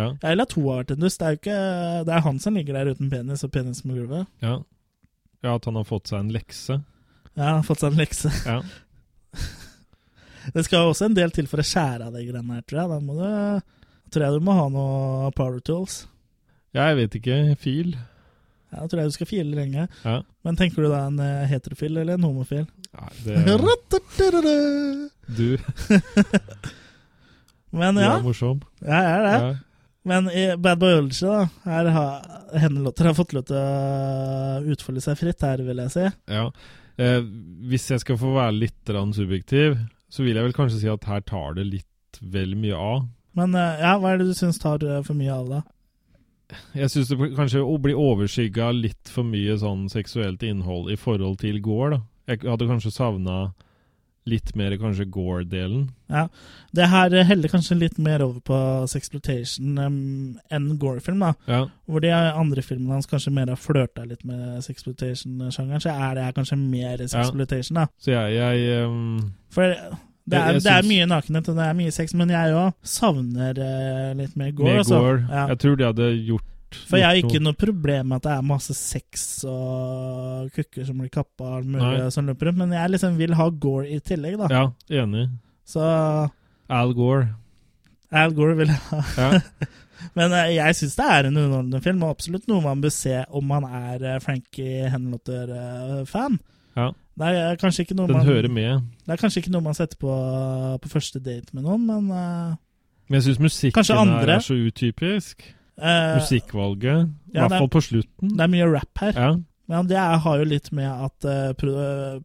Ja. 0.00 0.08
Eller 0.32 0.48
to 0.48 0.64
har 0.66 0.80
vært 0.82 0.94
en 0.96 1.04
dust. 1.04 1.20
Det 1.20 1.26
er 1.28 1.36
jo 1.36 1.40
ikke 1.42 1.60
Det 2.08 2.14
er 2.16 2.24
han 2.26 2.40
som 2.42 2.56
ligger 2.56 2.78
der 2.80 2.92
uten 2.94 3.10
penis 3.12 3.44
og 3.46 3.52
penis 3.54 3.82
på 3.84 3.94
gulvet. 3.96 4.28
ja. 4.44 4.58
Ja, 5.40 5.54
at 5.56 5.64
han 5.64 5.72
har 5.78 5.86
fått 5.88 6.10
seg 6.10 6.18
en 6.20 6.32
lekse. 6.34 6.74
Ja, 7.32 7.44
han 7.46 7.60
har 7.62 7.64
fått 7.64 7.80
seg 7.80 7.94
en 7.94 8.00
lekse. 8.02 8.28
Ja. 8.50 8.58
Det 10.54 10.64
skal 10.66 10.88
også 10.90 11.06
en 11.08 11.14
del 11.16 11.30
til 11.32 11.46
for 11.48 11.62
å 11.62 11.64
skjære 11.64 12.06
av 12.08 12.12
de 12.16 12.24
greiene 12.26 12.56
her, 12.58 12.64
tror 12.68 12.80
jeg. 12.82 12.90
Da 12.90 12.98
må 13.04 13.16
du, 13.16 13.72
tror 14.12 14.24
jeg 14.26 14.36
du 14.36 14.44
må 14.44 14.52
ha 14.56 14.66
noe 14.72 15.30
power 15.36 15.60
tools. 15.64 16.02
Ja, 16.76 16.90
jeg 16.90 16.98
vet 17.02 17.16
ikke. 17.20 17.38
Fil? 17.60 17.94
Ja, 18.70 18.82
da 18.82 18.86
tror 18.90 19.00
jeg 19.02 19.12
du 19.12 19.16
skal 19.16 19.30
file 19.30 19.56
lenge. 19.56 19.86
Ja. 20.04 20.18
Men 20.46 20.58
tenker 20.60 20.84
du 20.84 20.90
da 20.92 21.00
en 21.08 21.18
eh, 21.24 21.46
heterofil 21.50 21.96
eller 22.02 22.18
en 22.20 22.28
homofil? 22.28 22.66
Ja, 22.92 23.08
det 23.24 23.38
Du, 25.30 25.48
Men 27.70 27.96
ja. 27.96 28.16
du 28.16 28.18
er 28.18 28.24
morsom. 28.28 28.58
Ja, 28.82 28.98
jeg 28.98 29.16
er 29.16 29.22
det. 29.26 29.36
Men 30.08 30.30
i 30.32 30.56
Bad 30.56 30.78
Boy 30.80 30.94
Biology, 30.94 31.26
da, 31.26 31.48
her 31.68 31.88
har 31.92 32.60
Hendelåter 32.60 33.10
har 33.10 33.16
fått 33.18 33.34
lov 33.36 33.44
til 33.50 33.58
å 33.58 34.62
utfolde 34.72 35.02
seg 35.04 35.18
fritt 35.20 35.44
her, 35.44 35.60
vil 35.66 35.82
jeg 35.84 35.92
si. 35.92 36.06
Ja. 36.32 36.46
Eh, 37.00 37.20
hvis 37.70 37.90
jeg 37.92 38.02
skal 38.02 38.18
få 38.20 38.32
være 38.34 38.56
litt 38.56 38.94
subjektiv, 39.16 39.76
så 40.10 40.24
vil 40.24 40.36
jeg 40.36 40.48
vel 40.48 40.56
kanskje 40.56 40.80
si 40.82 40.88
at 40.90 41.04
her 41.08 41.20
tar 41.20 41.54
det 41.58 41.68
litt 41.68 42.20
vel 42.20 42.56
mye 42.58 42.76
av. 42.76 43.04
Men 43.38 43.54
eh, 43.54 43.82
ja, 43.84 43.94
hva 44.00 44.14
er 44.14 44.20
det 44.20 44.30
du 44.30 44.34
syns 44.34 44.58
tar 44.58 44.82
eh, 44.82 45.02
for 45.06 45.18
mye 45.18 45.36
av, 45.36 45.52
da? 45.52 45.60
Jeg 46.74 46.90
syns 46.90 47.12
det 47.12 47.30
kanskje 47.36 47.62
blir 47.62 47.84
bli 47.84 47.94
overskygga 47.94 48.72
litt 48.74 49.10
for 49.12 49.22
mye 49.22 49.54
sånn 49.60 49.84
seksuelt 49.92 50.42
innhold 50.42 50.90
i 50.90 50.98
forhold 50.98 51.38
til 51.44 51.60
gård, 51.62 51.94
da. 51.94 52.00
Jeg 52.30 52.44
hadde 52.46 52.68
kanskje 52.70 52.92
savna 52.94 53.38
litt 54.30 54.52
mer 54.58 54.76
kanskje 54.80 55.08
Gore-delen. 55.12 55.88
Ja, 56.10 56.26
Det 56.74 56.88
her 56.90 57.14
heller 57.24 57.52
kanskje 57.52 57.78
litt 57.78 57.98
mer 57.98 58.22
over 58.24 58.40
på 58.40 58.58
sexploitation 58.90 59.78
um, 59.78 59.96
enn 60.50 60.68
Gore-film, 60.78 61.24
da. 61.24 61.32
Ja. 61.50 61.62
Hvor 61.90 62.04
de 62.04 62.12
andre 62.14 62.62
filmene 62.66 62.98
hans 62.98 63.10
kanskje 63.10 63.34
mer 63.34 63.50
har 63.52 63.60
flørta 63.60 64.06
litt 64.08 64.22
med 64.28 64.62
sexploitation-sjangeren, 64.66 65.82
så 65.82 65.94
er 65.94 66.14
det 66.18 66.28
her 66.28 66.36
kanskje 66.38 66.60
mer 66.60 67.02
sexploitation, 67.06 67.82
da. 67.82 67.88
Så 67.98 68.14
jeg, 68.14 68.38
jeg 68.38 68.86
um... 68.86 69.32
For 69.50 69.74
det 70.30 70.38
er, 70.38 70.58
det 70.62 70.70
er 70.70 70.86
mye 70.86 71.06
nakenhet 71.10 71.48
og 71.50 71.56
det 71.58 71.66
er 71.66 71.76
mye 71.78 71.92
sex, 71.94 72.14
men 72.14 72.30
jeg 72.30 72.54
òg 72.54 72.74
savner 72.86 73.58
eh, 73.58 74.10
litt 74.18 74.36
mer 74.38 74.52
Gore. 74.54 74.68
Med 74.68 74.82
altså. 74.84 75.00
Ja. 75.26 75.46
Jeg 75.50 75.62
tror 75.64 75.78
de 75.78 75.88
hadde 75.88 76.10
gjort 76.28 76.46
For 76.86 77.00
jeg 77.00 77.06
har 77.06 77.18
ikke 77.18 77.42
noe 77.42 77.56
problem 77.58 78.10
med 78.10 78.20
at 78.20 78.26
det 78.28 78.32
er 78.36 78.46
masse 78.46 78.74
sex 78.78 79.26
og 79.48 80.50
kukker 80.54 80.86
som 80.86 81.00
blir 81.02 81.10
kappa 81.12 81.46
og 81.46 81.56
alt 81.58 81.70
mulig 81.74 82.10
som 82.14 82.28
løper 82.28 82.50
rundt, 82.50 82.60
men 82.62 82.74
jeg 82.76 82.94
liksom 82.94 83.18
vil 83.18 83.34
ha 83.38 83.48
Gore 83.50 83.88
i 83.90 83.98
tillegg, 84.04 84.38
da. 84.40 84.48
Ja, 84.52 85.02
enig. 85.02 85.26
Så 85.66 85.84
Al 86.70 86.94
Gore. 86.94 87.28
Al 88.10 88.34
Gore 88.34 88.56
vil 88.58 88.72
jeg 88.72 88.82
ha. 88.90 89.04
Ja. 89.18 89.40
Men 90.16 90.32
eh, 90.32 90.54
jeg 90.56 90.76
syns 90.78 90.96
det 90.96 91.06
er 91.12 91.28
en 91.28 91.36
underholdende 91.36 91.82
film, 91.84 92.04
og 92.06 92.14
absolutt 92.14 92.46
noe 92.48 92.64
man 92.64 92.80
bør 92.80 92.92
se 92.94 93.18
om 93.36 93.44
man 93.50 93.66
er 93.68 94.06
eh, 94.14 94.20
Frankie 94.24 94.88
Henlotter-fan. 94.88 96.38
Ja. 96.78 96.90
Det 97.20 97.30
er 97.36 97.58
kanskje 97.60 97.84
ikke 97.84 97.96
noe 97.98 98.08
Den 98.08 98.16
man 98.16 98.26
hører 98.26 98.48
med. 98.48 98.86
Det 99.04 99.12
er 99.12 99.20
kanskje 99.20 99.42
ikke 99.42 99.52
noe 99.52 99.66
man 99.66 99.76
setter 99.76 99.98
på 100.00 100.12
på 100.80 100.88
første 100.88 101.20
date 101.20 101.52
med 101.52 101.66
noen, 101.66 101.82
men 101.84 102.06
uh, 102.08 102.54
Men 103.10 103.18
jeg 103.18 103.26
syns 103.28 103.42
musikken 103.42 103.96
andre? 103.98 104.20
her 104.22 104.36
er 104.38 104.44
så 104.46 104.56
utypisk. 104.56 105.44
Eh, 105.82 106.16
Musikkvalget. 106.20 107.08
I 107.30 107.36
ja, 107.36 107.44
hvert 107.46 107.52
er- 107.52 107.58
fall 107.64 107.68
på 107.76 107.82
slutten. 107.86 108.34
Det 108.36 108.44
er 108.46 108.52
mye 108.52 108.68
rap 108.72 108.98
her. 109.04 109.12
Ja. 109.16 109.30
Men 109.70 109.86
det 109.86 109.96
er, 109.96 110.16
har 110.18 110.38
jo 110.40 110.44
litt 110.50 110.72
med 110.74 110.88
at 110.90 111.24
uh, 111.30 111.52
pro 111.54 111.72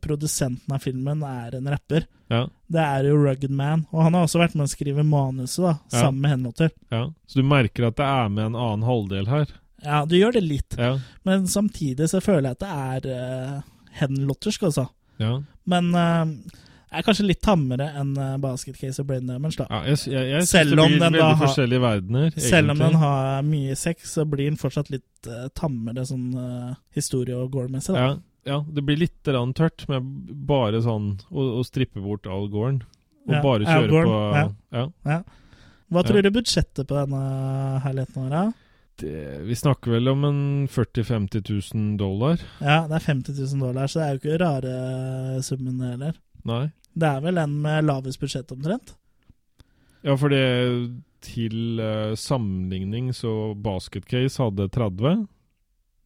produsenten 0.01 0.74
av 0.74 0.80
filmen 0.82 1.20
er 1.24 1.53
en 1.60 1.68
rapper. 1.70 2.08
Ja. 2.34 2.47
Det 2.74 2.82
er 2.82 3.06
jo 3.06 3.20
Rugged 3.22 3.51
Man, 3.53 3.84
og 3.93 4.01
han 4.01 4.16
har 4.18 4.26
også 4.26 4.39
vært 4.41 4.56
med 4.58 4.66
å 4.66 4.72
skrive 4.72 5.03
manuset 5.06 5.62
da, 5.62 5.76
sammen 5.93 6.24
med 6.24 6.32
Henlotter. 6.34 6.72
ja. 6.89 7.03
Så 7.30 7.38
du 7.38 7.45
merker 7.45 7.86
at 7.91 7.99
det 7.99 8.08
er 8.10 8.30
med 8.34 8.47
en 8.47 8.56
annen 8.58 8.88
halvdel 8.88 9.30
her. 9.30 9.45
Ja, 9.86 9.99
du 10.10 10.16
gjør 10.18 10.34
det 10.34 10.41
litt, 10.47 10.74
Ja. 10.80 10.95
men 11.24 11.45
samtidig 11.45 12.10
så 12.10 12.18
føler 12.26 12.49
jeg 12.49 12.58
at 12.58 12.66
det 12.66 13.12
er 13.14 13.14
uh, 13.14 13.62
Henlottersk, 14.01 14.64
altså. 14.66 14.88
Ja. 15.22 15.36
Men 15.70 15.93
eh, 15.95 16.26
er 17.00 17.06
kanskje 17.08 17.26
litt 17.28 17.41
tammere 17.46 17.88
enn 18.00 18.14
eh, 18.18 18.36
Basket 18.43 18.78
Case 18.80 19.02
og 19.04 19.08
Brain 19.10 19.28
Damage, 19.30 19.58
da. 19.62 19.68
Ja, 19.70 19.82
jeg, 19.91 20.00
jeg, 20.14 20.30
jeg 20.34 20.48
Selv 20.50 20.80
om 20.84 20.91
den 20.91 21.14
da 21.18 21.32
har- 21.36 21.82
verdener. 21.84 22.32
Selv 22.41 22.72
om 22.76 22.82
den 22.84 22.98
har 23.02 23.41
mye 23.48 23.76
sex, 23.80 24.12
så 24.16 24.26
blir 24.30 24.50
den 24.50 24.58
fortsatt 24.62 24.89
litt 24.93 25.30
uh, 25.30 25.48
tammere 25.58 26.06
sånn 26.08 26.28
uh, 26.36 26.74
historie- 26.96 27.38
og 27.38 27.52
gore-messig. 27.56 27.93
da. 27.96 28.06
ja, 28.06 28.16
ja, 28.46 28.60
det 28.70 28.84
blir 28.86 29.00
litt 29.02 29.24
tørt 29.26 29.88
med 29.89 30.06
bare 30.46 30.82
sånn 30.86 31.16
å, 31.32 31.48
å 31.60 31.64
strippe 31.66 32.02
bort 32.04 32.28
all 32.30 32.48
gården. 32.54 32.84
Og 33.26 33.34
Ja, 33.34 33.41
bare 33.41 33.66
kjøre 33.66 33.89
Gore, 33.89 34.06
på 34.06 34.86
ja. 35.10 35.24
Hva 35.89 36.04
tror 36.06 36.22
du 36.22 36.30
budsjettet 36.34 36.86
på 36.89 36.93
denne 36.98 37.22
herligheten 37.82 38.28
var? 38.28 38.30
da? 38.30 38.43
Det, 39.02 39.41
vi 39.43 39.56
snakker 39.58 39.91
vel 39.98 40.08
om 40.08 40.22
en 40.24 40.38
40 40.72 41.04
000-50 41.04 41.74
000 41.76 41.98
dollar? 42.00 42.39
Ja, 42.62 42.86
det 42.88 42.96
er 43.00 43.04
50 43.10 43.34
000 43.41 43.64
dollar, 43.66 43.89
så 43.91 44.00
det 44.00 44.06
er 44.06 44.14
jo 44.14 44.22
ikke 44.22 44.38
rare 44.39 45.41
summen 45.43 45.82
heller. 45.84 46.14
Nei. 46.48 46.70
Det 46.96 47.10
er 47.10 47.24
vel 47.24 47.41
den 47.41 47.58
med 47.64 47.88
lavest 47.88 48.22
budsjett 48.22 48.52
omtrent? 48.56 48.96
Ja, 50.06 50.16
for 50.16 50.32
det 50.32 50.46
til 51.26 51.82
uh, 51.82 52.14
sammenligning 52.20 53.10
så 53.18 53.54
Basketcase 53.58 54.43
hadde 54.43 54.70
30. 54.70 55.26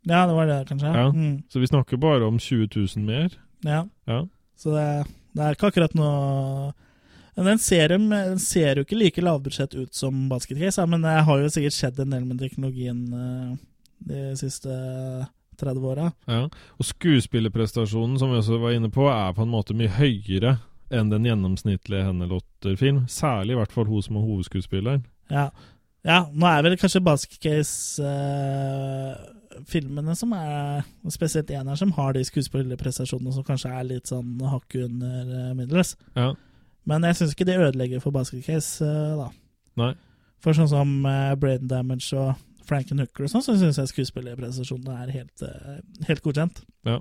Ja, 0.07 0.23
det 0.25 0.35
var 0.35 0.47
det, 0.47 0.59
kanskje. 0.69 0.91
Ja. 0.95 1.09
Mm. 1.11 1.41
Så 1.51 1.59
vi 1.59 1.67
snakker 1.67 1.99
bare 1.99 2.25
om 2.25 2.39
20 2.39 2.69
000 2.75 3.05
mer. 3.05 3.33
ja. 3.63 3.85
Ja. 4.07 4.25
Så 4.59 4.73
det, 4.75 5.07
det 5.31 5.43
er 5.43 5.55
ikke 5.55 5.69
akkurat 5.71 5.93
noe 5.95 6.73
men 7.39 7.53
den 7.53 7.59
ser, 7.63 7.93
den 7.93 8.39
ser 8.43 8.75
jo 8.75 8.83
ikke 8.83 8.97
like 8.99 9.21
lavbudsjett 9.23 9.71
ut 9.77 9.95
som 9.95 10.25
Basketcase, 10.27 10.81
ja, 10.81 10.87
men 10.91 11.05
det 11.05 11.13
har 11.23 11.39
jo 11.39 11.51
sikkert 11.53 11.75
skjedd 11.77 12.01
en 12.03 12.11
del 12.11 12.25
med 12.27 12.41
teknologien 12.41 12.97
eh, 13.15 13.53
de 14.09 14.23
siste 14.35 14.73
30 15.61 15.85
åra. 15.87 16.09
Ja. 16.27 16.41
Og 16.75 16.89
skuespillerprestasjonen, 16.89 18.17
som 18.19 18.33
vi 18.33 18.41
også 18.41 18.59
var 18.59 18.75
inne 18.75 18.91
på, 18.91 19.07
er 19.07 19.31
på 19.37 19.45
en 19.45 19.53
måte 19.53 19.77
mye 19.77 19.87
høyere 19.95 20.57
enn 20.93 21.09
den 21.11 21.25
gjennomsnittlige 21.27 22.05
Hennelotter-film. 22.07 22.97
Særlig 23.11 23.51
i 23.53 23.57
hvert 23.59 23.75
fall 23.75 23.87
hun 23.89 24.03
som 24.05 24.15
er 24.19 24.27
hovedskuespilleren. 24.27 25.01
Ja. 25.29 25.45
ja, 26.07 26.19
nå 26.33 26.45
er 26.49 26.59
vel 26.65 26.81
kanskje 26.81 27.05
Basket 27.05 27.39
Case-filmene 27.43 30.13
som 30.17 30.29
er 30.33 30.81
Spesielt 31.13 31.49
en 31.53 31.69
her 31.69 31.77
som 31.77 31.95
har 31.97 32.11
de 32.17 32.21
skuespillerprestasjonene 32.25 33.33
som 33.35 33.43
kanskje 33.45 33.73
er 33.73 33.83
litt 33.87 34.07
sånn 34.09 34.29
hakket 34.49 34.81
under 34.89 35.17
uh, 35.29 35.57
middels. 35.57 35.91
Ja. 36.17 36.29
Men 36.89 36.99
jeg 37.05 37.15
syns 37.19 37.33
ikke 37.35 37.49
det 37.49 37.61
ødelegger 37.61 37.99
for 38.03 38.11
Basket 38.15 38.43
Case, 38.45 38.71
uh, 38.85 39.13
da. 39.19 39.27
Nei. 39.79 39.93
For 40.43 40.51
sånn 40.55 40.71
som 40.71 40.89
uh, 41.05 41.35
Brain 41.39 41.67
Damage 41.69 42.07
og 42.17 42.29
Franken 42.69 43.01
Hooker 43.01 43.25
og 43.25 43.31
sånn, 43.31 43.45
så 43.45 43.55
syns 43.57 43.79
jeg 43.81 43.91
skuespillerprestasjonene 43.93 44.97
er 45.03 45.13
helt, 45.13 45.45
eh, 45.45 45.79
helt 46.09 46.23
godkjent. 46.25 46.61
Ja. 46.87 46.99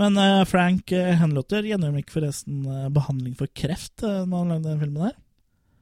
Men 0.00 0.16
eh, 0.16 0.44
Frank 0.48 0.92
uh, 0.96 1.10
Henlotter 1.20 1.66
gjennomgikk 1.68 2.12
forresten 2.14 2.62
eh, 2.64 2.86
behandling 2.94 3.34
for 3.36 3.50
kreft 3.52 4.00
når 4.04 4.32
han 4.32 4.54
lagde 4.54 4.70
den 4.70 4.80
filmen 4.80 5.10
der. 5.10 5.18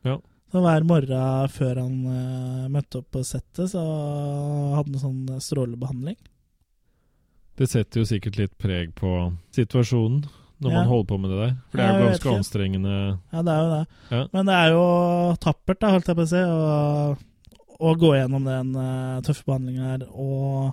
Ja. 0.09 0.17
Så 0.53 0.63
hver 0.65 0.85
morgen 0.89 1.53
før 1.53 1.83
han 1.83 1.97
eh, 2.09 2.67
møtte 2.73 3.03
opp 3.03 3.11
på 3.13 3.23
settet, 3.27 3.69
så 3.75 3.83
hadde 4.79 4.95
han 4.95 5.03
sånn 5.03 5.35
eh, 5.35 5.43
strålebehandling. 5.45 6.17
Det 7.59 7.69
setter 7.69 8.01
jo 8.01 8.09
sikkert 8.09 8.39
litt 8.39 8.55
preg 8.61 8.95
på 8.97 9.13
situasjonen 9.57 10.23
når 10.59 10.73
Ja. 10.73 10.77
man 10.81 10.89
holder 10.91 11.09
på 11.11 11.19
med 11.21 11.31
det 11.31 11.39
der. 11.43 11.53
For 11.71 11.79
det 11.79 11.85
er 11.85 11.99
jo 11.99 12.07
ganske 12.07 12.25
ikke. 12.25 12.39
anstrengende. 12.41 12.95
Ja, 13.31 13.43
det 13.47 13.53
er 13.53 13.61
jo 13.63 13.71
det. 13.75 13.83
Ja. 14.11 14.23
Men 14.33 14.49
det 14.49 14.55
er 14.59 14.73
jo 14.73 14.85
tappert, 15.45 15.81
da, 15.83 15.91
holdt 15.95 16.09
jeg 16.09 16.19
på 16.19 16.25
å 16.25 16.31
si, 16.33 16.43
å, 17.79 17.93
gå 18.03 18.11
gjennom 18.17 18.49
den 18.49 18.73
uh, 18.75 19.21
tøffe 19.23 19.47
behandlingen 19.47 19.85
her, 19.87 20.07
og 20.11 20.73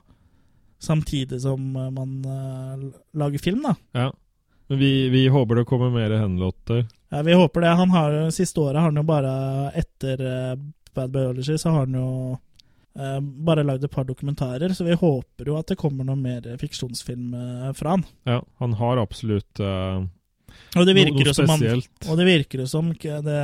samtidig 0.79 1.41
som 1.41 1.75
eh, 1.75 1.89
man 1.91 2.25
eh, 2.25 2.85
lager 3.17 3.39
film, 3.39 3.63
da. 3.63 3.75
Ja. 3.91 4.11
Men 4.67 4.79
vi, 4.79 5.09
vi 5.09 5.27
håper 5.27 5.55
det 5.55 5.65
kommer 5.65 5.89
mer 5.89 6.11
henlåter. 6.11 6.85
Ja, 7.09 7.21
vi 7.21 7.33
håper 7.33 7.61
det. 7.61 7.67
Han 7.67 7.89
har 7.89 8.11
jo, 8.11 8.31
Siste 8.31 8.59
året 8.59 8.81
har 8.81 8.89
han 8.89 8.97
jo 8.97 9.03
bare, 9.03 9.35
etter 9.77 10.25
eh, 10.25 10.57
Bad 10.93 11.11
Biology, 11.11 11.57
så 11.57 11.69
har 11.69 11.85
han 11.85 11.93
jo 11.99 12.07
eh, 12.99 13.19
bare 13.21 13.63
lagd 13.63 13.85
et 13.85 13.91
par 13.91 14.07
dokumentarer, 14.09 14.73
så 14.73 14.87
vi 14.87 14.97
håper 14.97 15.51
jo 15.51 15.59
at 15.59 15.69
det 15.69 15.77
kommer 15.79 16.07
noe 16.07 16.17
mer 16.17 16.49
fiksjonsfilm 16.61 17.35
fra 17.77 17.95
han. 17.97 18.05
Ja, 18.23 18.41
han 18.57 18.73
har 18.81 19.01
absolutt 19.03 19.59
eh, 19.61 20.01
Og 20.79 20.87
det 20.87 20.97
noe, 20.97 21.13
noe 21.13 21.33
spesielt. 21.33 21.35
som 21.37 22.09
han, 22.09 22.11
og 22.11 22.21
det 22.21 22.29
virker 22.31 22.65
jo 22.65 22.69
som 22.69 22.93
det 22.99 23.41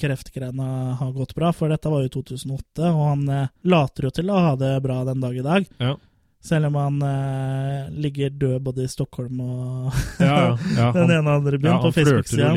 kreftgrena 0.00 0.94
har 0.96 1.10
gått 1.12 1.34
bra, 1.36 1.52
for 1.52 1.68
dette 1.68 1.90
var 1.92 2.02
jo 2.06 2.14
2008, 2.22 2.88
og 2.88 3.02
han 3.04 3.26
later 3.68 4.08
jo 4.08 4.12
til 4.16 4.30
å 4.32 4.38
ha 4.48 4.54
det 4.56 4.78
bra 4.80 5.02
den 5.04 5.20
dag 5.20 5.36
i 5.36 5.44
dag. 5.44 5.66
Ja. 5.76 5.98
Selv 6.40 6.70
om 6.70 6.76
han 6.80 7.02
eh, 7.04 7.90
ligger 8.00 8.30
død 8.32 8.62
både 8.64 8.86
i 8.86 8.88
Stockholm 8.88 9.42
og 9.44 9.90
Ja, 10.22 10.56
ja, 10.56 10.86
den 10.94 11.02
han- 11.02 11.10
ene 11.18 11.20
og 11.28 11.34
andre 11.42 11.58
byen 11.60 11.74
ja, 11.74 11.80
på 11.82 11.90
Facebook-sida. 11.92 12.54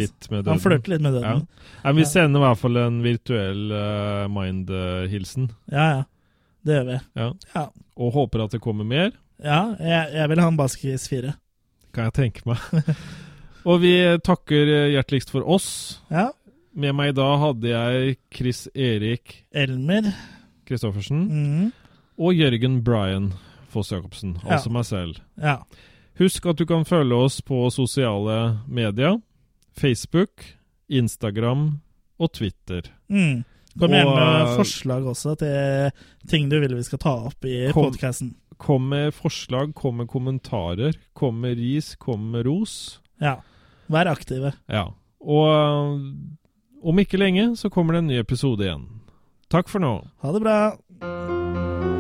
Han 0.48 0.62
flørter 0.64 0.94
litt 0.94 1.04
med 1.04 1.18
døden. 1.18 1.42
Ja. 1.84 1.92
Vi 1.98 2.06
sender 2.08 2.40
i 2.40 2.46
hvert 2.46 2.62
fall 2.62 2.80
en 2.80 3.02
virtuell 3.04 3.66
uh, 3.76 4.24
mind-hilsen. 4.32 5.50
Ja, 5.72 5.88
ja. 5.98 6.04
Det 6.64 6.78
gjør 6.78 6.88
vi. 6.94 7.00
Ja. 7.20 7.28
Ja. 7.58 7.66
Og 8.00 8.14
håper 8.16 8.46
at 8.46 8.56
det 8.56 8.62
kommer 8.64 8.88
mer. 8.88 9.12
Ja, 9.44 9.74
jeg, 9.84 10.14
jeg 10.16 10.30
vil 10.32 10.40
ha 10.40 10.48
en 10.48 10.58
Baskis 10.62 11.10
4. 11.12 11.34
Kan 11.94 12.08
jeg 12.08 12.16
tenke 12.22 12.48
meg. 12.48 12.64
Og 13.68 13.82
vi 13.84 13.92
takker 14.24 14.72
eh, 14.72 14.90
hjerteligst 14.96 15.32
for 15.36 15.44
oss. 15.44 15.68
Ja. 16.12 16.30
Med 16.74 16.96
meg 16.96 17.12
da 17.20 17.28
hadde 17.42 17.68
jeg 17.70 18.16
Chris 18.34 18.64
Erik 18.74 19.42
Elmer. 19.52 20.08
Kristoffersen. 20.68 21.26
Mm. 21.28 21.68
Og 22.24 22.32
Jørgen 22.40 22.80
Brian 22.88 23.34
Foss 23.74 23.92
Jacobsen, 23.92 24.36
Ja. 24.44 24.56
altså 24.58 24.72
meg 24.74 24.86
selv. 24.86 25.20
Ja. 25.42 25.58
Husk 26.20 26.46
at 26.46 26.60
du 26.62 26.66
kan 26.70 26.86
følge 26.86 27.18
oss 27.26 27.40
på 27.42 27.66
sosiale 27.74 28.60
medier. 28.70 29.18
Facebook, 29.74 30.44
Instagram 30.90 31.82
og 32.22 32.32
Twitter. 32.38 32.86
Mm. 33.10 33.42
Kom 33.80 33.90
gjerne 33.90 34.14
med 34.14 34.42
eh, 34.44 34.56
forslag 34.60 35.08
også 35.10 35.34
til 35.42 35.90
ting 36.30 36.46
du 36.52 36.60
vil 36.62 36.76
vi 36.78 36.84
skal 36.86 37.02
ta 37.02 37.16
opp 37.32 37.46
i 37.50 37.72
podkasten. 37.74 38.36
Kom 38.62 38.86
med 38.92 39.10
forslag, 39.18 39.74
kom 39.76 39.98
med 40.04 40.08
kommentarer, 40.12 40.94
kom 41.18 41.42
med 41.42 41.58
ris, 41.58 41.96
kom 41.98 42.30
med 42.36 42.46
ros. 42.46 43.00
Ja. 43.20 43.40
Vær 43.90 44.12
aktive. 44.14 44.54
Ja. 44.70 44.86
Og 45.26 45.50
øh, 45.50 46.06
om 46.84 47.00
ikke 47.02 47.18
lenge 47.18 47.56
så 47.58 47.70
kommer 47.74 47.98
det 47.98 48.04
en 48.06 48.12
ny 48.14 48.22
episode 48.22 48.62
igjen. 48.68 48.86
Takk 49.50 49.70
for 49.74 49.82
nå. 49.82 49.96
Ha 50.22 50.32
det 50.38 50.46
bra. 50.46 51.93